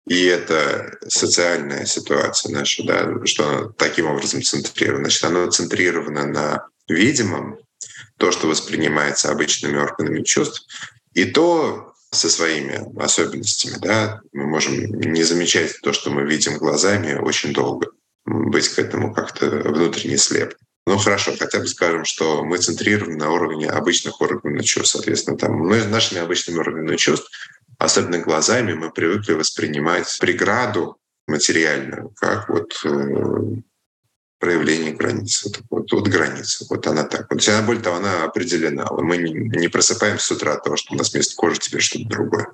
и 0.08 0.26
это 0.26 0.98
социальная 1.08 1.86
ситуация 1.86 2.52
наша, 2.52 2.84
да, 2.84 3.26
что 3.26 3.48
она 3.48 3.70
таким 3.78 4.08
образом 4.08 4.42
центрирована. 4.42 5.06
Значит, 5.06 5.24
она 5.24 5.48
центрирована 5.50 6.26
на 6.26 6.68
видимом, 6.88 7.60
то, 8.18 8.32
что 8.32 8.48
воспринимается 8.48 9.32
обычными 9.32 9.78
органами 9.78 10.24
чувств, 10.24 10.68
и 11.14 11.26
то 11.26 11.94
со 12.12 12.30
своими 12.30 13.02
особенностями. 13.02 13.78
Да, 13.80 14.22
мы 14.34 14.46
можем 14.46 15.00
не 15.00 15.24
замечать 15.24 15.80
то, 15.82 15.94
что 15.94 16.10
мы 16.12 16.24
видим 16.24 16.58
глазами 16.58 17.14
очень 17.14 17.54
долго, 17.54 17.88
быть 18.26 18.68
к 18.70 18.80
этому 18.80 19.14
как-то 19.14 19.48
внутренне 19.50 20.18
слеп. 20.18 20.56
Ну 20.88 20.98
хорошо, 20.98 21.34
хотя 21.38 21.60
бы 21.60 21.68
скажем, 21.68 22.06
что 22.06 22.44
мы 22.44 22.58
центрированы 22.58 23.16
на 23.16 23.32
уровне 23.32 23.70
обычных 23.70 24.20
органов 24.20 24.66
чувств. 24.66 24.94
Соответственно, 24.94 25.38
там 25.38 25.54
мы 25.54 25.86
нашими 25.86 26.20
обычными 26.22 26.58
органами 26.58 26.98
чувств 26.98 27.30
особенно 27.84 28.20
глазами, 28.20 28.74
мы 28.74 28.92
привыкли 28.92 29.34
воспринимать 29.34 30.18
преграду 30.20 30.98
материальную 31.28 32.10
как 32.16 32.50
вот 32.50 32.74
э, 32.84 33.62
проявление 34.40 34.94
границы. 34.94 35.50
Вот, 35.50 35.62
вот, 35.70 35.92
вот 35.92 36.08
граница, 36.08 36.66
вот 36.70 36.86
она 36.88 37.04
так. 37.04 37.28
Вот 37.30 37.48
она, 37.48 37.62
более 37.62 37.84
того, 37.84 37.98
она 37.98 38.24
определена. 38.24 38.88
Мы 38.92 39.18
не, 39.18 39.34
не 39.34 39.68
просыпаемся 39.68 40.26
с 40.26 40.32
утра 40.32 40.54
от 40.54 40.64
того, 40.64 40.76
что 40.78 40.94
у 40.94 40.98
нас 40.98 41.14
вместо 41.14 41.36
кожи 41.36 41.60
теперь 41.60 41.82
что-то 41.82 42.10
другое. 42.10 42.48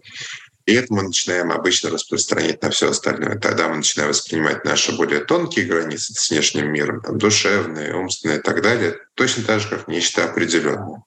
И 0.65 0.73
это 0.73 0.93
мы 0.93 1.03
начинаем 1.03 1.51
обычно 1.51 1.89
распространять 1.89 2.61
на 2.61 2.71
все 2.71 2.89
остальное. 2.89 3.39
Тогда 3.39 3.69
мы 3.69 3.77
начинаем 3.77 4.09
воспринимать 4.09 4.65
наши 4.65 4.95
более 4.95 5.23
тонкие 5.23 5.65
границы 5.65 6.13
с 6.13 6.29
внешним 6.29 6.71
миром, 6.71 7.01
там, 7.01 7.17
душевные, 7.17 7.95
умственные 7.95 8.39
и 8.39 8.41
так 8.41 8.61
далее, 8.61 8.97
точно 9.13 9.43
так 9.43 9.61
же, 9.61 9.69
как 9.69 9.87
нечто 9.87 10.25
определенное 10.25 11.03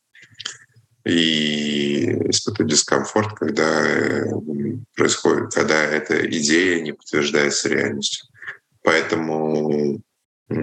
и 1.05 2.29
испытывать 2.31 2.71
дискомфорт, 2.71 3.39
когда 3.39 3.87
э, 3.87 4.25
происходит, 4.95 5.55
когда 5.55 5.83
эта 5.83 6.27
идея 6.31 6.83
не 6.83 6.93
подтверждается 6.93 7.69
реальностью. 7.69 8.27
Поэтому 8.83 10.01
э, 10.51 10.55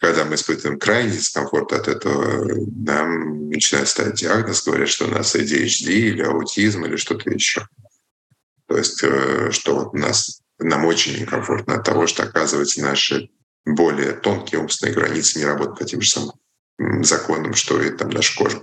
когда 0.00 0.24
мы 0.24 0.36
испытываем 0.36 0.78
крайний 0.78 1.12
дискомфорт 1.12 1.72
от 1.72 1.88
этого, 1.88 2.66
нам 2.74 3.50
начинают 3.50 3.88
ставить 3.88 4.14
диагноз, 4.14 4.64
говорят, 4.64 4.88
что 4.88 5.06
у 5.06 5.10
нас 5.10 5.34
ADHD 5.34 5.90
или 5.90 6.22
аутизм 6.22 6.84
или 6.86 6.96
что-то 6.96 7.30
еще. 7.30 7.66
То 8.66 8.78
есть, 8.78 9.02
э, 9.02 9.50
что 9.50 9.76
вот 9.76 9.94
нас, 9.94 10.40
нам 10.58 10.86
очень 10.86 11.20
некомфортно 11.20 11.74
от 11.74 11.84
того, 11.84 12.06
что, 12.06 12.22
оказывается, 12.22 12.80
наши 12.80 13.28
более 13.66 14.12
тонкие 14.12 14.60
умственные 14.60 14.94
границы 14.94 15.38
не 15.38 15.44
работают 15.44 15.78
по 15.78 15.84
тем 15.84 16.00
же 16.00 16.08
самым 16.08 17.04
законам, 17.04 17.54
что 17.54 17.80
и 17.82 17.90
там 17.90 18.08
наша 18.10 18.38
кожа. 18.38 18.62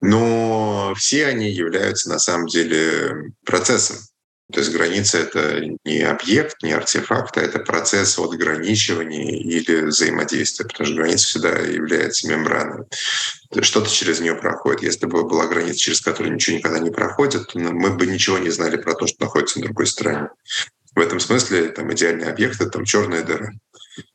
Но 0.00 0.94
все 0.96 1.26
они 1.26 1.50
являются 1.50 2.08
на 2.08 2.18
самом 2.18 2.46
деле 2.46 3.32
процессом. 3.44 3.98
То 4.50 4.60
есть 4.60 4.72
граница— 4.72 5.18
это 5.18 5.60
не 5.84 6.00
объект, 6.00 6.62
не 6.62 6.72
артефакт, 6.72 7.36
а 7.36 7.42
это 7.42 7.58
процесс 7.58 8.18
отграничивания 8.18 9.38
или 9.42 9.82
взаимодействия, 9.82 10.64
потому 10.64 10.86
что 10.86 10.96
граница 10.96 11.26
всегда 11.26 11.50
является 11.58 12.26
мембраной. 12.28 12.86
Что-то 13.60 13.90
через 13.90 14.20
нее 14.20 14.34
проходит. 14.34 14.82
Если 14.82 15.04
бы 15.04 15.28
была 15.28 15.46
граница, 15.48 15.78
через 15.78 16.00
которую 16.00 16.34
ничего 16.34 16.56
никогда 16.56 16.78
не 16.78 16.90
проходит, 16.90 17.48
то 17.48 17.58
мы 17.58 17.90
бы 17.90 18.06
ничего 18.06 18.38
не 18.38 18.48
знали 18.48 18.78
про 18.78 18.94
то, 18.94 19.06
что 19.06 19.22
находится 19.22 19.58
на 19.58 19.66
другой 19.66 19.86
стороне. 19.86 20.30
В 20.94 21.00
этом 21.00 21.20
смысле 21.20 21.68
там 21.68 21.92
идеальный 21.92 22.30
объект— 22.30 22.54
это 22.60 22.70
там 22.70 22.84
черная 22.86 23.22
дыра. 23.22 23.50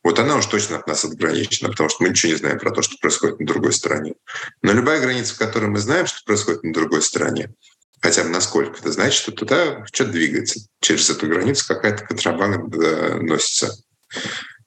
Вот 0.04 0.20
она 0.20 0.38
уж 0.38 0.46
точно 0.46 0.78
от 0.78 0.88
нас 0.88 1.06
отграничена, 1.06 1.70
потому 1.70 1.90
что 1.90 2.04
мы 2.04 2.10
ничего 2.10 2.32
не 2.32 2.38
знаем 2.38 2.60
про 2.60 2.72
то, 2.72 2.82
что 2.82 2.98
происходит 3.02 3.40
на 3.40 3.46
другой 3.46 3.74
стороне. 3.74 4.14
Но 4.62 4.72
любая 4.72 5.02
граница, 5.02 5.36
в 5.36 5.38
которой 5.38 5.66
мы 5.66 5.80
знаем, 5.80 6.06
что 6.06 6.24
происходит 6.26 6.64
на 6.64 6.74
другой 6.74 7.02
стороне, 7.02 7.54
хотя 8.02 8.24
бы 8.24 8.30
насколько, 8.30 8.80
это 8.80 8.92
значит, 8.92 9.22
что 9.22 9.32
туда 9.32 9.86
что-то 9.92 10.12
двигается. 10.12 10.60
Через 10.82 11.10
эту 11.10 11.28
границу 11.28 11.66
какая-то 11.68 12.06
контрабанда 12.06 13.18
носится. 13.22 13.76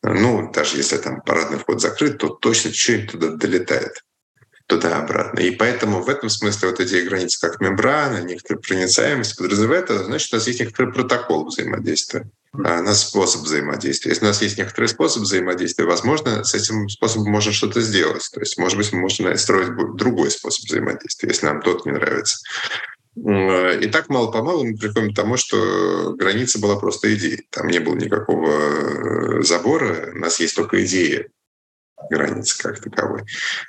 Ну, 0.03 0.51
даже 0.53 0.77
если 0.77 0.99
там 0.99 1.21
парадный 1.23 1.59
вход 1.59 1.81
закрыт, 1.81 2.19
то 2.19 2.29
точно 2.29 2.73
что-нибудь 2.73 3.13
туда 3.13 3.29
долетает 3.31 4.03
туда-обратно. 4.67 5.41
И 5.41 5.53
поэтому 5.53 6.03
в 6.03 6.09
этом 6.09 6.29
смысле 6.29 6.71
вот 6.71 6.81
идея 6.81 7.05
границ 7.09 7.37
как 7.37 7.61
мембрана, 7.61 8.23
некоторая 8.23 8.61
проницаемость 8.61 9.37
подразумевает, 9.37 9.85
это 9.85 10.05
значит, 10.05 10.33
у 10.33 10.37
нас 10.37 10.47
есть 10.47 10.61
некоторый 10.61 10.93
протокол 10.93 11.47
взаимодействия, 11.47 12.29
а 12.65 12.81
у 12.81 12.83
нас 12.83 13.09
способ 13.09 13.43
взаимодействия. 13.43 14.11
Если 14.11 14.25
у 14.25 14.29
нас 14.29 14.43
есть 14.43 14.59
некоторый 14.59 14.87
способ 14.87 15.23
взаимодействия, 15.23 15.85
возможно, 15.85 16.45
с 16.45 16.55
этим 16.55 16.89
способом 16.89 17.31
можно 17.31 17.53
что-то 17.53 17.81
сделать. 17.81 18.29
То 18.33 18.41
есть, 18.41 18.59
может 18.59 18.79
быть, 18.79 18.93
мы 18.93 19.01
можем 19.01 19.37
строить 19.37 19.71
другой 19.97 20.31
способ 20.31 20.65
взаимодействия, 20.67 21.29
если 21.29 21.47
нам 21.47 21.63
тот 21.63 21.87
не 21.87 21.93
нравится. 21.93 22.39
И 23.17 23.89
так 23.91 24.11
мало-помалу 24.11 24.65
мы 24.65 24.77
приходим 24.77 25.13
к 25.13 25.17
тому, 25.17 25.39
что 25.39 26.15
граница 26.19 26.59
была 26.59 26.77
просто 26.77 27.15
идеей. 27.15 27.47
Там 27.51 27.69
не 27.69 27.79
было 27.79 27.95
никакого 27.95 28.51
э, 28.51 29.43
забора, 29.43 30.13
у 30.15 30.19
нас 30.19 30.39
есть 30.39 30.55
только 30.55 30.85
идея 30.85 31.27
границы 32.11 32.63
как 32.63 32.81
таковой. 32.81 33.23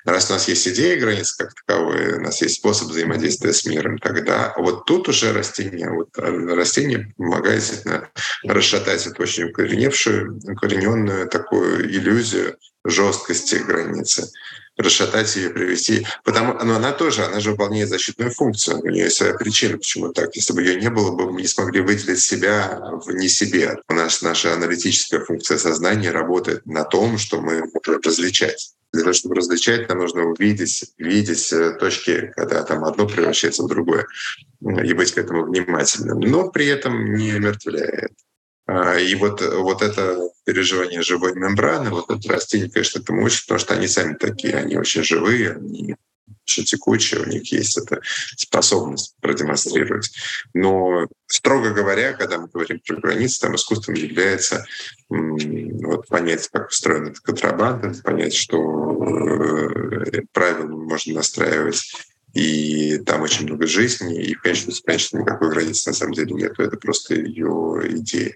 Раз 0.05 0.29
у 0.29 0.33
нас 0.33 0.47
есть 0.47 0.67
идея 0.67 0.99
границы 0.99 1.37
как 1.37 1.53
таковой, 1.53 2.17
у 2.17 2.21
нас 2.21 2.41
есть 2.41 2.55
способ 2.55 2.89
взаимодействия 2.89 3.53
с 3.53 3.65
миром, 3.65 3.97
тогда 3.97 4.53
вот 4.57 4.85
тут 4.85 5.09
уже 5.09 5.33
растение, 5.33 5.89
вот 5.89 6.09
э, 6.17 6.21
растение 6.55 7.13
помогает 7.17 7.59
действительно 7.59 8.09
расшатать 8.43 9.05
эту 9.07 9.21
очень 9.21 9.45
укореневшую, 9.45 10.39
укорененную 10.43 11.27
такую 11.27 11.89
иллюзию 11.89 12.57
жесткости 12.85 13.55
границы 13.55 14.29
расшатать 14.77 15.35
ее, 15.35 15.49
привести. 15.49 16.05
Потому, 16.23 16.53
но 16.63 16.75
она 16.75 16.91
тоже, 16.91 17.25
она 17.25 17.39
же 17.39 17.51
выполняет 17.51 17.89
защитную 17.89 18.31
функцию. 18.31 18.81
У 18.81 18.89
нее 18.89 19.05
есть 19.05 19.17
своя 19.17 19.33
причина, 19.33 19.77
почему 19.77 20.13
так. 20.13 20.35
Если 20.35 20.53
бы 20.53 20.61
ее 20.61 20.79
не 20.79 20.89
было 20.89 21.11
бы, 21.11 21.31
мы 21.31 21.41
не 21.41 21.47
смогли 21.47 21.81
выделить 21.81 22.21
себя 22.21 22.79
в 23.05 23.11
не 23.11 23.27
себе. 23.27 23.77
У 23.89 23.93
нас 23.93 24.21
наша 24.21 24.53
аналитическая 24.53 25.19
функция 25.19 25.57
сознания 25.57 26.11
работает 26.11 26.65
на 26.65 26.83
том, 26.83 27.17
что 27.17 27.41
мы 27.41 27.59
можем 27.61 28.01
различать. 28.03 28.73
Для 28.93 29.01
того, 29.01 29.13
чтобы 29.13 29.35
различать, 29.35 29.89
нам 29.89 29.97
нужно 29.97 30.23
увидеть, 30.23 30.93
видеть 30.97 31.51
э, 31.51 31.73
точки, 31.77 32.31
когда 32.35 32.63
там 32.63 32.85
одно 32.85 33.05
превращается 33.05 33.63
в 33.63 33.67
другое, 33.67 34.07
и 34.61 34.93
быть 34.93 35.11
к 35.11 35.17
этому 35.17 35.43
внимательным, 35.45 36.19
но 36.21 36.49
при 36.49 36.67
этом 36.67 37.13
не 37.13 37.31
мертвляет. 37.33 38.13
А, 38.67 38.95
и 38.99 39.15
вот, 39.15 39.41
вот 39.41 39.81
это 39.81 40.29
переживание 40.43 41.01
живой 41.01 41.33
мембраны, 41.35 41.89
вот 41.89 42.09
это 42.09 42.33
растение, 42.33 42.69
конечно, 42.69 42.99
этому 42.99 43.23
учат, 43.23 43.43
потому 43.43 43.59
что 43.59 43.73
они 43.73 43.87
сами 43.87 44.15
такие, 44.15 44.55
они 44.55 44.77
очень 44.77 45.03
живые, 45.03 45.53
они 45.53 45.95
очень 46.43 46.65
текучие, 46.65 47.21
у 47.21 47.25
них 47.25 47.51
есть 47.51 47.77
эта 47.77 48.01
способность 48.35 49.15
продемонстрировать. 49.21 50.11
Но, 50.53 51.07
строго 51.27 51.71
говоря, 51.71 52.13
когда 52.13 52.39
мы 52.39 52.47
говорим 52.47 52.81
про 52.85 52.97
границы, 52.97 53.39
там 53.39 53.55
искусством 53.55 53.95
является 53.95 54.65
вот, 55.09 56.07
понять, 56.07 56.47
как 56.51 56.69
устроена 56.69 57.09
эта 57.09 57.21
контрабанда, 57.21 57.93
понять, 58.03 58.33
что 58.33 58.57
э, 60.05 60.21
правила 60.31 60.67
можно 60.67 61.15
настраивать 61.15 61.93
и 62.33 62.97
там 62.99 63.21
очень 63.21 63.45
много 63.45 63.65
жизни, 63.65 64.21
и, 64.23 64.33
конечно, 64.33 64.71
конечно, 64.85 65.17
никакой 65.17 65.49
границы 65.49 65.89
на 65.89 65.95
самом 65.95 66.13
деле 66.13 66.33
нет, 66.33 66.53
это 66.59 66.77
просто 66.77 67.15
ее 67.15 67.81
идея. 67.89 68.35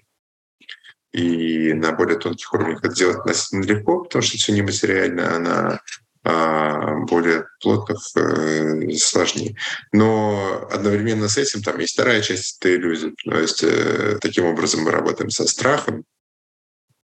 И 1.13 1.73
на 1.73 1.91
более 1.91 2.17
тонких 2.17 2.53
уровнях 2.53 2.79
это 2.79 2.93
делать 2.93 3.17
относительно 3.17 3.63
легко, 3.63 4.03
потому 4.03 4.21
что 4.21 4.37
все 4.37 4.53
нематериально, 4.53 5.81
а, 6.23 6.97
более 7.07 7.47
плотных 7.61 7.99
э, 8.15 8.91
сложнее. 8.97 9.55
Но 9.91 10.67
одновременно 10.71 11.27
с 11.27 11.37
этим 11.37 11.63
там 11.63 11.79
есть 11.79 11.93
вторая 11.93 12.21
часть 12.21 12.59
этой 12.59 12.75
иллюзии. 12.75 13.15
То 13.25 13.39
есть 13.39 13.63
э, 13.63 14.19
таким 14.21 14.45
образом 14.45 14.81
мы 14.81 14.91
работаем 14.91 15.31
со 15.31 15.47
страхом, 15.47 16.05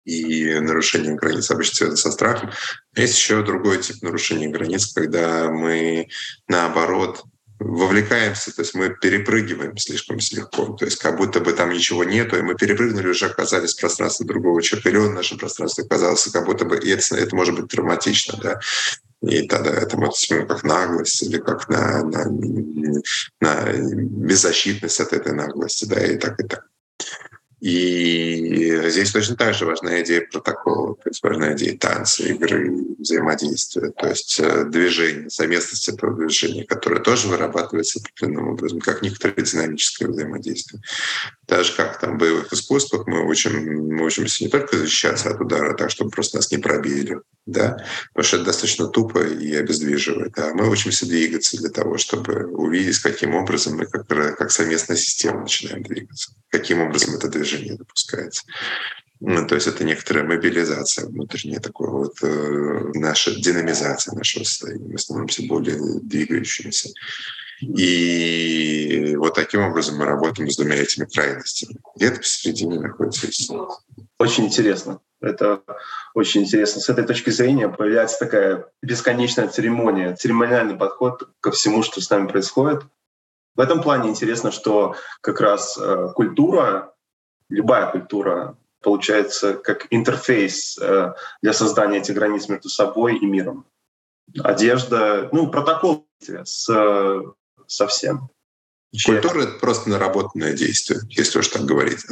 и 0.06 0.54
нарушение 0.60 1.16
границ 1.16 1.50
обычно 1.52 1.76
связано 1.76 1.98
со 1.98 2.12
страхом. 2.12 2.52
Есть 2.96 3.18
еще 3.18 3.44
другой 3.44 3.82
тип 3.82 4.02
нарушения 4.02 4.48
границ, 4.48 4.94
когда 4.94 5.50
мы, 5.52 6.08
наоборот, 6.48 7.24
вовлекаемся, 7.60 8.54
то 8.54 8.62
есть 8.62 8.76
мы 8.76 8.90
перепрыгиваем 8.90 9.78
слишком 9.78 10.18
легко, 10.18 10.66
то 10.74 10.86
есть 10.86 10.98
как 10.98 11.18
будто 11.18 11.40
бы 11.40 11.54
там 11.54 11.70
ничего 11.70 12.04
нету, 12.04 12.38
и 12.38 12.42
мы 12.42 12.56
перепрыгнули, 12.56 13.08
уже 13.08 13.28
оказались 13.28 13.74
в 13.74 13.80
пространстве 13.80 14.26
другого 14.26 14.62
человека, 14.62 14.90
или 14.90 14.98
он 14.98 15.12
в 15.12 15.16
нашем 15.16 15.38
пространстве 15.38 15.86
оказался, 15.86 16.32
как 16.32 16.46
будто 16.46 16.66
бы, 16.66 16.78
и 16.78 16.90
это, 16.90 17.16
это 17.16 17.36
может 17.36 17.56
быть 17.56 17.70
травматично, 17.70 18.38
да, 18.42 18.60
и 19.22 19.48
тогда 19.48 19.72
это 19.72 19.98
мы 19.98 20.12
смотрим 20.14 20.48
как 20.48 20.64
наглость 20.64 21.24
или 21.24 21.38
как 21.38 21.70
на, 21.70 22.04
на, 22.04 22.26
на 23.40 23.72
беззащитность 23.72 25.00
от 25.00 25.14
этой 25.14 25.34
наглости, 25.34 25.86
да, 25.86 26.06
и 26.06 26.18
так, 26.18 26.40
и 26.40 26.44
так. 26.44 26.66
И 27.66 28.80
здесь 28.92 29.12
точно 29.12 29.36
так 29.36 29.56
же 29.56 29.66
важна 29.66 30.00
идея 30.04 30.22
протокола, 30.32 30.94
то 30.98 31.10
есть 31.10 31.24
важна 31.24 31.54
идея 31.54 31.76
танца, 31.76 32.22
игры, 32.22 32.72
взаимодействия, 33.00 33.90
то 33.90 34.08
есть 34.08 34.40
э, 34.40 34.66
движение, 34.66 35.32
совместность 35.32 35.90
этого 35.90 36.16
движения, 36.16 36.64
которое 36.64 37.02
тоже 37.02 37.28
вырабатывается 37.28 38.00
определенным 38.00 38.50
образом, 38.50 38.82
как 38.82 39.02
некоторое 39.02 39.42
динамическое 39.42 40.10
взаимодействие. 40.10 40.80
Даже 41.48 41.74
как 41.76 42.00
там 42.00 42.16
в 42.16 42.20
боевых 42.20 42.52
искусствах 42.52 43.06
мы, 43.08 43.28
учим, 43.28 43.88
мы 43.96 44.06
учимся 44.06 44.44
не 44.44 44.50
только 44.50 44.78
защищаться 44.78 45.30
от 45.30 45.40
удара 45.40 45.76
так, 45.76 45.92
чтобы 45.92 46.10
просто 46.10 46.38
нас 46.38 46.52
не 46.52 46.58
пробили, 46.58 47.20
да, 47.46 47.86
потому 48.14 48.28
что 48.28 48.38
это 48.38 48.46
достаточно 48.46 48.88
тупо 48.88 49.20
и 49.20 49.54
обездвиживает, 49.56 50.34
да. 50.34 50.54
мы 50.54 50.70
учимся 50.70 51.06
двигаться 51.06 51.58
для 51.58 51.70
того, 51.70 51.98
чтобы 51.98 52.46
увидеть, 52.48 52.98
каким 53.00 53.36
образом 53.36 53.78
мы 53.78 53.86
как, 53.86 54.08
как 54.08 54.52
совместная 54.52 54.98
система 54.98 55.42
начинаем 55.42 55.84
двигаться, 55.84 56.34
каким 56.50 56.82
образом 56.82 57.16
это 57.16 57.28
движение 57.30 57.76
допускается. 57.76 58.44
Ну, 59.22 59.48
то 59.48 59.56
есть 59.56 59.68
это 59.68 59.84
некоторая 59.84 60.26
мобилизация 60.26 61.06
внутренняя, 61.08 61.60
такая 61.60 61.88
вот 61.88 62.16
э, 62.22 62.92
наша 62.96 63.34
динамизация 63.34 64.14
нашего 64.14 64.44
состояния. 64.44 64.92
Мы 64.92 65.00
становимся 65.00 65.44
более 65.44 65.80
двигающимися. 66.02 66.90
И 67.62 69.16
вот 69.18 69.36
таким 69.36 69.62
образом 69.62 69.98
мы 69.98 70.06
работаем 70.06 70.50
с 70.50 70.58
двумя 70.58 70.76
этими 70.76 71.06
крайностями. 71.06 71.78
Где-то 71.96 72.18
посередине 72.18 72.80
находится 72.80 73.28
истина. 73.28 73.68
Очень 74.20 74.46
интересно. 74.46 75.00
Это 75.22 75.62
очень 76.14 76.44
интересно. 76.44 76.82
С 76.82 76.90
этой 76.90 77.06
точки 77.06 77.30
зрения 77.30 77.70
появляется 77.70 78.20
такая 78.20 78.66
бесконечная 78.82 79.48
церемония, 79.48 80.16
церемониальный 80.16 80.76
подход 80.76 81.30
ко 81.40 81.52
всему, 81.52 81.84
что 81.84 82.02
с 82.02 82.10
нами 82.10 82.28
происходит. 82.28 82.84
В 83.56 83.62
этом 83.62 83.82
плане 83.82 84.10
интересно, 84.10 84.52
что 84.52 84.96
как 85.22 85.40
раз 85.40 85.78
э, 85.78 86.10
культура 86.14 86.94
любая 87.50 87.90
культура 87.92 88.58
получается 88.82 89.54
как 89.54 89.88
интерфейс 89.90 90.78
э, 90.78 91.14
для 91.42 91.54
создания 91.54 92.00
этих 92.00 92.16
границ 92.16 92.50
между 92.50 92.70
собой 92.70 93.18
и 93.18 93.26
миром. 93.26 93.66
Одежда, 94.44 95.30
ну, 95.32 95.50
протокол 95.50 96.08
с, 96.20 96.70
со 97.68 97.88
всем. 97.88 98.30
Культура— 99.04 99.42
это 99.44 99.60
просто 99.60 99.90
наработанное 99.90 100.54
действие, 100.54 101.02
если 101.10 101.40
уж 101.40 101.48
так 101.48 101.66
говорить. 101.66 102.06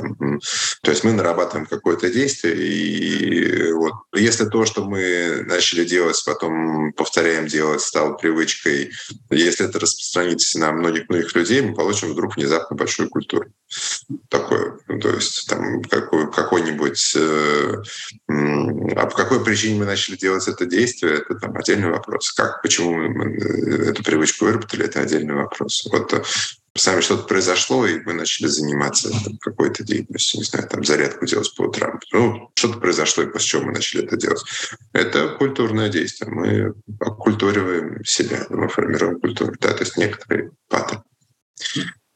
То 0.82 0.92
есть 0.92 1.04
мы 1.04 1.12
нарабатываем 1.14 1.66
какое-то 1.66 2.10
действие, 2.10 2.56
и 2.56 3.72
вот 3.72 3.94
если 4.14 4.46
то, 4.46 4.66
что 4.66 4.86
мы 4.86 5.44
начали 5.46 5.86
делать, 5.86 6.22
потом 6.26 6.94
повторяем 6.94 7.48
делать, 7.48 7.82
стало 7.82 8.14
привычкой, 8.14 8.92
если 9.30 9.68
это 9.68 9.80
распространится 9.80 10.60
на 10.60 10.72
многих-многих 10.72 11.36
людей, 11.36 11.62
мы 11.62 11.76
получим 11.76 12.10
вдруг 12.10 12.36
внезапно 12.36 12.76
большую 12.76 13.10
культуру. 13.10 13.46
Такое. 14.30 14.78
То 15.02 15.10
есть 15.10 15.48
там 15.48 15.82
какой, 15.84 16.32
какой-нибудь... 16.32 17.14
Э, 17.16 17.84
а 18.28 19.06
по 19.08 19.16
какой 19.16 19.44
причине 19.44 19.80
мы 19.80 19.86
начали 19.86 20.16
делать 20.16 20.48
это 20.48 20.66
действие, 20.66 21.16
это 21.18 21.36
там 21.36 21.56
отдельный 21.56 21.90
вопрос. 21.90 22.32
Как, 22.34 22.62
почему 22.62 22.94
мы 22.94 23.36
э, 23.36 23.90
эту 23.90 24.04
привычку 24.04 24.46
выработали, 24.46 24.86
это 24.86 25.02
отдельный 25.02 25.36
вопрос. 25.36 25.88
Вот 25.92 26.14
с 26.76 26.86
нами 26.88 27.02
что-то 27.02 27.24
произошло, 27.24 27.86
и 27.86 28.00
мы 28.00 28.14
начали 28.14 28.48
заниматься 28.48 29.12
там, 29.12 29.38
какой-то 29.38 29.84
деятельностью, 29.84 30.40
не 30.40 30.46
знаю, 30.46 30.68
там 30.68 30.84
зарядку 30.84 31.26
делать 31.26 31.54
по 31.56 31.64
утрам. 31.64 32.00
Ну, 32.12 32.52
что-то 32.56 32.80
произошло, 32.80 33.24
и 33.24 33.28
после 33.28 33.48
чего 33.48 33.64
мы 33.64 33.74
начали 33.74 34.04
это 34.04 34.18
делать. 34.18 34.42
Это 34.92 35.30
культурное 35.38 35.90
действие. 35.90 36.32
Мы 36.32 36.74
оккультуриваем 37.00 38.04
себя, 38.04 38.46
мы 38.50 38.68
формируем 38.70 39.20
культуру. 39.20 39.54
Да, 39.60 39.74
то 39.74 39.84
есть 39.84 39.98
некоторые 39.98 40.52
паттерны. 40.68 41.04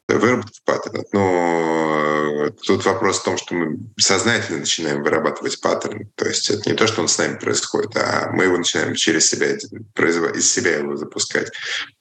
Выработка 0.08 0.58
паттерна. 0.64 1.04
Но 1.12 2.50
тут 2.66 2.86
вопрос 2.86 3.20
в 3.20 3.24
том, 3.24 3.38
что 3.38 3.56
мы 3.56 3.78
сознательно 3.98 4.60
начинаем 4.60 5.04
вырабатывать 5.04 5.60
паттерн. 5.60 6.10
То 6.16 6.26
есть 6.26 6.50
это 6.50 6.70
не 6.70 6.76
то, 6.76 6.88
что 6.88 7.02
он 7.02 7.08
с 7.08 7.18
нами 7.18 7.38
происходит, 7.38 7.96
а 7.98 8.30
мы 8.32 8.46
его 8.46 8.58
начинаем 8.58 8.96
через 8.96 9.30
себя, 9.30 9.52
из 9.52 10.52
себя 10.52 10.78
его 10.78 10.96
запускать. 10.96 11.52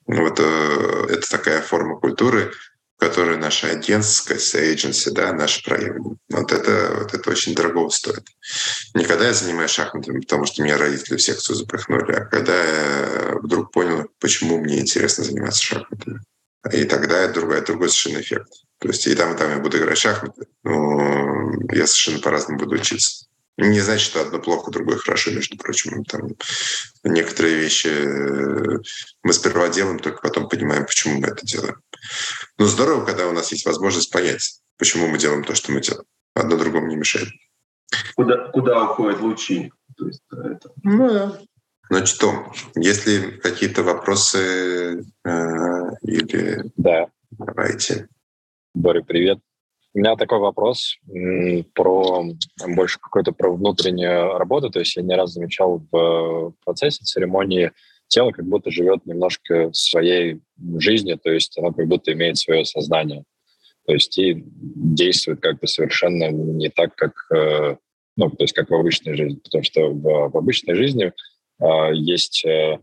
Вот 0.06 0.38
э, 0.38 1.06
это 1.10 1.28
такая 1.28 1.62
форма 1.62 1.98
культуры, 1.98 2.52
которую 2.98 3.38
наше 3.38 3.66
агентство, 3.66 4.34
agency, 4.34 5.10
да, 5.10 5.32
наше 5.32 5.62
проявление. 5.64 6.16
Вот 6.30 6.52
это, 6.52 6.96
вот 7.00 7.12
это 7.12 7.30
очень 7.30 7.54
дорого 7.54 7.90
стоит. 7.90 8.24
Не 8.94 9.04
когда 9.04 9.26
я 9.26 9.34
занимаюсь 9.34 9.72
шахматами, 9.72 10.20
потому 10.20 10.46
что 10.46 10.62
меня 10.62 10.78
родители 10.78 11.16
в 11.16 11.22
секцию 11.22 11.56
запихнули, 11.56 12.12
а 12.12 12.24
когда 12.24 12.54
я 12.54 13.34
вдруг 13.42 13.72
понял, 13.72 14.08
почему 14.18 14.58
мне 14.58 14.78
интересно 14.78 15.24
заниматься 15.24 15.62
шахматами. 15.62 16.20
И 16.72 16.84
тогда 16.84 17.18
это 17.18 17.34
другой, 17.40 17.60
другой 17.62 17.88
совершенно 17.88 18.22
эффект. 18.22 18.52
То 18.78 18.88
есть 18.88 19.06
и 19.06 19.14
там, 19.14 19.34
и 19.34 19.38
там 19.38 19.50
я 19.50 19.58
буду 19.58 19.78
играть 19.78 19.98
в 19.98 20.00
шахматы, 20.00 20.46
но 20.62 21.52
я 21.72 21.86
совершенно 21.86 22.20
по-разному 22.20 22.58
буду 22.58 22.76
учиться. 22.76 23.26
Не 23.58 23.80
значит, 23.80 24.10
что 24.10 24.20
одно 24.20 24.38
плохо, 24.38 24.70
другое 24.70 24.98
хорошо, 24.98 25.30
между 25.30 25.56
прочим. 25.56 26.04
Там 26.04 26.28
некоторые 27.04 27.56
вещи 27.56 27.88
э, 27.88 28.78
мы 29.22 29.32
сперва 29.32 29.70
делаем, 29.70 29.98
только 29.98 30.20
потом 30.20 30.48
понимаем, 30.48 30.84
почему 30.84 31.20
мы 31.20 31.28
это 31.28 31.46
делаем. 31.46 31.76
Но 32.58 32.66
здорово, 32.66 33.06
когда 33.06 33.26
у 33.28 33.32
нас 33.32 33.50
есть 33.52 33.64
возможность 33.64 34.12
понять, 34.12 34.60
почему 34.76 35.08
мы 35.08 35.18
делаем 35.18 35.42
то, 35.42 35.54
что 35.54 35.72
мы 35.72 35.80
делаем. 35.80 36.04
Одно 36.34 36.58
другому 36.58 36.88
не 36.88 36.96
мешает. 36.96 37.28
Куда, 38.14 38.48
куда 38.48 38.90
уходят 38.90 39.20
лучи? 39.20 39.72
То 39.96 40.06
есть, 40.06 40.22
э, 40.32 40.36
это... 40.36 40.70
Ну 40.82 41.08
да. 41.08 41.40
Ну 41.88 42.04
что, 42.04 42.52
если 42.74 43.30
какие-то 43.38 43.82
вопросы 43.82 45.04
э, 45.24 45.30
или... 46.02 46.64
Да. 46.76 47.06
Давайте. 47.30 48.08
Боря, 48.74 49.02
привет. 49.02 49.38
У 49.94 49.98
меня 49.98 50.16
такой 50.16 50.38
вопрос 50.38 50.98
про 51.74 52.24
больше 52.66 52.98
какой-то 53.00 53.32
про 53.32 53.50
внутреннюю 53.50 54.36
работу. 54.36 54.70
То 54.70 54.80
есть 54.80 54.96
я 54.96 55.02
не 55.02 55.14
раз 55.14 55.32
замечал 55.32 55.82
в 55.90 56.52
процессе 56.64 57.04
церемонии 57.04 57.72
тело 58.08 58.30
как 58.30 58.46
будто 58.46 58.70
живет 58.70 59.04
немножко 59.06 59.70
своей 59.72 60.40
жизнью, 60.78 61.18
то 61.18 61.30
есть 61.30 61.56
оно 61.58 61.72
как 61.72 61.86
будто 61.86 62.12
имеет 62.12 62.36
свое 62.36 62.64
сознание. 62.64 63.24
То 63.86 63.92
есть 63.92 64.16
и 64.18 64.44
действует 64.46 65.40
как-то 65.40 65.66
совершенно 65.66 66.30
не 66.30 66.68
так, 66.68 66.94
как, 66.96 67.12
э, 67.34 67.76
ну, 68.16 68.30
то 68.30 68.42
есть 68.42 68.52
как 68.52 68.70
в 68.70 68.74
обычной 68.74 69.16
жизни. 69.16 69.38
Потому 69.42 69.62
что 69.62 69.90
в, 69.90 70.30
в 70.30 70.36
обычной 70.36 70.74
жизни 70.74 71.06
э, 71.06 71.12
есть, 71.60 72.44
э, 72.44 72.78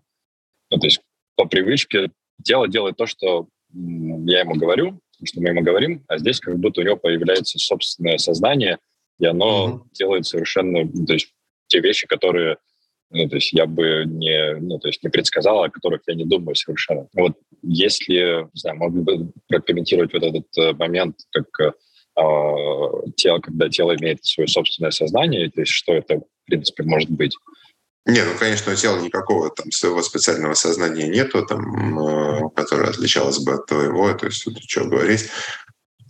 ну, 0.71 0.79
то 0.79 0.87
есть 0.87 1.01
по 1.35 1.45
привычке 1.45 2.11
тело 2.43 2.67
делает 2.67 2.97
то, 2.97 3.05
что 3.05 3.47
я 3.73 4.41
ему 4.41 4.55
говорю, 4.55 4.99
что 5.23 5.41
мы 5.41 5.49
ему 5.49 5.61
говорим, 5.61 6.03
а 6.07 6.17
здесь 6.17 6.39
как 6.39 6.57
будто 6.59 6.81
у 6.81 6.83
него 6.83 6.97
появляется 6.97 7.57
собственное 7.59 8.17
сознание, 8.17 8.77
и 9.19 9.25
оно 9.25 9.67
mm-hmm. 9.67 9.93
делает 9.93 10.25
совершенно, 10.25 10.83
ну, 10.83 11.05
то 11.05 11.13
есть 11.13 11.33
те 11.67 11.79
вещи, 11.79 12.07
которые, 12.07 12.57
ну, 13.09 13.27
то 13.29 13.35
есть 13.35 13.53
я 13.53 13.65
бы 13.65 14.03
не, 14.05 14.55
ну, 14.59 14.79
то 14.79 14.87
есть 14.87 15.03
не 15.03 15.09
предсказал, 15.09 15.63
о 15.63 15.69
которых 15.69 16.01
я 16.07 16.15
не 16.15 16.25
думаю 16.25 16.55
совершенно. 16.55 17.07
Вот 17.13 17.37
если, 17.61 18.43
не 18.53 18.59
знаю, 18.59 18.77
могли 18.77 19.01
бы 19.01 19.31
прокомментировать 19.47 20.13
вот 20.13 20.23
этот 20.23 20.57
э, 20.57 20.73
момент, 20.73 21.17
как 21.31 21.47
э, 21.59 21.71
тело, 23.15 23.39
когда 23.39 23.69
тело 23.69 23.95
имеет 23.95 24.23
свое 24.25 24.47
собственное 24.47 24.91
сознание, 24.91 25.49
то 25.49 25.61
есть 25.61 25.71
что 25.71 25.93
это, 25.93 26.19
в 26.19 26.45
принципе, 26.45 26.83
может 26.83 27.09
быть. 27.09 27.35
Не, 28.05 28.21
ну, 28.23 28.37
конечно, 28.37 28.73
у 28.73 28.75
тела 28.75 28.99
никакого 28.99 29.49
там 29.49 29.71
своего 29.71 30.01
специального 30.01 30.55
сознания 30.55 31.07
нету, 31.07 31.45
там, 31.45 31.99
э, 31.99 32.49
которое 32.53 32.89
отличалось 32.89 33.39
бы 33.39 33.53
от 33.53 33.65
твоего, 33.67 34.13
то 34.13 34.25
есть 34.25 34.43
тут 34.43 34.61
что 34.61 34.83
говорить. 34.83 35.29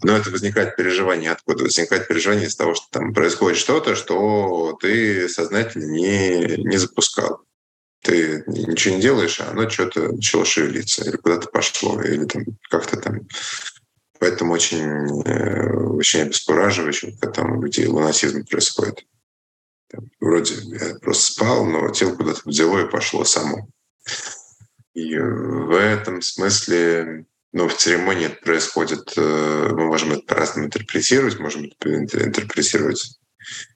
Но 0.04 0.18
это 0.18 0.32
возникает 0.32 0.76
переживание 0.76 1.32
откуда? 1.32 1.64
Возникает 1.64 2.08
переживание 2.08 2.48
из 2.48 2.56
того, 2.56 2.74
что 2.74 2.88
там 2.90 3.14
происходит 3.14 3.60
что-то, 3.60 3.96
что 3.96 4.78
ты 4.82 5.30
сознательно 5.30 5.86
не, 5.86 6.64
не 6.64 6.78
запускал. 6.78 7.42
Ты 8.02 8.44
ничего 8.48 8.96
не 8.96 9.02
делаешь, 9.02 9.40
а 9.40 9.52
оно 9.52 9.70
что-то 9.70 10.12
начало 10.12 10.46
шевелиться, 10.46 11.06
или 11.06 11.16
куда-то 11.16 11.48
пошло, 11.48 12.02
или 12.02 12.26
там 12.26 12.44
как-то 12.70 12.98
там 12.98 13.22
Поэтому 14.24 14.54
очень, 14.54 15.22
э, 15.26 15.70
очень 15.98 16.22
обескураживающе, 16.22 17.12
когда 17.20 17.42
там 17.42 17.58
у 17.58 17.62
людей 17.62 17.88
лунатизм 17.88 18.46
происходит. 18.46 19.06
Вроде 20.20 20.56
я 20.56 20.96
просто 20.96 21.34
спал, 21.34 21.66
но 21.66 21.90
тело 21.90 22.16
куда-то 22.16 22.42
взяло 22.46 22.86
и 22.86 22.90
пошло 22.90 23.24
само. 23.24 23.68
И 24.94 25.18
в 25.18 25.72
этом 25.72 26.22
смысле, 26.22 27.26
ну, 27.52 27.68
в 27.68 27.76
церемонии 27.76 28.28
это 28.28 28.42
происходит, 28.44 29.14
э, 29.18 29.70
мы 29.72 29.86
можем 29.86 30.14
это 30.14 30.22
по-разному 30.22 30.68
интерпретировать, 30.68 31.40
можем 31.40 31.72
это 31.80 32.26
интерпретировать. 32.26 33.20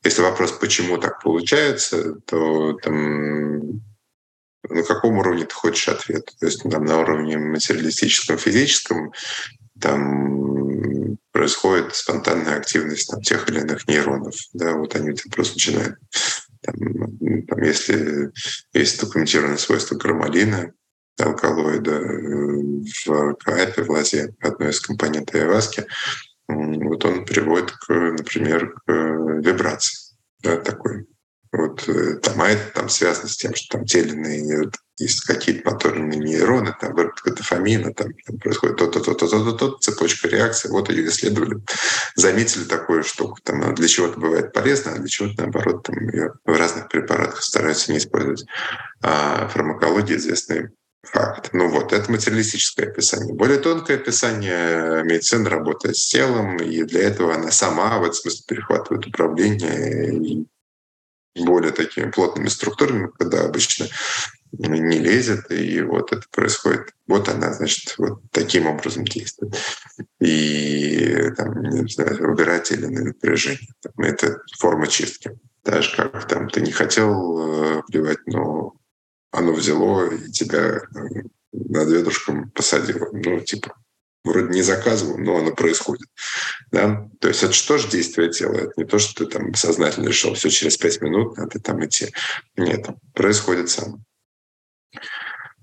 Если 0.04 0.22
вопрос, 0.22 0.52
почему 0.54 0.98
так 0.98 1.22
получается, 1.22 2.16
то 2.26 2.74
там 2.74 3.82
на 4.70 4.84
каком 4.84 5.18
уровне 5.18 5.46
ты 5.46 5.54
хочешь 5.54 5.88
ответ? 5.88 6.32
То 6.40 6.46
есть 6.46 6.64
там, 6.64 6.86
на 6.86 7.00
уровне 7.00 7.38
материалистическом, 7.38 8.38
физическом, 8.38 9.12
там 9.80 10.97
происходит 11.38 11.94
спонтанная 11.94 12.58
активность 12.58 13.12
там, 13.12 13.22
тех 13.22 13.48
или 13.48 13.60
иных 13.60 13.88
нейронов. 13.88 14.34
Да, 14.54 14.74
вот 14.74 14.96
они 14.96 15.14
просто 15.32 15.54
начинают. 15.54 15.96
Там, 16.62 16.76
там, 17.46 17.62
если 17.62 18.32
есть 18.74 19.00
документированное 19.00 19.58
свойство 19.58 19.96
громалина, 19.96 20.74
алкалоида 21.20 21.92
э, 21.92 22.86
в 23.06 23.36
каапе, 23.36 23.84
в 23.84 23.92
лозе, 23.92 24.34
одной 24.42 24.72
из 24.72 24.80
компонентов 24.80 25.36
айваски, 25.36 25.86
вот 26.48 27.06
он 27.06 27.26
приводит, 27.26 27.72
к, 27.72 27.90
например, 27.90 28.74
к 28.74 28.92
э, 28.92 29.42
вибрации. 29.44 30.16
Да, 30.42 30.58
такой 30.58 31.06
вот 31.52 31.88
э, 31.88 32.16
там, 32.16 32.42
а 32.42 32.50
это 32.50 32.74
там 32.74 32.90
связано 32.90 33.28
с 33.28 33.38
тем, 33.38 33.54
что 33.54 33.78
там 33.78 33.86
те 33.86 34.02
или 34.02 34.14
иные 34.14 34.72
есть 34.98 35.22
какие-то 35.22 35.70
моторные 35.70 36.20
нейроны, 36.20 36.76
там 36.80 36.94
выработка 36.94 37.32
дофамина, 37.32 37.94
там, 37.94 38.14
там 38.26 38.38
происходит 38.40 38.78
то-то, 38.78 39.00
то-то, 39.00 39.28
то-то, 39.28 39.52
то 39.54 39.78
цепочка 39.80 40.28
реакции. 40.28 40.70
Вот 40.70 40.90
ее 40.90 41.08
исследовали, 41.08 41.62
заметили 42.16 42.64
такую 42.64 43.04
штуку. 43.04 43.38
Там, 43.44 43.76
для 43.76 43.88
чего-то 43.88 44.20
бывает 44.20 44.54
полезно, 44.54 44.94
а 44.94 44.98
для 44.98 45.08
чего-то, 45.08 45.44
наоборот, 45.44 45.84
там 45.84 45.96
ее 46.10 46.34
в 46.46 46.58
разных 46.58 46.90
препаратах 46.90 47.44
стараются 47.44 47.92
не 47.92 48.00
использовать. 48.00 48.46
А 49.02 49.48
фармакология 49.50 50.18
известный 50.18 50.70
факт. 51.04 51.50
Ну 51.54 51.70
вот, 51.70 51.94
это 51.94 52.12
материалистическое 52.12 52.88
описание. 52.88 53.34
Более 53.34 53.60
тонкое 53.60 53.98
описание 53.98 55.04
медицины 55.04 55.50
работает 55.50 55.96
с 55.96 56.08
телом, 56.08 56.58
и 56.58 56.84
для 56.84 57.04
этого 57.04 57.36
она 57.36 57.52
сама 57.52 58.00
в 58.00 58.04
этом 58.04 58.16
смысле 58.16 58.44
перехватывает 58.48 59.06
управление 59.06 60.14
и 60.16 60.48
более 61.36 61.72
такими 61.72 62.10
плотными 62.10 62.48
структурами, 62.48 63.12
когда 63.18 63.46
обычно 63.46 63.88
не 64.52 65.00
лезет, 65.00 65.52
и 65.52 65.82
вот 65.82 66.12
это 66.12 66.24
происходит. 66.32 66.94
Вот 67.08 67.30
она, 67.30 67.54
значит, 67.54 67.96
вот 67.98 68.22
таким 68.32 68.68
образом 68.68 69.06
действует. 69.06 69.56
И 70.20 71.32
там, 71.36 71.62
не 71.62 71.88
знаю, 71.90 72.32
убирать 72.32 72.72
или 72.72 72.86
напряжение. 72.86 73.70
Там, 73.82 73.94
это 74.06 74.42
форма 74.60 74.88
чистки. 74.88 75.32
Даже 75.64 75.96
как 75.96 76.28
там 76.28 76.50
ты 76.50 76.62
не 76.62 76.72
хотел 76.72 77.84
плевать, 77.88 78.20
э, 78.20 78.32
но 78.32 78.74
оно 79.32 79.54
взяло 79.54 80.10
и 80.10 80.32
тебя 80.32 80.78
э, 80.78 80.80
над 81.52 81.90
ведушком 81.90 82.50
посадило. 82.52 83.10
Ну, 83.12 83.40
типа, 83.42 83.76
вроде 84.28 84.50
не 84.50 84.62
заказывал, 84.62 85.18
но 85.18 85.38
оно 85.38 85.54
происходит. 85.54 86.08
Да? 86.72 87.10
То 87.20 87.28
есть 87.28 87.44
это 87.44 87.54
что 87.54 87.78
же 87.78 87.90
действие 87.90 88.30
тела? 88.32 88.56
Это 88.56 88.74
не 88.78 88.86
то, 88.86 89.00
что 89.00 89.26
ты 89.26 89.32
там 89.32 89.54
сознательно 89.56 90.08
решил, 90.08 90.34
все 90.34 90.50
через 90.50 90.78
пять 90.78 91.02
минут 91.02 91.38
надо 91.38 91.60
там 91.60 91.84
идти. 91.86 92.14
Нет, 92.56 92.88
происходит 93.14 93.70
сам. 93.70 94.04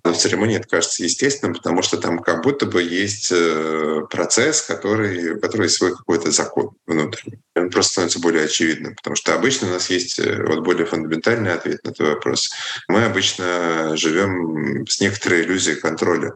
В 0.04 0.12
церемонии 0.12 0.58
это 0.58 0.68
кажется 0.68 1.02
естественным, 1.02 1.54
потому 1.54 1.80
что 1.80 1.96
там 1.96 2.18
как 2.18 2.42
будто 2.44 2.66
бы 2.66 2.82
есть 2.82 3.32
э, 3.32 4.02
процесс, 4.10 4.60
который, 4.60 5.40
который 5.40 5.70
свой 5.70 5.96
какой-то 5.96 6.30
закон 6.30 6.72
внутренний. 6.86 7.38
Он 7.56 7.70
просто 7.70 7.92
становится 7.92 8.20
более 8.20 8.44
очевидным, 8.44 8.94
потому 8.96 9.16
что 9.16 9.34
обычно 9.34 9.68
у 9.68 9.70
нас 9.70 9.88
есть 9.88 10.18
э, 10.18 10.44
вот 10.46 10.60
более 10.60 10.84
фундаментальный 10.84 11.54
ответ 11.54 11.82
на 11.84 11.92
твой 11.92 12.10
вопрос. 12.10 12.52
Мы 12.86 13.04
обычно 13.04 13.96
живем 13.96 14.86
с 14.86 15.00
некоторой 15.00 15.42
иллюзией 15.42 15.76
контроля 15.76 16.34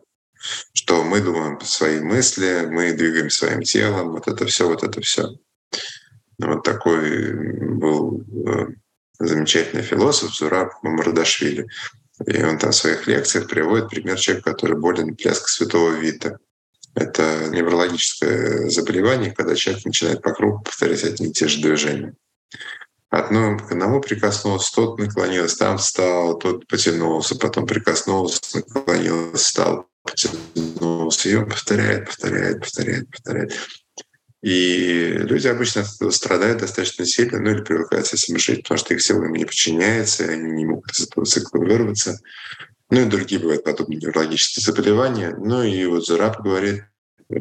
что 0.72 1.02
мы 1.04 1.20
думаем 1.20 1.60
свои 1.60 2.00
мысли, 2.00 2.66
мы 2.70 2.92
двигаем 2.92 3.30
своим 3.30 3.62
телом, 3.62 4.12
вот 4.12 4.28
это 4.28 4.46
все, 4.46 4.68
вот 4.68 4.82
это 4.82 5.00
все. 5.00 5.36
Вот 6.38 6.62
такой 6.62 7.32
был 7.74 8.24
э, 8.46 8.68
замечательный 9.18 9.82
философ 9.82 10.34
Зураб 10.34 10.72
Мамардашвили. 10.82 11.66
И 12.26 12.42
он 12.42 12.58
там 12.58 12.72
в 12.72 12.76
своих 12.76 13.06
лекциях 13.06 13.48
приводит 13.48 13.90
пример 13.90 14.18
человека, 14.18 14.52
который 14.52 14.76
болен 14.76 15.14
пляской 15.14 15.48
святого 15.48 15.92
Вита. 15.92 16.38
Это 16.94 17.48
неврологическое 17.50 18.68
заболевание, 18.70 19.32
когда 19.32 19.54
человек 19.54 19.84
начинает 19.84 20.22
по 20.22 20.32
кругу 20.32 20.62
повторять 20.64 21.04
одни 21.04 21.28
и 21.28 21.32
те 21.32 21.46
же 21.46 21.60
движения. 21.60 22.14
Одно 23.10 23.56
к 23.56 23.70
одному 23.70 24.00
прикоснулся, 24.00 24.74
тот 24.74 24.98
наклонился, 24.98 25.58
там 25.58 25.78
встал, 25.78 26.38
тот 26.38 26.66
потянулся, 26.66 27.36
потом 27.36 27.66
прикоснулся, 27.66 28.40
наклонился, 28.54 29.36
встал, 29.36 29.86
потянулся. 30.02 31.28
И 31.28 31.34
он 31.36 31.48
повторяет, 31.48 32.06
повторяет, 32.06 32.60
повторяет, 32.60 33.10
повторяет. 33.10 33.52
И 34.42 35.08
люди 35.14 35.48
обычно 35.48 35.84
страдают 35.84 36.60
достаточно 36.60 37.04
сильно, 37.04 37.40
ну 37.40 37.50
или 37.50 37.62
привыкают 37.62 38.06
с 38.06 38.14
этим 38.14 38.38
жить, 38.38 38.62
потому 38.62 38.78
что 38.78 38.94
их 38.94 39.02
сила 39.02 39.24
им 39.24 39.32
не 39.32 39.44
подчиняется, 39.44 40.24
они 40.24 40.52
не 40.52 40.64
могут 40.64 40.92
из 40.92 41.08
этого 41.08 41.26
цикла 41.26 41.58
вырваться. 41.58 42.18
Ну 42.90 43.00
и 43.00 43.06
другие 43.06 43.40
бывают 43.40 43.64
подобные 43.64 43.98
неврологические 43.98 44.62
заболевания. 44.62 45.34
Ну 45.36 45.62
и 45.62 45.84
вот 45.86 46.06
Зураб 46.06 46.40
говорит, 46.40 46.84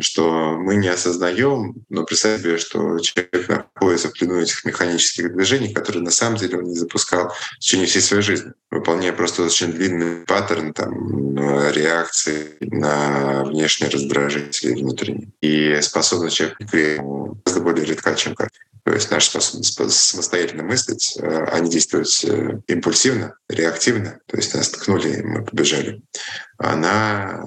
что 0.02 0.58
мы 0.58 0.76
не 0.76 0.88
осознаем, 0.90 1.76
но 1.90 2.04
представь 2.04 2.42
себе, 2.42 2.58
что 2.58 3.00
человек 3.00 3.48
находится 3.48 4.10
в 4.10 4.14
плену 4.14 4.40
этих 4.40 4.66
механических 4.66 5.34
движений, 5.34 5.74
которые 5.74 6.04
на 6.04 6.12
самом 6.12 6.38
деле 6.38 6.58
он 6.58 6.66
не 6.66 6.76
запускал 6.76 7.30
в 7.30 7.60
течение 7.60 7.88
всей 7.88 8.02
своей 8.02 8.24
жизни, 8.24 8.52
выполняя 8.70 9.14
просто 9.14 9.44
очень 9.44 9.72
длинный 9.72 10.26
паттерн 10.26 10.74
там, 10.74 11.38
реакции 11.72 12.58
на 12.62 13.44
внешние 13.46 13.90
раздражители 13.90 14.74
внутренние. 14.74 15.32
И 15.42 15.80
способность 15.82 16.36
человека 16.36 16.66
к 16.66 16.72
гораздо 17.46 17.62
более 17.62 17.86
редка, 17.86 18.16
чем 18.16 18.36
как. 18.36 18.50
То 18.84 18.94
есть 18.94 19.12
наша 19.12 19.32
способность 19.32 20.00
самостоятельно 20.00 20.64
мыслить, 20.64 21.18
э, 21.20 21.60
не 21.60 21.70
действовать 21.70 22.24
э, 22.24 22.62
импульсивно, 22.68 23.36
реактивно, 23.50 24.20
то 24.28 24.38
есть 24.38 24.54
нас 24.54 24.70
ткнули, 24.70 25.20
и 25.20 25.22
мы 25.24 25.44
побежали, 25.44 26.02
она 26.58 27.44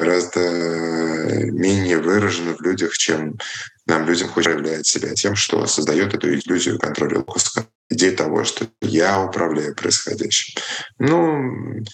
гораздо 0.00 0.40
менее 0.40 1.98
выражена 1.98 2.56
в 2.56 2.60
людях, 2.60 2.96
чем 2.96 3.38
нам 3.86 4.06
людям 4.06 4.28
хочется 4.28 4.56
проявлять 4.56 4.86
себя 4.86 5.14
тем, 5.14 5.36
что 5.36 5.66
создает 5.66 6.14
эту 6.14 6.32
иллюзию 6.32 6.78
контроля 6.78 7.18
локуска. 7.18 7.66
Идея 7.88 8.16
того, 8.16 8.44
что 8.44 8.66
я 8.80 9.20
управляю 9.20 9.74
происходящим. 9.74 10.60
Ну, 10.98 11.84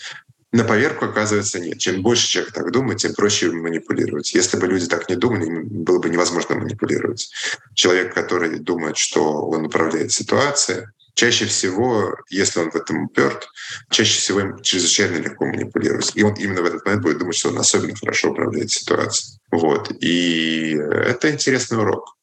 на 0.52 0.64
поверку, 0.64 1.06
оказывается, 1.06 1.58
нет. 1.58 1.78
Чем 1.78 2.02
больше 2.02 2.28
человек 2.28 2.52
так 2.52 2.70
думает, 2.70 2.98
тем 2.98 3.14
проще 3.14 3.50
манипулировать. 3.50 4.32
Если 4.34 4.58
бы 4.58 4.66
люди 4.66 4.86
так 4.86 5.08
не 5.08 5.16
думали, 5.16 5.62
было 5.62 5.98
бы 5.98 6.08
невозможно 6.08 6.54
манипулировать. 6.54 7.30
Человек, 7.74 8.14
который 8.14 8.58
думает, 8.58 8.96
что 8.96 9.46
он 9.48 9.66
управляет 9.66 10.12
ситуацией, 10.12 10.86
чаще 11.16 11.46
всего, 11.46 12.14
если 12.28 12.60
он 12.60 12.70
в 12.70 12.76
этом 12.76 13.04
уперт, 13.04 13.48
чаще 13.90 14.18
всего 14.18 14.40
им 14.40 14.62
чрезвычайно 14.62 15.16
легко 15.16 15.46
манипулировать. 15.46 16.12
И 16.14 16.22
он 16.22 16.34
именно 16.34 16.62
в 16.62 16.66
этот 16.66 16.84
момент 16.84 17.02
будет 17.02 17.18
думать, 17.18 17.36
что 17.36 17.48
он 17.48 17.58
особенно 17.58 17.96
хорошо 17.96 18.30
управляет 18.30 18.70
ситуацией. 18.70 19.40
Вот. 19.50 19.90
И 20.00 20.76
это 20.76 21.30
интересный 21.30 21.78
урок 21.78 22.16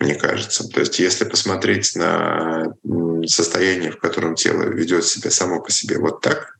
мне 0.00 0.14
кажется. 0.16 0.66
То 0.68 0.80
есть 0.80 0.98
если 0.98 1.24
посмотреть 1.24 1.94
на 1.94 2.74
состояние, 3.26 3.92
в 3.92 3.98
котором 3.98 4.34
тело 4.34 4.64
ведет 4.64 5.04
себя 5.04 5.30
само 5.30 5.60
по 5.60 5.70
себе 5.70 5.98
вот 5.98 6.20
так, 6.22 6.56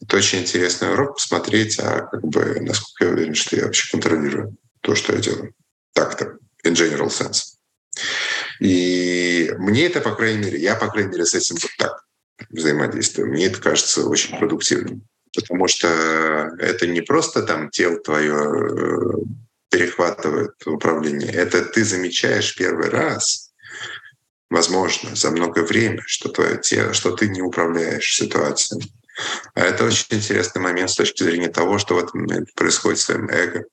это 0.00 0.16
очень 0.16 0.40
интересный 0.40 0.92
урок 0.92 1.16
посмотреть, 1.16 1.78
а 1.78 2.06
как 2.06 2.22
бы 2.22 2.60
насколько 2.60 3.04
я 3.04 3.10
уверен, 3.10 3.34
что 3.34 3.56
я 3.56 3.66
вообще 3.66 3.90
контролирую 3.90 4.56
то, 4.80 4.94
что 4.94 5.12
я 5.12 5.20
делаю. 5.20 5.54
Так-то, 5.92 6.38
in 6.64 6.72
general 6.72 7.08
sense. 7.08 7.56
И 8.60 9.52
мне 9.58 9.86
это, 9.86 10.00
по 10.00 10.14
крайней 10.14 10.44
мере, 10.44 10.60
я, 10.60 10.76
по 10.76 10.88
крайней 10.88 11.10
мере, 11.10 11.24
с 11.24 11.34
этим 11.34 11.56
вот 11.56 11.70
так 11.78 12.04
взаимодействую. 12.50 13.28
Мне 13.28 13.46
это 13.46 13.60
кажется 13.60 14.06
очень 14.06 14.38
продуктивным. 14.38 15.02
Потому 15.34 15.68
что 15.68 15.88
это 16.58 16.86
не 16.86 17.00
просто 17.00 17.42
там 17.42 17.70
тело 17.70 17.98
твое 17.98 18.34
э, 18.34 19.12
перехватывает 19.70 20.54
управление. 20.66 21.30
Это 21.32 21.64
ты 21.64 21.84
замечаешь 21.84 22.56
первый 22.56 22.90
раз, 22.90 23.52
возможно, 24.50 25.14
за 25.14 25.30
много 25.30 25.60
времени, 25.60 26.02
что 26.06 26.28
твое 26.28 26.58
тело, 26.58 26.92
что 26.92 27.12
ты 27.12 27.28
не 27.28 27.42
управляешь 27.42 28.12
ситуацией. 28.12 28.92
А 29.54 29.60
это 29.60 29.84
очень 29.84 30.06
интересный 30.10 30.60
момент 30.60 30.90
с 30.90 30.96
точки 30.96 31.22
зрения 31.22 31.48
того, 31.48 31.78
что 31.78 31.94
в 31.94 32.14
моменте 32.14 32.52
происходит 32.56 32.98
с 32.98 33.06
твоим 33.06 33.28
эго. 33.28 33.64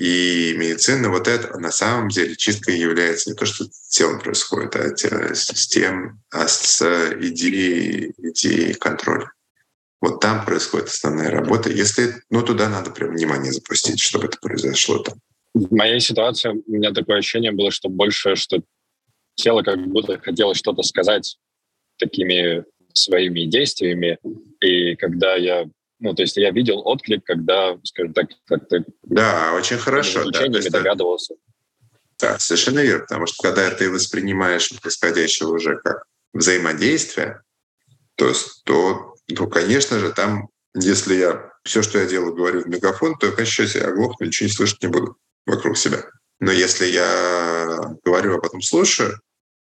И 0.00 0.54
медицина 0.56 1.10
вот 1.10 1.28
это 1.28 1.58
на 1.58 1.70
самом 1.70 2.08
деле 2.08 2.34
чистко 2.34 2.72
является 2.72 3.28
не 3.28 3.36
то, 3.36 3.44
что 3.44 3.64
с 3.64 3.88
телом 3.88 4.18
происходит, 4.18 4.74
а 4.74 4.94
с 4.96 5.66
тем, 5.66 6.22
а 6.30 6.48
с 6.48 6.80
идеей, 7.20 8.14
идеей 8.16 8.72
контроля. 8.72 9.30
Вот 10.00 10.20
там 10.20 10.46
происходит 10.46 10.88
основная 10.88 11.30
работа. 11.30 11.68
Если, 11.68 12.14
ну, 12.30 12.42
туда 12.42 12.70
надо 12.70 12.90
прям 12.90 13.10
внимание 13.10 13.52
запустить, 13.52 14.00
чтобы 14.00 14.24
это 14.24 14.38
произошло 14.40 15.00
там. 15.00 15.20
В 15.52 15.70
моей 15.70 16.00
ситуации 16.00 16.48
у 16.48 16.72
меня 16.72 16.92
такое 16.92 17.18
ощущение 17.18 17.52
было, 17.52 17.70
что 17.70 17.90
больше, 17.90 18.36
что 18.36 18.62
тело 19.34 19.62
как 19.62 19.86
будто 19.86 20.18
хотело 20.18 20.54
что-то 20.54 20.82
сказать 20.82 21.36
такими 21.98 22.64
своими 22.94 23.44
действиями. 23.44 24.16
И 24.62 24.96
когда 24.96 25.34
я 25.36 25.68
ну, 26.00 26.14
то 26.14 26.22
есть 26.22 26.36
я 26.36 26.50
видел 26.50 26.80
отклик, 26.86 27.24
когда, 27.24 27.78
скажем 27.84 28.14
так, 28.14 28.28
как-то... 28.46 28.84
Да, 29.02 29.52
очень 29.54 29.78
хорошо. 29.78 30.30
Да, 30.30 30.44
есть, 30.44 30.70
догадывался. 30.70 31.34
Да, 32.18 32.38
совершенно 32.38 32.80
верно, 32.80 33.06
потому 33.06 33.26
что 33.26 33.42
когда 33.42 33.70
ты 33.70 33.90
воспринимаешь 33.90 34.70
происходящее 34.80 35.48
уже 35.48 35.76
как 35.76 36.04
взаимодействие, 36.32 37.42
то, 38.16 38.32
то, 38.64 39.14
то, 39.34 39.46
конечно 39.46 39.98
же, 39.98 40.12
там, 40.12 40.48
если 40.74 41.14
я 41.14 41.50
все, 41.64 41.82
что 41.82 41.98
я 41.98 42.06
делаю, 42.06 42.34
говорю 42.34 42.62
в 42.62 42.68
мегафон, 42.68 43.16
то, 43.16 43.32
конечно, 43.32 43.62
я 43.78 43.88
оглохну, 43.88 44.26
ничего 44.26 44.48
не 44.48 44.52
слышать 44.52 44.82
не 44.82 44.88
буду 44.88 45.16
вокруг 45.46 45.76
себя. 45.76 46.04
Но 46.40 46.50
если 46.50 46.86
я 46.86 47.96
говорю, 48.04 48.36
а 48.36 48.40
потом 48.40 48.62
слушаю, 48.62 49.20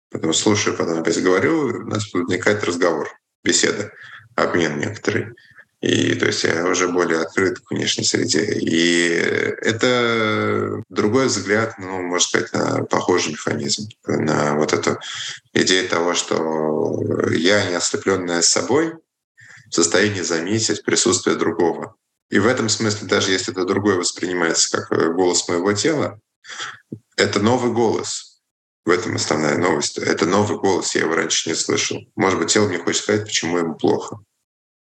потом 0.09 0.33
слушаю, 0.33 0.75
потом 0.75 0.99
опять 0.99 1.21
говорю, 1.21 1.67
у 1.67 1.87
нас 1.87 2.11
возникает 2.13 2.63
разговор, 2.63 3.09
беседа, 3.43 3.91
обмен 4.35 4.79
некоторый. 4.79 5.33
И 5.81 6.13
то 6.13 6.27
есть 6.27 6.43
я 6.43 6.67
уже 6.67 6.87
более 6.87 7.21
открыт 7.21 7.59
к 7.59 7.71
внешней 7.71 8.03
среде. 8.03 8.45
И 8.45 9.07
это 9.61 10.83
другой 10.89 11.25
взгляд, 11.25 11.75
ну, 11.79 12.01
можно 12.03 12.27
сказать, 12.27 12.53
на 12.53 12.83
похожий 12.83 13.31
механизм, 13.31 13.89
на 14.05 14.55
вот 14.55 14.73
эту 14.73 14.99
идею 15.53 15.89
того, 15.89 16.13
что 16.13 17.01
я, 17.31 17.67
не 17.67 17.75
ослепленная 17.75 18.43
собой, 18.43 18.93
в 19.71 19.73
состоянии 19.73 20.21
заметить 20.21 20.83
присутствие 20.83 21.35
другого. 21.35 21.95
И 22.29 22.37
в 22.37 22.45
этом 22.45 22.69
смысле, 22.69 23.07
даже 23.07 23.31
если 23.31 23.51
это 23.51 23.65
другое 23.65 23.95
воспринимается 23.95 24.85
как 24.85 25.15
голос 25.15 25.47
моего 25.47 25.73
тела, 25.73 26.19
это 27.17 27.39
новый 27.39 27.71
голос. 27.71 28.39
В 28.85 28.89
этом 28.89 29.15
основная 29.15 29.57
новость. 29.57 29.97
Это 29.97 30.25
новый 30.25 30.57
голос, 30.59 30.93
я 30.95 31.01
его 31.01 31.15
раньше 31.15 31.49
не 31.49 31.55
слышал. 31.55 31.99
Может 32.15 32.39
быть, 32.39 32.51
тело 32.51 32.67
мне 32.67 32.77
хочет 32.77 33.03
сказать, 33.03 33.25
почему 33.25 33.57
ему 33.57 33.75
плохо. 33.75 34.19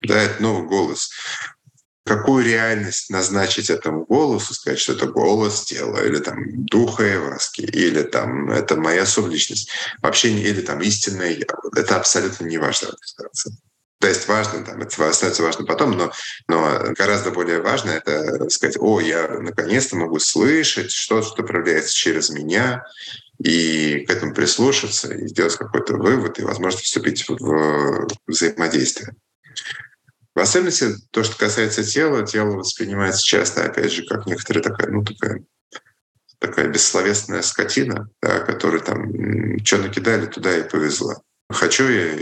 Да, 0.02 0.20
это 0.20 0.42
новый 0.42 0.66
голос. 0.66 1.10
Какую 2.04 2.44
реальность 2.44 3.10
назначить 3.10 3.68
этому 3.68 4.06
голосу, 4.06 4.54
сказать, 4.54 4.78
что 4.78 4.94
это 4.94 5.06
голос 5.06 5.64
тела, 5.64 6.02
или 6.04 6.18
там 6.18 6.64
духа 6.64 7.14
Эваски, 7.14 7.62
или 7.62 8.02
там 8.02 8.50
это 8.50 8.76
моя 8.76 9.04
субличность, 9.04 9.70
вообще 10.00 10.30
или 10.30 10.62
там 10.62 10.80
истинное 10.80 11.32
я. 11.32 11.46
Это 11.76 11.96
абсолютно 11.96 12.46
не 12.46 12.56
важно 12.56 12.88
в 12.88 12.92
этой 12.92 13.06
ситуации. 13.06 13.52
То 14.00 14.06
есть 14.06 14.28
важно, 14.28 14.64
там, 14.64 14.80
это 14.80 15.12
становится 15.12 15.42
важно 15.42 15.66
потом, 15.66 15.90
но, 15.90 16.12
но 16.46 16.80
гораздо 16.96 17.32
более 17.32 17.60
важно 17.60 17.90
это 17.90 18.48
сказать, 18.48 18.76
о, 18.78 19.00
я 19.00 19.26
наконец-то 19.28 19.96
могу 19.96 20.20
слышать 20.20 20.92
что-то, 20.92 21.26
что 21.26 21.42
проявляется 21.42 21.92
через 21.92 22.30
меня, 22.30 22.84
и 23.38 24.04
к 24.06 24.10
этому 24.10 24.34
прислушаться, 24.34 25.12
и 25.12 25.26
сделать 25.26 25.56
какой-то 25.56 25.94
вывод, 25.94 26.38
и, 26.38 26.44
возможно, 26.44 26.80
вступить 26.80 27.28
в 27.28 28.08
взаимодействие. 28.26 29.14
В 30.38 30.40
особенности 30.40 30.94
то, 31.10 31.24
что 31.24 31.36
касается 31.36 31.82
тела, 31.82 32.24
тело 32.24 32.58
воспринимается 32.58 33.24
часто, 33.24 33.64
опять 33.64 33.90
же, 33.90 34.06
как 34.06 34.24
некоторая 34.26 34.62
такая, 34.62 34.88
ну, 34.88 35.02
такая 35.02 35.44
такая 36.38 36.68
бессловесная 36.68 37.42
скотина, 37.42 38.08
да, 38.22 38.38
которая 38.38 38.80
там 38.80 39.58
что 39.64 39.78
накидали, 39.78 40.26
туда 40.26 40.56
и 40.56 40.68
повезла. 40.68 41.20
Хочу 41.50 41.88
я 41.88 42.16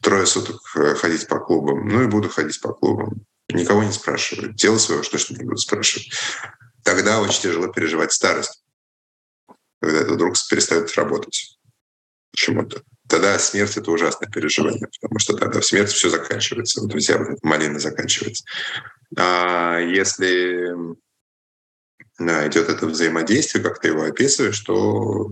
трое 0.00 0.24
суток 0.24 0.62
э, 0.76 0.94
ходить 0.94 1.28
по 1.28 1.40
клубам, 1.40 1.86
ну 1.86 2.04
и 2.04 2.06
буду 2.06 2.30
ходить 2.30 2.58
по 2.62 2.72
клубам. 2.72 3.26
Никого 3.50 3.84
не 3.84 3.92
спрашиваю. 3.92 4.54
Тело 4.54 4.78
своего 4.78 5.02
что 5.02 5.12
точно 5.12 5.36
не 5.36 5.44
буду 5.44 5.58
спрашивать. 5.58 6.10
Тогда 6.84 7.20
очень 7.20 7.42
тяжело 7.42 7.66
переживать 7.66 8.14
старость, 8.14 8.64
когда 9.82 10.00
это 10.00 10.14
вдруг 10.14 10.36
перестает 10.48 10.90
работать 10.96 11.58
почему-то 12.32 12.82
тогда 13.14 13.38
смерть— 13.38 13.76
это 13.76 13.90
ужасное 13.92 14.28
переживание, 14.28 14.88
потому 15.00 15.20
что 15.20 15.36
тогда 15.36 15.60
в 15.60 15.64
смерти 15.64 15.94
все 15.94 16.10
заканчивается, 16.10 16.80
вот 16.80 16.92
вот 16.92 17.08
эта 17.08 17.36
малина 17.42 17.78
заканчивается. 17.78 18.44
А 19.16 19.78
если 19.78 20.74
да, 22.18 22.46
идет 22.48 22.68
это 22.68 22.86
взаимодействие, 22.86 23.62
как 23.62 23.80
ты 23.80 23.88
его 23.88 24.02
описываешь, 24.02 24.58
то 24.60 25.30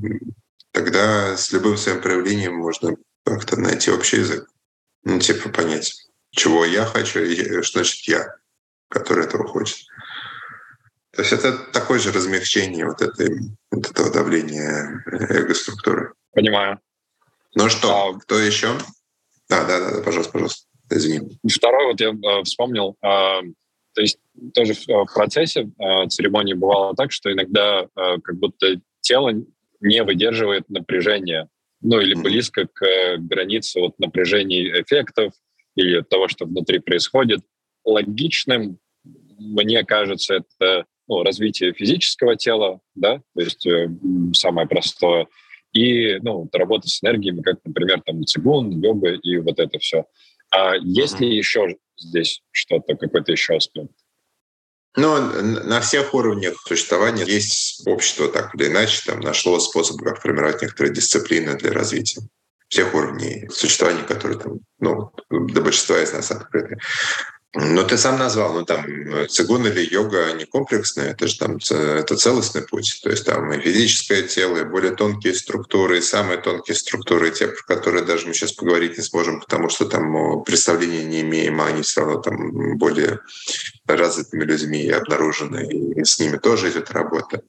тогда 0.70 1.36
с 1.36 1.50
любым 1.52 1.76
своим 1.76 2.00
проявлением 2.00 2.54
можно 2.54 2.94
как-то 3.24 3.58
найти 3.58 3.90
общий 3.90 4.18
язык. 4.18 4.46
Ну, 5.02 5.18
типа 5.18 5.48
понять, 5.48 5.92
чего 6.30 6.64
я 6.64 6.84
хочу 6.86 7.18
и 7.18 7.62
что 7.62 7.80
значит 7.80 8.06
я, 8.06 8.36
который 8.90 9.24
этого 9.24 9.48
хочет. 9.48 9.78
То 11.10 11.22
есть 11.22 11.32
это 11.32 11.58
такое 11.72 11.98
же 11.98 12.12
размягчение 12.12 12.86
вот, 12.86 13.02
этой, 13.02 13.40
вот 13.72 13.90
этого 13.90 14.10
давления 14.12 15.02
эго-структуры. 15.06 16.14
Понимаю. 16.30 16.80
Ну 17.54 17.68
что, 17.68 18.08
а, 18.08 18.18
кто 18.18 18.38
еще? 18.38 18.68
Да, 19.48 19.66
да, 19.66 19.78
да, 19.78 20.02
пожалуйста, 20.02 20.32
пожалуйста. 20.32 20.66
Извини. 20.90 21.38
Второй 21.48 21.86
вот 21.86 22.00
я 22.00 22.10
э, 22.10 22.42
вспомнил, 22.44 22.96
э, 23.02 23.42
то 23.94 24.00
есть 24.00 24.18
тоже 24.54 24.74
в, 24.74 24.86
в 24.86 25.14
процессе 25.14 25.70
э, 25.78 26.08
церемонии 26.08 26.54
бывало 26.54 26.94
так, 26.94 27.12
что 27.12 27.32
иногда 27.32 27.82
э, 27.82 27.86
как 28.22 28.36
будто 28.36 28.80
тело 29.00 29.32
не 29.80 30.02
выдерживает 30.02 30.68
напряжения, 30.68 31.48
ну 31.80 32.00
или 32.00 32.16
mm-hmm. 32.16 32.22
близко 32.22 32.66
к 32.66 32.86
э, 32.86 33.16
границе 33.18 33.80
вот 33.80 33.98
напряжений 33.98 34.68
эффектов 34.82 35.34
или 35.74 36.02
того, 36.02 36.28
что 36.28 36.46
внутри 36.46 36.78
происходит. 36.78 37.40
Логичным, 37.84 38.78
мне 39.38 39.84
кажется, 39.84 40.36
это 40.36 40.86
ну, 41.08 41.22
развитие 41.22 41.72
физического 41.72 42.36
тела, 42.36 42.80
да, 42.94 43.18
то 43.34 43.40
есть 43.40 43.66
э, 43.66 43.88
самое 44.34 44.68
простое, 44.68 45.26
и 45.72 46.18
ну, 46.20 46.48
работа 46.52 46.88
с 46.88 47.02
энергиями, 47.02 47.42
как, 47.42 47.58
например, 47.64 48.02
там 48.02 48.24
цигун, 48.24 48.70
йога 48.80 49.12
и 49.12 49.38
вот 49.38 49.58
это 49.58 49.78
все. 49.78 50.04
А 50.50 50.74
есть 50.76 51.20
ли 51.20 51.34
еще 51.34 51.76
здесь 51.96 52.42
что-то, 52.50 52.96
какой-то 52.96 53.32
еще 53.32 53.56
аспект? 53.56 53.92
Ну, 54.94 55.18
на 55.64 55.80
всех 55.80 56.12
уровнях 56.12 56.54
существования 56.66 57.24
есть 57.24 57.86
общество, 57.86 58.28
так 58.28 58.54
или 58.54 58.66
иначе, 58.66 59.00
там 59.06 59.20
нашло 59.20 59.58
способ, 59.58 59.98
как 60.02 60.20
формировать 60.20 60.60
некоторые 60.60 60.94
дисциплины 60.94 61.56
для 61.56 61.72
развития 61.72 62.20
всех 62.72 62.94
уровней 62.94 63.48
существования, 63.50 64.02
которые 64.02 64.38
там, 64.38 64.60
ну, 64.80 65.12
до 65.28 65.60
большинства 65.60 66.00
из 66.02 66.12
нас 66.14 66.30
открыты. 66.30 66.78
Ну, 67.54 67.86
ты 67.86 67.98
сам 67.98 68.18
назвал, 68.18 68.54
ну, 68.54 68.64
там, 68.64 68.86
цигун 69.28 69.66
или 69.66 69.86
йога, 69.92 70.28
они 70.28 70.46
комплексные, 70.46 71.10
это 71.10 71.28
же 71.28 71.38
там, 71.38 71.58
это 71.58 72.16
целостный 72.16 72.62
путь. 72.62 73.00
То 73.02 73.10
есть 73.10 73.26
там 73.26 73.52
и 73.52 73.60
физическое 73.60 74.22
тело, 74.22 74.56
и 74.56 74.64
более 74.64 74.96
тонкие 74.96 75.34
структуры, 75.34 75.98
и 75.98 76.00
самые 76.00 76.38
тонкие 76.38 76.74
структуры, 76.74 77.30
те, 77.30 77.48
про 77.48 77.62
которые 77.74 78.06
даже 78.06 78.26
мы 78.26 78.32
сейчас 78.32 78.52
поговорить 78.52 78.96
не 78.96 79.04
сможем, 79.04 79.40
потому 79.40 79.68
что 79.68 79.84
там 79.84 80.42
представления 80.44 81.04
не 81.04 81.20
имеем, 81.20 81.60
а 81.60 81.66
они 81.66 81.82
все 81.82 82.00
равно 82.00 82.22
там 82.22 82.78
более 82.78 83.20
развитыми 83.86 84.44
людьми 84.44 84.88
обнаружены, 84.88 85.66
и 85.70 86.04
с 86.04 86.18
ними 86.18 86.38
тоже 86.38 86.70
идет 86.70 86.90
работа. 86.90 87.42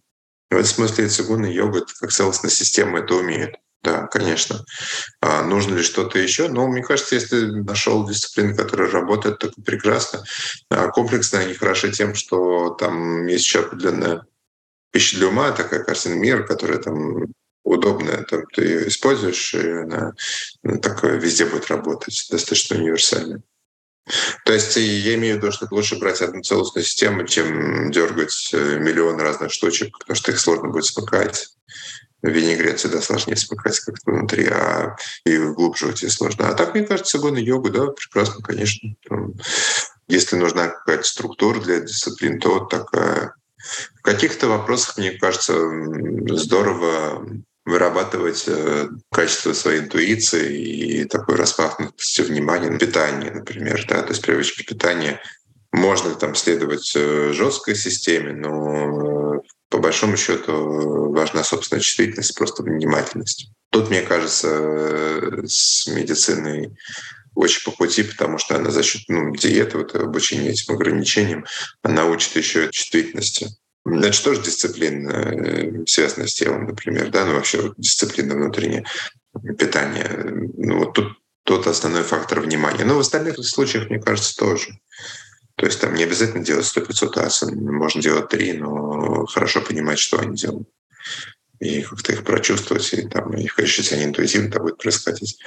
В 0.50 0.56
этом 0.56 0.66
смысле 0.66 1.08
цигун 1.08 1.46
и 1.46 1.54
йога, 1.54 1.86
как 2.02 2.12
целостная 2.12 2.52
система, 2.52 3.00
это 3.00 3.16
умеют. 3.16 3.56
Да, 3.84 4.08
конечно. 4.08 4.64
А 5.20 5.44
нужно 5.44 5.76
ли 5.76 5.84
что-то 5.84 6.18
еще? 6.18 6.48
Ну, 6.48 6.68
мне 6.68 6.82
кажется, 6.82 7.16
если 7.16 7.48
нашел 7.48 8.08
дисциплины, 8.08 8.56
которые 8.56 8.90
работают, 8.90 9.40
то 9.40 9.52
прекрасно. 9.62 10.24
А 10.70 10.88
комплексно 10.88 11.40
они 11.40 11.54
хороши 11.54 11.92
тем, 11.92 12.16
что 12.16 12.70
там 12.72 13.28
есть 13.28 13.46
еще 13.46 13.60
определенная 13.60 14.26
пища 14.92 15.18
для 15.18 15.28
ума, 15.28 15.52
такая 15.52 15.84
картина 15.84 16.14
мира, 16.14 16.44
которая 16.44 16.78
там 16.78 17.26
удобная, 17.66 18.24
там 18.24 18.46
ты 18.54 18.64
ее 18.64 18.88
используешь, 18.88 19.54
и 19.54 19.70
она, 19.70 20.14
она 20.64 20.78
такое 20.78 21.18
везде 21.18 21.46
будет 21.46 21.68
работать, 21.68 22.28
достаточно 22.30 22.78
универсально. 22.78 23.42
То 24.46 24.54
есть 24.54 24.76
я 24.76 25.16
имею 25.16 25.36
в 25.36 25.38
виду, 25.40 25.52
что 25.52 25.68
лучше 25.72 25.98
брать 25.98 26.22
одну 26.22 26.42
целостную 26.42 26.86
систему, 26.86 27.26
чем 27.26 27.90
дергать 27.92 28.50
э, 28.54 28.78
миллион 28.80 29.20
разных 29.20 29.52
штучек, 29.52 29.98
потому 29.98 30.16
что 30.16 30.32
их 30.32 30.40
сложно 30.40 30.70
будет 30.70 30.86
смыкать 30.86 31.54
винегрет 32.24 32.80
всегда 32.80 33.02
сложнее 33.02 33.36
смыкать 33.36 33.80
как-то 33.82 34.12
внутри, 34.12 34.48
а 34.48 34.96
и 35.26 35.38
глубже 35.38 35.88
очень 35.88 36.10
сложно. 36.10 36.50
А 36.50 36.54
так, 36.54 36.74
мне 36.74 36.84
кажется, 36.84 37.20
гон 37.20 37.38
и 37.38 37.44
йога, 37.44 37.70
да, 37.70 37.88
прекрасно, 37.88 38.42
конечно. 38.42 38.96
Если 40.08 40.36
нужна 40.36 40.70
какая-то 40.70 41.04
структура 41.04 41.60
для 41.60 41.82
дисциплин, 41.82 42.40
то 42.40 42.60
вот 42.60 42.70
такая. 42.70 43.36
В 43.96 44.02
каких-то 44.02 44.48
вопросах, 44.48 44.98
мне 44.98 45.12
кажется, 45.12 45.54
здорово 46.36 47.26
вырабатывать 47.66 48.44
э, 48.48 48.90
качество 49.10 49.54
своей 49.54 49.82
интуиции 49.82 50.58
и 50.58 51.06
такой 51.06 51.36
распахнутости 51.36 52.22
внимания 52.22 52.70
на 52.70 52.78
питание, 52.78 53.32
например, 53.32 53.86
да, 53.88 54.02
то 54.02 54.10
есть 54.10 54.22
привычки 54.22 54.64
питания 54.64 55.22
можно 55.74 56.14
там 56.16 56.36
следовать 56.36 56.94
э, 56.96 57.34
жесткой 57.34 57.76
системе, 57.76 58.34
но 58.34 59.42
по 59.70 59.80
большому 59.80 60.16
счету 60.18 61.12
важна 61.12 61.44
собственная 61.44 61.82
чувствительность, 61.82 62.38
просто 62.38 62.64
внимательность. 62.64 63.50
Тут, 63.72 63.90
мне 63.90 64.04
кажется, 64.04 65.46
с 65.48 65.88
медициной 65.88 66.78
очень 67.34 67.64
по 67.64 67.72
пути, 67.72 68.04
потому 68.04 68.38
что 68.38 68.56
она 68.56 68.70
за 68.70 68.84
счет 68.84 69.02
ну, 69.08 69.36
диеты, 69.36 69.80
вот 69.80 69.96
обучение 69.96 70.52
этим 70.52 70.76
ограничениям, 70.76 71.46
она 71.82 72.06
учит 72.06 72.36
еще 72.36 72.70
чувствительности. 72.72 73.48
Это 73.84 74.14
же 74.14 74.24
тоже 74.24 74.44
дисциплина, 74.44 75.10
э, 75.10 75.86
связанная 75.88 76.28
с 76.28 76.36
телом, 76.36 76.68
например, 76.68 77.10
да, 77.10 77.26
ну 77.26 77.34
вообще 77.34 77.74
дисциплина 77.78 78.36
внутренняя 78.36 78.86
питания. 79.58 80.08
Ну 80.56 80.78
вот 80.78 80.94
тут 80.94 81.18
тот 81.44 81.68
основной 81.68 82.04
фактор 82.04 82.40
внимания. 82.42 82.86
Но 82.86 82.96
в 82.96 83.00
остальных 83.00 83.44
случаях, 83.44 83.90
мне 83.90 84.00
кажется, 84.00 84.36
тоже. 84.38 84.70
То 85.56 85.66
есть 85.66 85.80
там 85.80 85.94
не 85.94 86.04
обязательно 86.04 86.44
делать 86.44 86.66
100-500 86.66 87.20
асан, 87.20 87.56
можно 87.56 88.02
делать 88.02 88.30
3, 88.30 88.54
но 88.54 89.26
хорошо 89.26 89.62
понимать, 89.62 90.00
что 90.00 90.20
они 90.20 90.36
делают. 90.36 90.68
И 91.60 91.82
как-то 91.82 92.12
их 92.12 92.24
прочувствовать, 92.24 92.92
и 92.94 93.08
там 93.08 93.34
их 93.38 93.58
ощущать, 93.60 93.94
они 93.94 94.06
интуитивно 94.06 94.48
это 94.48 94.60
будет 94.60 94.78
происходить. 94.78 95.40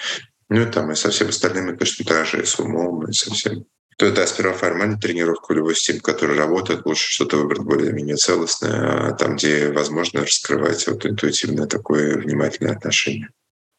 Ну 0.49 0.63
и 0.63 0.67
там 0.67 0.93
и 0.93 0.95
со 0.95 1.11
всем 1.11 1.29
остальным 1.29 1.77
точно 1.77 2.05
так 2.05 2.27
же, 2.27 2.41
и 2.41 2.47
с 2.47 2.59
умом, 2.59 3.09
и 3.09 3.13
со 3.13 3.35
всем. 3.35 3.67
То 3.99 4.05
есть, 4.05 4.17
да, 4.17 4.27
сперва 4.27 4.53
формальную 4.53 5.01
тренировку 5.01 5.55
любой 5.55 5.75
системы, 5.75 6.01
который 6.01 6.37
работает, 6.37 6.85
лучше 6.85 7.11
что-то 7.11 7.39
выбрать 7.39 7.63
более-менее 7.63 8.17
целостное, 8.17 9.09
а 9.09 9.13
там, 9.13 9.37
где 9.37 9.73
возможно 9.73 10.21
раскрывать 10.21 10.87
вот 10.87 11.07
интуитивное 11.07 11.67
такое 11.67 12.17
внимательное 12.17 12.75
отношение. 12.75 13.31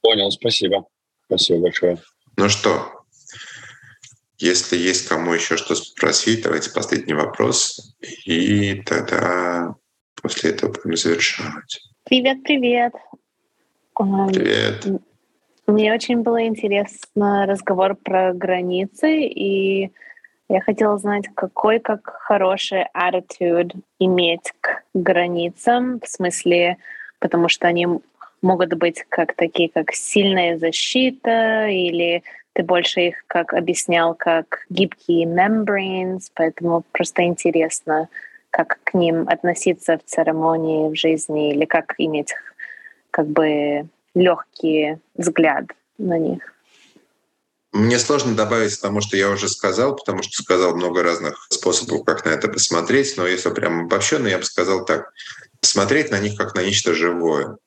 Понял, 0.01 0.31
спасибо. 0.31 0.87
Спасибо 1.27 1.59
большое. 1.59 2.01
Ну 2.35 2.49
что, 2.49 2.96
если 4.39 4.77
есть 4.77 5.07
кому 5.07 5.33
еще 5.33 5.57
что 5.57 5.75
спросить, 5.75 6.43
давайте 6.43 6.71
последний 6.71 7.13
вопрос, 7.13 7.95
и 8.25 8.81
тогда 8.83 9.75
после 10.21 10.51
этого 10.51 10.71
будем 10.71 10.95
завершать. 10.95 11.81
Привет, 12.03 12.43
привет. 12.43 12.93
Привет. 13.95 14.85
Мне 15.65 15.93
очень 15.93 16.21
было 16.21 16.45
интересно 16.45 17.45
разговор 17.45 17.95
про 17.95 18.33
границы, 18.33 19.23
и 19.23 19.91
я 20.49 20.61
хотела 20.61 20.97
знать, 20.97 21.25
какой 21.35 21.79
как 21.79 22.07
хороший 22.21 22.85
attitude 22.95 23.75
иметь 23.99 24.53
к 24.61 24.83
границам, 24.93 25.99
в 25.99 26.07
смысле, 26.07 26.77
потому 27.19 27.49
что 27.49 27.67
они 27.67 27.87
могут 28.41 28.73
быть 28.75 29.03
как 29.09 29.35
такие, 29.35 29.69
как 29.69 29.93
сильная 29.93 30.57
защита 30.57 31.67
или 31.67 32.23
ты 32.57 32.63
больше 32.63 33.01
их 33.01 33.15
как 33.27 33.53
объяснял 33.53 34.15
как 34.15 34.65
гибкие 34.71 35.27
membranes, 35.27 36.31
поэтому 36.33 36.83
просто 36.91 37.21
интересно, 37.21 38.09
как 38.49 38.79
к 38.83 38.95
ним 38.95 39.29
относиться 39.29 39.99
в 39.99 40.09
церемонии, 40.09 40.89
в 40.89 40.95
жизни, 40.95 41.53
или 41.53 41.65
как 41.65 41.93
иметь 41.99 42.33
как 43.11 43.27
бы 43.27 43.87
легкий 44.15 44.97
взгляд 45.13 45.65
на 45.99 46.17
них. 46.17 46.51
Мне 47.73 47.99
сложно 47.99 48.35
добавить 48.35 48.81
тому, 48.81 49.01
что 49.01 49.17
я 49.17 49.29
уже 49.29 49.49
сказал, 49.49 49.95
потому 49.95 50.23
что 50.23 50.41
сказал 50.41 50.75
много 50.75 51.03
разных 51.03 51.45
способов, 51.51 52.05
как 52.05 52.25
на 52.25 52.29
это 52.29 52.47
посмотреть. 52.47 53.17
Но 53.17 53.27
если 53.27 53.51
прям 53.51 53.81
обобщенно, 53.81 54.25
я 54.25 54.39
бы 54.39 54.43
сказал 54.43 54.83
так. 54.83 55.13
Смотреть 55.61 56.09
на 56.09 56.19
них 56.19 56.35
как 56.35 56.55
на 56.55 56.63
нечто 56.63 56.95
живое. 56.95 57.57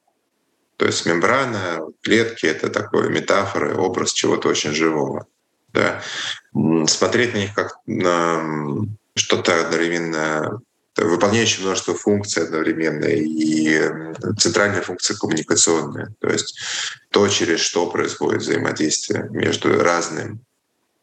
То 0.80 0.86
есть 0.86 1.04
мембрана, 1.04 1.82
клетки— 2.00 2.46
это 2.46 2.70
такой 2.70 3.10
метафора, 3.10 3.76
образ 3.76 4.14
чего-то 4.14 4.48
очень 4.48 4.72
живого. 4.72 5.26
Да. 5.74 6.02
Смотреть 6.86 7.34
на 7.34 7.36
них 7.36 7.54
как 7.54 7.76
на 7.84 8.86
что-то 9.14 9.60
одновременно 9.60 10.58
выполняющее 10.96 11.66
множество 11.66 11.94
функций 11.94 12.44
одновременно 12.44 13.04
и 13.04 13.78
центральная 14.38 14.80
функция 14.80 15.18
коммуникационная. 15.18 16.14
То 16.18 16.30
есть 16.30 16.58
то, 17.10 17.28
через 17.28 17.60
что 17.60 17.90
происходит 17.90 18.40
взаимодействие 18.40 19.28
между 19.28 19.78
разным 19.82 20.40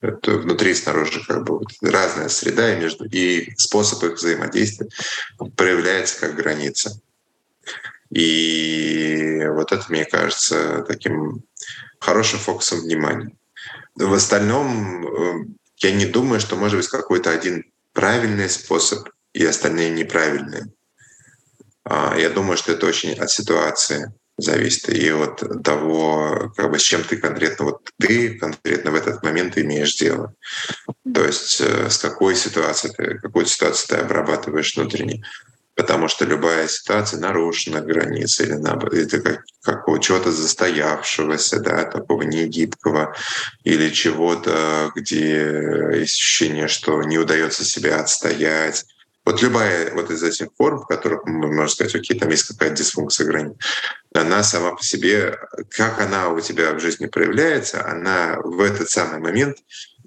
это 0.02 0.32
внутри 0.32 0.72
и 0.72 0.76
снаружи 0.76 1.24
как 1.24 1.44
бы 1.44 1.60
вот 1.60 1.68
разная 1.82 2.30
среда 2.30 2.74
и 2.74 2.80
между 2.80 3.06
и 3.06 3.54
способ 3.58 4.04
их 4.06 4.14
взаимодействия 4.14 4.88
проявляется 5.56 6.20
как 6.20 6.36
граница. 6.36 7.00
И 8.10 9.42
вот 9.50 9.72
это, 9.72 9.86
мне 9.90 10.06
кажется, 10.06 10.84
таким 10.88 11.44
хорошим 12.00 12.40
фокусом 12.40 12.82
внимания. 12.82 13.36
В 13.96 14.14
остальном 14.14 15.08
э, 15.08 15.46
я 15.78 15.92
не 15.92 16.06
думаю, 16.06 16.40
что 16.40 16.56
может 16.56 16.78
быть 16.78 16.88
какой-то 16.88 17.32
один 17.32 17.66
правильный 17.94 18.50
способ 18.50 19.10
и 19.34 19.44
остальные 19.46 19.90
неправильные. 19.90 20.72
А, 21.84 22.16
я 22.18 22.30
думаю, 22.30 22.58
что 22.58 22.72
это 22.72 22.86
очень 22.86 23.14
от 23.14 23.32
ситуации 23.32 24.14
зависит 24.38 24.90
и 24.90 25.10
от 25.10 25.64
того, 25.64 26.54
как 26.56 26.70
бы 26.70 26.78
с 26.78 26.84
чем 26.84 27.04
ты 27.04 27.18
конкретно, 27.18 27.66
вот 27.66 27.90
ты 28.00 28.38
конкретно 28.38 28.92
в 28.92 28.96
этот 28.96 29.24
момент 29.24 29.58
имеешь 29.58 29.96
дело. 29.96 30.34
То 31.12 31.26
есть 31.26 31.60
э, 31.60 31.90
с 31.90 31.98
какой 31.98 32.36
ситуацией 32.36 32.94
ты, 32.94 33.20
какую 33.20 33.48
ситуацию 33.48 33.88
ты 33.90 33.96
обрабатываешь 34.04 34.76
внутренне 34.76 35.24
потому 35.78 36.08
что 36.08 36.26
любая 36.26 36.68
ситуация 36.68 37.20
нарушена 37.20 37.82
граница 37.82 38.44
или 38.44 39.04
это 39.04 39.22
как, 39.22 39.44
как 39.62 40.02
чего-то 40.02 40.32
застоявшегося, 40.32 41.60
да, 41.60 41.86
такого 41.86 42.24
негибкого 42.24 43.16
или 43.64 43.92
чего-то, 43.92 44.92
где 44.96 45.92
есть 45.94 46.16
ощущение, 46.16 46.68
что 46.68 47.04
не 47.04 47.20
удается 47.20 47.64
себя 47.64 48.00
отстоять. 48.00 48.86
Вот 49.24 49.44
любая 49.44 49.94
вот 49.94 50.10
из 50.10 50.24
этих 50.24 50.48
форм, 50.58 50.80
в 50.80 50.88
которых 50.88 51.26
мы 51.26 51.48
можем 51.48 51.70
сказать, 51.70 51.94
окей, 51.94 52.18
там 52.18 52.30
есть 52.30 52.48
какая-то 52.48 52.78
дисфункция 52.78 53.28
границ, 53.28 53.58
она 54.16 54.42
сама 54.42 54.72
по 54.72 54.84
себе, 54.84 55.38
как 55.70 56.02
она 56.02 56.30
у 56.30 56.42
тебя 56.42 56.74
в 56.74 56.80
жизни 56.80 57.06
проявляется, 57.06 57.86
она 57.86 58.40
в 58.44 58.62
этот 58.62 58.90
самый 58.90 59.20
момент 59.20 59.58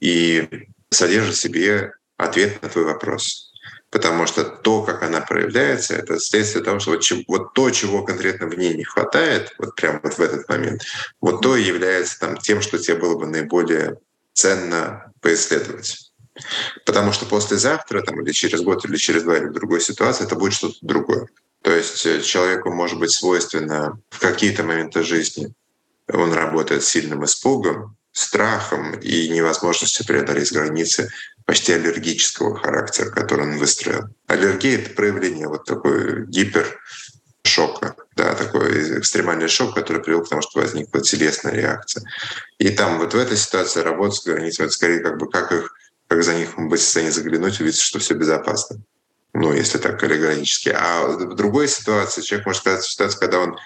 и 0.00 0.66
содержит 0.90 1.36
в 1.36 1.40
себе 1.40 1.92
ответ 2.16 2.60
на 2.60 2.68
твой 2.68 2.86
вопрос. 2.86 3.49
Потому 3.90 4.26
что 4.26 4.44
то, 4.44 4.82
как 4.82 5.02
она 5.02 5.20
проявляется, 5.20 5.94
это 5.94 6.18
следствие 6.18 6.64
того, 6.64 6.78
что 6.78 6.92
вот, 6.92 7.02
чем, 7.02 7.24
вот 7.28 7.54
то, 7.54 7.70
чего 7.70 8.02
конкретно 8.02 8.46
в 8.46 8.56
ней 8.56 8.74
не 8.74 8.84
хватает, 8.84 9.54
вот 9.58 9.74
прямо 9.74 10.00
вот 10.02 10.14
в 10.14 10.20
этот 10.20 10.48
момент, 10.48 10.82
вот 11.20 11.42
то 11.42 11.56
и 11.56 11.62
является 11.62 12.18
там 12.18 12.36
тем, 12.36 12.62
что 12.62 12.78
тебе 12.78 12.96
было 12.96 13.18
бы 13.18 13.26
наиболее 13.26 13.98
ценно 14.32 15.12
поисследовать. 15.20 16.12
Потому 16.86 17.12
что 17.12 17.26
послезавтра, 17.26 18.02
там, 18.02 18.22
или 18.22 18.32
через 18.32 18.62
год, 18.62 18.84
или 18.84 18.96
через 18.96 19.24
два, 19.24 19.36
или 19.36 19.46
в 19.46 19.52
другой 19.52 19.80
ситуации, 19.80 20.24
это 20.24 20.36
будет 20.36 20.54
что-то 20.54 20.76
другое. 20.80 21.26
То 21.62 21.72
есть 21.72 22.06
э, 22.06 22.22
человеку 22.22 22.72
может 22.72 22.98
быть 22.98 23.10
свойственно 23.10 24.00
в 24.08 24.18
какие-то 24.18 24.62
моменты 24.62 25.02
жизни 25.02 25.52
он 26.12 26.32
работает 26.32 26.82
с 26.82 26.88
сильным 26.88 27.24
испугом, 27.24 27.96
страхом 28.12 28.98
и 28.98 29.28
невозможностью 29.28 30.04
преодолеть 30.06 30.52
границы 30.52 31.10
почти 31.50 31.72
аллергического 31.72 32.56
характера, 32.56 33.10
который 33.10 33.44
он 33.44 33.58
выстроил. 33.58 34.04
Аллергия— 34.28 34.78
это 34.80 34.90
проявление 34.90 35.48
вот 35.48 35.64
такой 35.64 36.24
гипершока, 36.28 37.96
да, 38.14 38.36
такой 38.36 39.00
экстремальный 39.00 39.48
шок, 39.48 39.74
который 39.74 40.00
привел 40.00 40.22
к 40.22 40.28
тому, 40.28 40.42
что 40.42 40.60
возникла 40.60 41.00
телесная 41.00 41.52
реакция. 41.52 42.04
И 42.58 42.70
там 42.70 43.00
вот 43.00 43.14
в 43.14 43.18
этой 43.18 43.36
ситуации 43.36 43.80
работа 43.80 44.14
с 44.14 44.24
границами— 44.24 44.66
это 44.68 44.74
скорее 44.74 45.00
как 45.00 45.18
бы 45.18 45.28
как 45.28 45.50
их 45.50 45.74
как 46.06 46.22
за 46.22 46.34
них 46.34 46.56
быть 46.56 46.78
в 46.78 46.84
состоянии 46.84 47.10
заглянуть, 47.10 47.60
увидеть, 47.60 47.80
что 47.80 47.98
все 47.98 48.14
безопасно. 48.14 48.76
Ну, 49.32 49.52
если 49.52 49.78
так 49.78 49.98
каллигранически. 49.98 50.68
А 50.68 51.08
в 51.08 51.34
другой 51.34 51.66
ситуации 51.66 52.22
человек 52.22 52.46
может 52.46 52.60
сказать 52.60 52.84
в 52.84 52.92
ситуации, 52.92 53.18
когда 53.18 53.40
он 53.40 53.56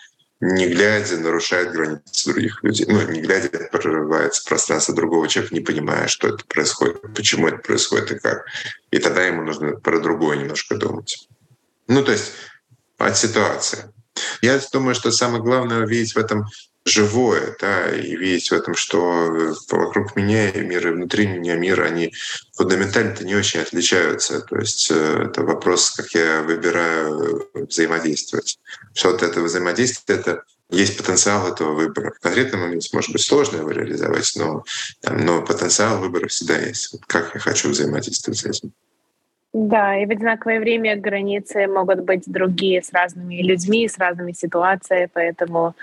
не 0.40 0.66
глядя 0.68 1.16
нарушает 1.16 1.72
границы 1.72 2.32
других 2.32 2.62
людей. 2.62 2.86
Ну, 2.88 3.00
не 3.08 3.20
глядя 3.20 3.48
прорывается 3.70 4.44
пространство 4.44 4.94
другого 4.94 5.28
человека, 5.28 5.54
не 5.54 5.60
понимая, 5.60 6.08
что 6.08 6.28
это 6.28 6.44
происходит, 6.46 7.00
почему 7.14 7.48
это 7.48 7.58
происходит 7.58 8.12
и 8.12 8.18
как. 8.18 8.46
И 8.90 8.98
тогда 8.98 9.24
ему 9.24 9.42
нужно 9.42 9.72
про 9.72 10.00
другое 10.00 10.36
немножко 10.36 10.76
думать. 10.76 11.28
Ну, 11.88 12.02
то 12.04 12.12
есть 12.12 12.32
от 12.98 13.16
ситуации. 13.16 13.92
Я 14.42 14.60
думаю, 14.72 14.94
что 14.94 15.10
самое 15.10 15.42
главное 15.42 15.84
увидеть 15.84 16.14
в 16.14 16.18
этом 16.18 16.46
живое, 16.84 17.56
да, 17.60 17.90
и 17.90 18.14
видеть 18.14 18.50
в 18.50 18.54
этом, 18.54 18.74
что 18.74 19.54
вокруг 19.70 20.16
меня 20.16 20.50
и 20.50 20.60
мир, 20.60 20.86
и 20.88 20.90
внутри 20.90 21.26
меня 21.26 21.56
мир, 21.56 21.82
они 21.82 22.12
фундаментально-то 22.56 23.24
не 23.24 23.34
очень 23.34 23.60
отличаются. 23.60 24.40
То 24.40 24.58
есть 24.58 24.90
э, 24.90 25.24
это 25.26 25.42
вопрос, 25.42 25.90
как 25.90 26.10
я 26.10 26.42
выбираю 26.42 27.48
взаимодействовать. 27.54 28.58
Что 28.92 29.12
вот 29.12 29.22
это 29.22 29.40
взаимодействие— 29.40 30.18
это 30.20 30.42
есть 30.70 30.96
потенциал 30.98 31.48
этого 31.50 31.72
выбора. 31.72 32.12
В 32.12 32.20
конкретном 32.20 32.62
моменте 32.62 32.90
может 32.92 33.12
быть 33.12 33.22
сложно 33.22 33.58
его 33.58 33.70
реализовать, 33.70 34.30
но, 34.36 34.64
там, 35.00 35.24
но 35.24 35.42
потенциал 35.42 35.98
выбора 35.98 36.28
всегда 36.28 36.58
есть. 36.58 36.96
Как 37.06 37.34
я 37.34 37.40
хочу 37.40 37.70
взаимодействовать 37.70 38.38
с 38.38 38.44
этим. 38.44 38.72
Да, 39.54 39.96
и 39.96 40.04
в 40.04 40.10
одинаковое 40.10 40.58
время 40.58 40.96
границы 40.96 41.68
могут 41.68 42.00
быть 42.00 42.24
другие 42.26 42.82
с 42.82 42.92
разными 42.92 43.40
людьми, 43.40 43.88
с 43.88 43.96
разными 43.96 44.32
ситуациями, 44.32 45.08
поэтому 45.12 45.76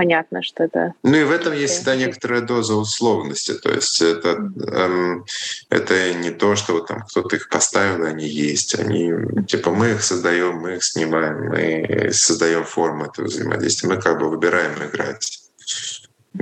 понятно, 0.00 0.42
что 0.42 0.64
это... 0.64 0.94
Ну 1.02 1.14
и 1.14 1.24
в 1.24 1.30
этом 1.30 1.52
есть 1.52 1.74
всегда 1.74 1.94
некоторая 1.94 2.40
доза 2.40 2.74
условности. 2.74 3.52
То 3.52 3.70
есть 3.70 4.00
это, 4.00 4.30
эм, 4.72 5.26
это 5.68 6.14
не 6.14 6.30
то, 6.30 6.56
что 6.56 6.72
вот 6.72 6.86
там 6.86 7.02
кто-то 7.02 7.36
их 7.36 7.50
поставил, 7.50 8.06
они 8.06 8.26
есть. 8.26 8.78
Они, 8.78 9.12
типа, 9.46 9.70
мы 9.72 9.90
их 9.90 10.02
создаем, 10.02 10.56
мы 10.56 10.76
их 10.76 10.84
снимаем, 10.84 11.50
мы 11.50 12.12
создаем 12.12 12.64
форму 12.64 13.04
этого 13.04 13.26
взаимодействия. 13.26 13.90
Мы 13.90 14.00
как 14.00 14.18
бы 14.18 14.30
выбираем 14.30 14.72
играть. 14.82 15.38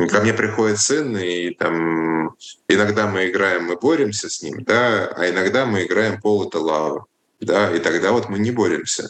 Ко 0.08 0.20
мне 0.20 0.32
приходит 0.32 0.78
сын, 0.78 1.16
и 1.16 1.50
там 1.50 2.36
иногда 2.68 3.08
мы 3.08 3.28
играем, 3.28 3.64
мы 3.64 3.76
боремся 3.76 4.30
с 4.30 4.40
ним, 4.40 4.62
да, 4.62 5.08
а 5.16 5.28
иногда 5.28 5.66
мы 5.66 5.82
играем 5.82 6.20
пол 6.20 6.46
это 6.46 6.60
лава, 6.60 7.06
да, 7.40 7.74
и 7.74 7.80
тогда 7.80 8.12
вот 8.12 8.28
мы 8.28 8.38
не 8.38 8.52
боремся. 8.52 9.08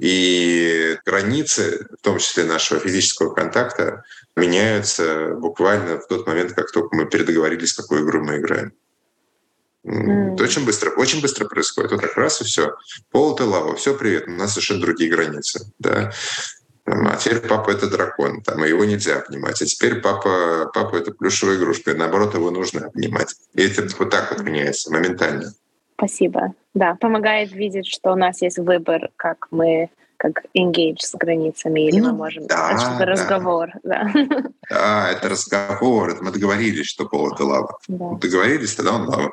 И 0.00 0.98
границы, 1.04 1.86
в 2.00 2.02
том 2.02 2.16
числе 2.16 2.44
нашего 2.44 2.80
физического 2.80 3.34
контакта, 3.34 4.02
меняются 4.34 5.34
буквально 5.34 5.98
в 5.98 6.06
тот 6.06 6.26
момент, 6.26 6.54
как 6.54 6.72
только 6.72 6.96
мы 6.96 7.04
передоговорились, 7.04 7.74
какую 7.74 8.06
игру 8.06 8.24
мы 8.24 8.38
играем. 8.38 8.72
Mm. 9.84 10.34
Это 10.34 10.44
очень 10.44 10.64
быстро, 10.64 10.90
очень 10.92 11.20
быстро 11.20 11.46
происходит. 11.46 11.90
Вот 11.90 12.00
так 12.00 12.16
раз 12.16 12.40
и 12.40 12.44
все. 12.44 12.76
Пол 13.10 13.34
это 13.34 13.44
лава, 13.44 13.76
все 13.76 13.94
привет, 13.94 14.26
у 14.26 14.30
нас 14.30 14.52
совершенно 14.52 14.80
другие 14.80 15.10
границы. 15.10 15.70
Да? 15.78 16.12
а 16.86 17.16
теперь 17.16 17.40
папа 17.40 17.70
это 17.70 17.88
дракон, 17.88 18.42
там, 18.42 18.64
и 18.64 18.68
его 18.68 18.84
нельзя 18.84 19.18
обнимать. 19.20 19.60
А 19.60 19.66
теперь 19.66 20.00
папа, 20.00 20.70
папа 20.72 20.96
это 20.96 21.12
плюшевая 21.12 21.56
игрушка, 21.56 21.90
и 21.90 21.94
наоборот, 21.94 22.34
его 22.34 22.50
нужно 22.50 22.86
обнимать. 22.86 23.36
И 23.54 23.62
это 23.62 23.86
вот 23.98 24.10
так 24.10 24.32
вот 24.32 24.40
меняется 24.40 24.90
моментально. 24.90 25.52
Спасибо. 26.00 26.54
Да, 26.72 26.96
помогает 26.98 27.52
видеть, 27.52 27.86
что 27.86 28.12
у 28.12 28.16
нас 28.16 28.40
есть 28.40 28.58
выбор, 28.58 29.10
как 29.16 29.48
мы 29.50 29.90
как 30.16 30.44
engage 30.56 31.00
с 31.00 31.14
границами, 31.14 31.88
или 31.88 31.98
ну, 31.98 32.10
мы 32.10 32.16
можем... 32.16 32.46
Да, 32.46 32.72
это 32.72 32.98
да. 32.98 33.04
разговор, 33.06 33.70
да. 33.82 34.10
Да, 34.68 35.10
это 35.10 35.28
разговор, 35.30 36.10
это 36.10 36.22
мы 36.22 36.30
договорились, 36.30 36.86
что 36.86 37.06
пол— 37.06 37.32
это 37.34 37.44
лава. 37.44 37.78
Да. 37.88 38.14
Договорились, 38.20 38.74
тогда 38.74 38.92
он 38.92 39.08
лава. 39.08 39.32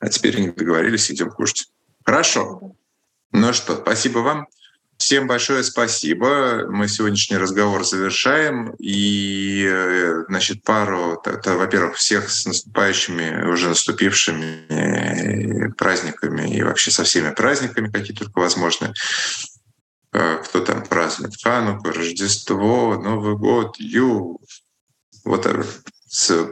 А 0.00 0.08
теперь 0.08 0.40
не 0.40 0.50
договорились, 0.50 1.10
идем 1.10 1.30
кушать. 1.30 1.68
Хорошо. 2.04 2.58
Да. 2.60 2.68
Ну 3.32 3.52
что, 3.52 3.76
спасибо 3.76 4.18
вам. 4.18 4.46
Всем 4.98 5.26
большое 5.26 5.62
спасибо. 5.62 6.66
Мы 6.70 6.88
сегодняшний 6.88 7.36
разговор 7.36 7.84
завершаем. 7.84 8.74
И, 8.78 9.66
э, 9.68 10.24
значит, 10.28 10.62
пару, 10.62 11.22
во-первых, 11.22 11.96
всех 11.96 12.30
с 12.30 12.46
наступающими, 12.46 13.46
уже 13.50 13.68
наступившими 13.68 14.66
э, 14.68 15.68
праздниками 15.76 16.48
и 16.56 16.62
вообще 16.62 16.90
со 16.90 17.04
всеми 17.04 17.32
праздниками, 17.32 17.90
какие 17.90 18.16
только 18.16 18.38
возможны. 18.38 18.94
Э, 20.12 20.38
кто 20.42 20.60
там 20.60 20.82
празднует 20.82 21.34
Хануку, 21.42 21.90
Рождество, 21.90 22.96
Новый 22.96 23.36
год, 23.36 23.76
Ю. 23.78 24.40
Вот 25.24 25.46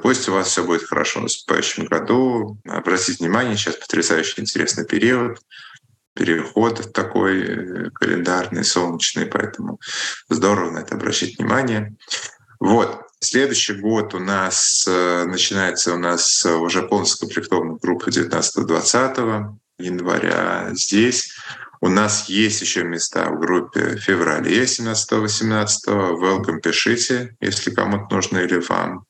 Пусть 0.02 0.28
у 0.28 0.32
вас 0.32 0.48
все 0.48 0.64
будет 0.64 0.84
хорошо 0.84 1.20
в 1.20 1.22
наступающем 1.22 1.86
году. 1.86 2.58
Обратите 2.66 3.24
внимание, 3.24 3.56
сейчас 3.56 3.76
потрясающий 3.76 4.40
интересный 4.42 4.84
период 4.84 5.38
переход 6.14 6.92
такой 6.92 7.42
э, 7.42 7.90
календарный, 7.90 8.64
солнечный, 8.64 9.26
поэтому 9.26 9.80
здорово 10.28 10.70
на 10.70 10.78
это 10.78 10.94
обращать 10.94 11.38
внимание. 11.38 11.94
Вот. 12.60 13.00
Следующий 13.20 13.74
год 13.74 14.14
у 14.14 14.18
нас 14.18 14.84
э, 14.86 15.24
начинается 15.24 15.94
у 15.94 15.98
нас 15.98 16.44
уже 16.44 16.82
полностью 16.82 17.26
комплектованная 17.26 17.78
группа 17.80 18.08
19-20 18.08 19.56
января. 19.78 20.70
Здесь 20.72 21.34
у 21.80 21.88
нас 21.88 22.30
есть 22.30 22.62
еще 22.62 22.84
места 22.84 23.30
в 23.30 23.38
группе 23.38 23.96
феврале 23.96 24.62
17-18. 24.62 25.66
Welcome, 25.86 26.60
пишите, 26.62 27.36
если 27.40 27.70
кому-то 27.70 28.14
нужно 28.14 28.38
или 28.38 28.58
вам. 28.58 29.04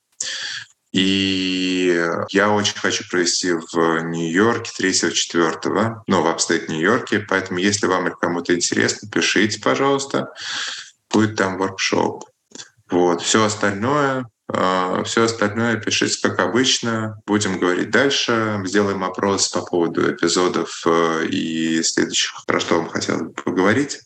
И 0.95 2.09
я 2.31 2.51
очень 2.51 2.79
хочу 2.79 3.03
провести 3.11 3.53
в 3.53 4.01
Нью-Йорке 4.03 4.71
3-4, 4.81 6.03
ну, 6.07 6.23
в 6.23 6.27
upstate 6.29 6.69
Нью-Йорке. 6.69 7.19
Поэтому, 7.19 7.59
если 7.59 7.89
вам 7.89 8.07
или 8.07 8.15
кому-то 8.15 8.55
интересно, 8.55 9.09
пишите, 9.11 9.61
пожалуйста. 9.61 10.29
Будет 11.13 11.35
там 11.35 11.59
воркшоп. 11.59 12.25
Вот. 12.91 13.23
Все 13.23 13.45
остальное 13.45 14.27
а, 14.47 15.03
Все 15.05 15.25
остальное 15.25 15.77
пишите, 15.77 16.19
как 16.23 16.39
обычно. 16.39 17.21
Будем 17.27 17.59
говорить 17.59 17.91
дальше. 17.91 18.61
Сделаем 18.65 19.03
опрос 19.03 19.49
по 19.49 19.63
поводу 19.63 20.13
эпизодов 20.13 20.83
э, 20.87 21.27
и 21.27 21.83
следующих, 21.83 22.45
про 22.47 22.61
что 22.61 22.77
вам 22.77 22.89
хотелось 22.89 23.23
бы 23.23 23.33
поговорить. 23.33 24.01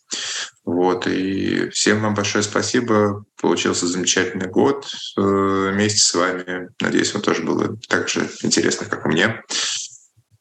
Вот. 0.69 1.07
И 1.07 1.69
всем 1.69 2.01
вам 2.01 2.13
большое 2.13 2.43
спасибо. 2.43 3.25
Получился 3.41 3.87
замечательный 3.87 4.47
год 4.47 4.87
э, 5.17 5.21
вместе 5.21 5.99
с 5.99 6.13
вами. 6.13 6.69
Надеюсь, 6.79 7.13
вам 7.13 7.23
тоже 7.23 7.43
было 7.43 7.75
так 7.87 8.07
же 8.07 8.29
интересно, 8.43 8.85
как 8.85 9.05
и 9.05 9.09
мне. 9.09 9.43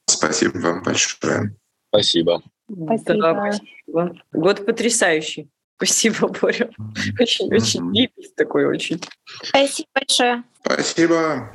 Спасибо 0.07 0.59
вам 0.59 0.83
большое. 0.83 1.57
Спасибо. 1.89 2.43
Спасибо. 2.71 3.15
Да, 3.17 3.53
спасибо. 3.53 4.23
Год 4.33 4.67
потрясающий. 4.67 5.49
Спасибо, 5.77 6.29
Боря. 6.29 6.71
Очень-очень 7.19 8.09
такой 8.37 8.67
очень. 8.67 9.01
Спасибо 9.43 9.89
большое. 9.95 10.45
Спасибо. 10.63 11.51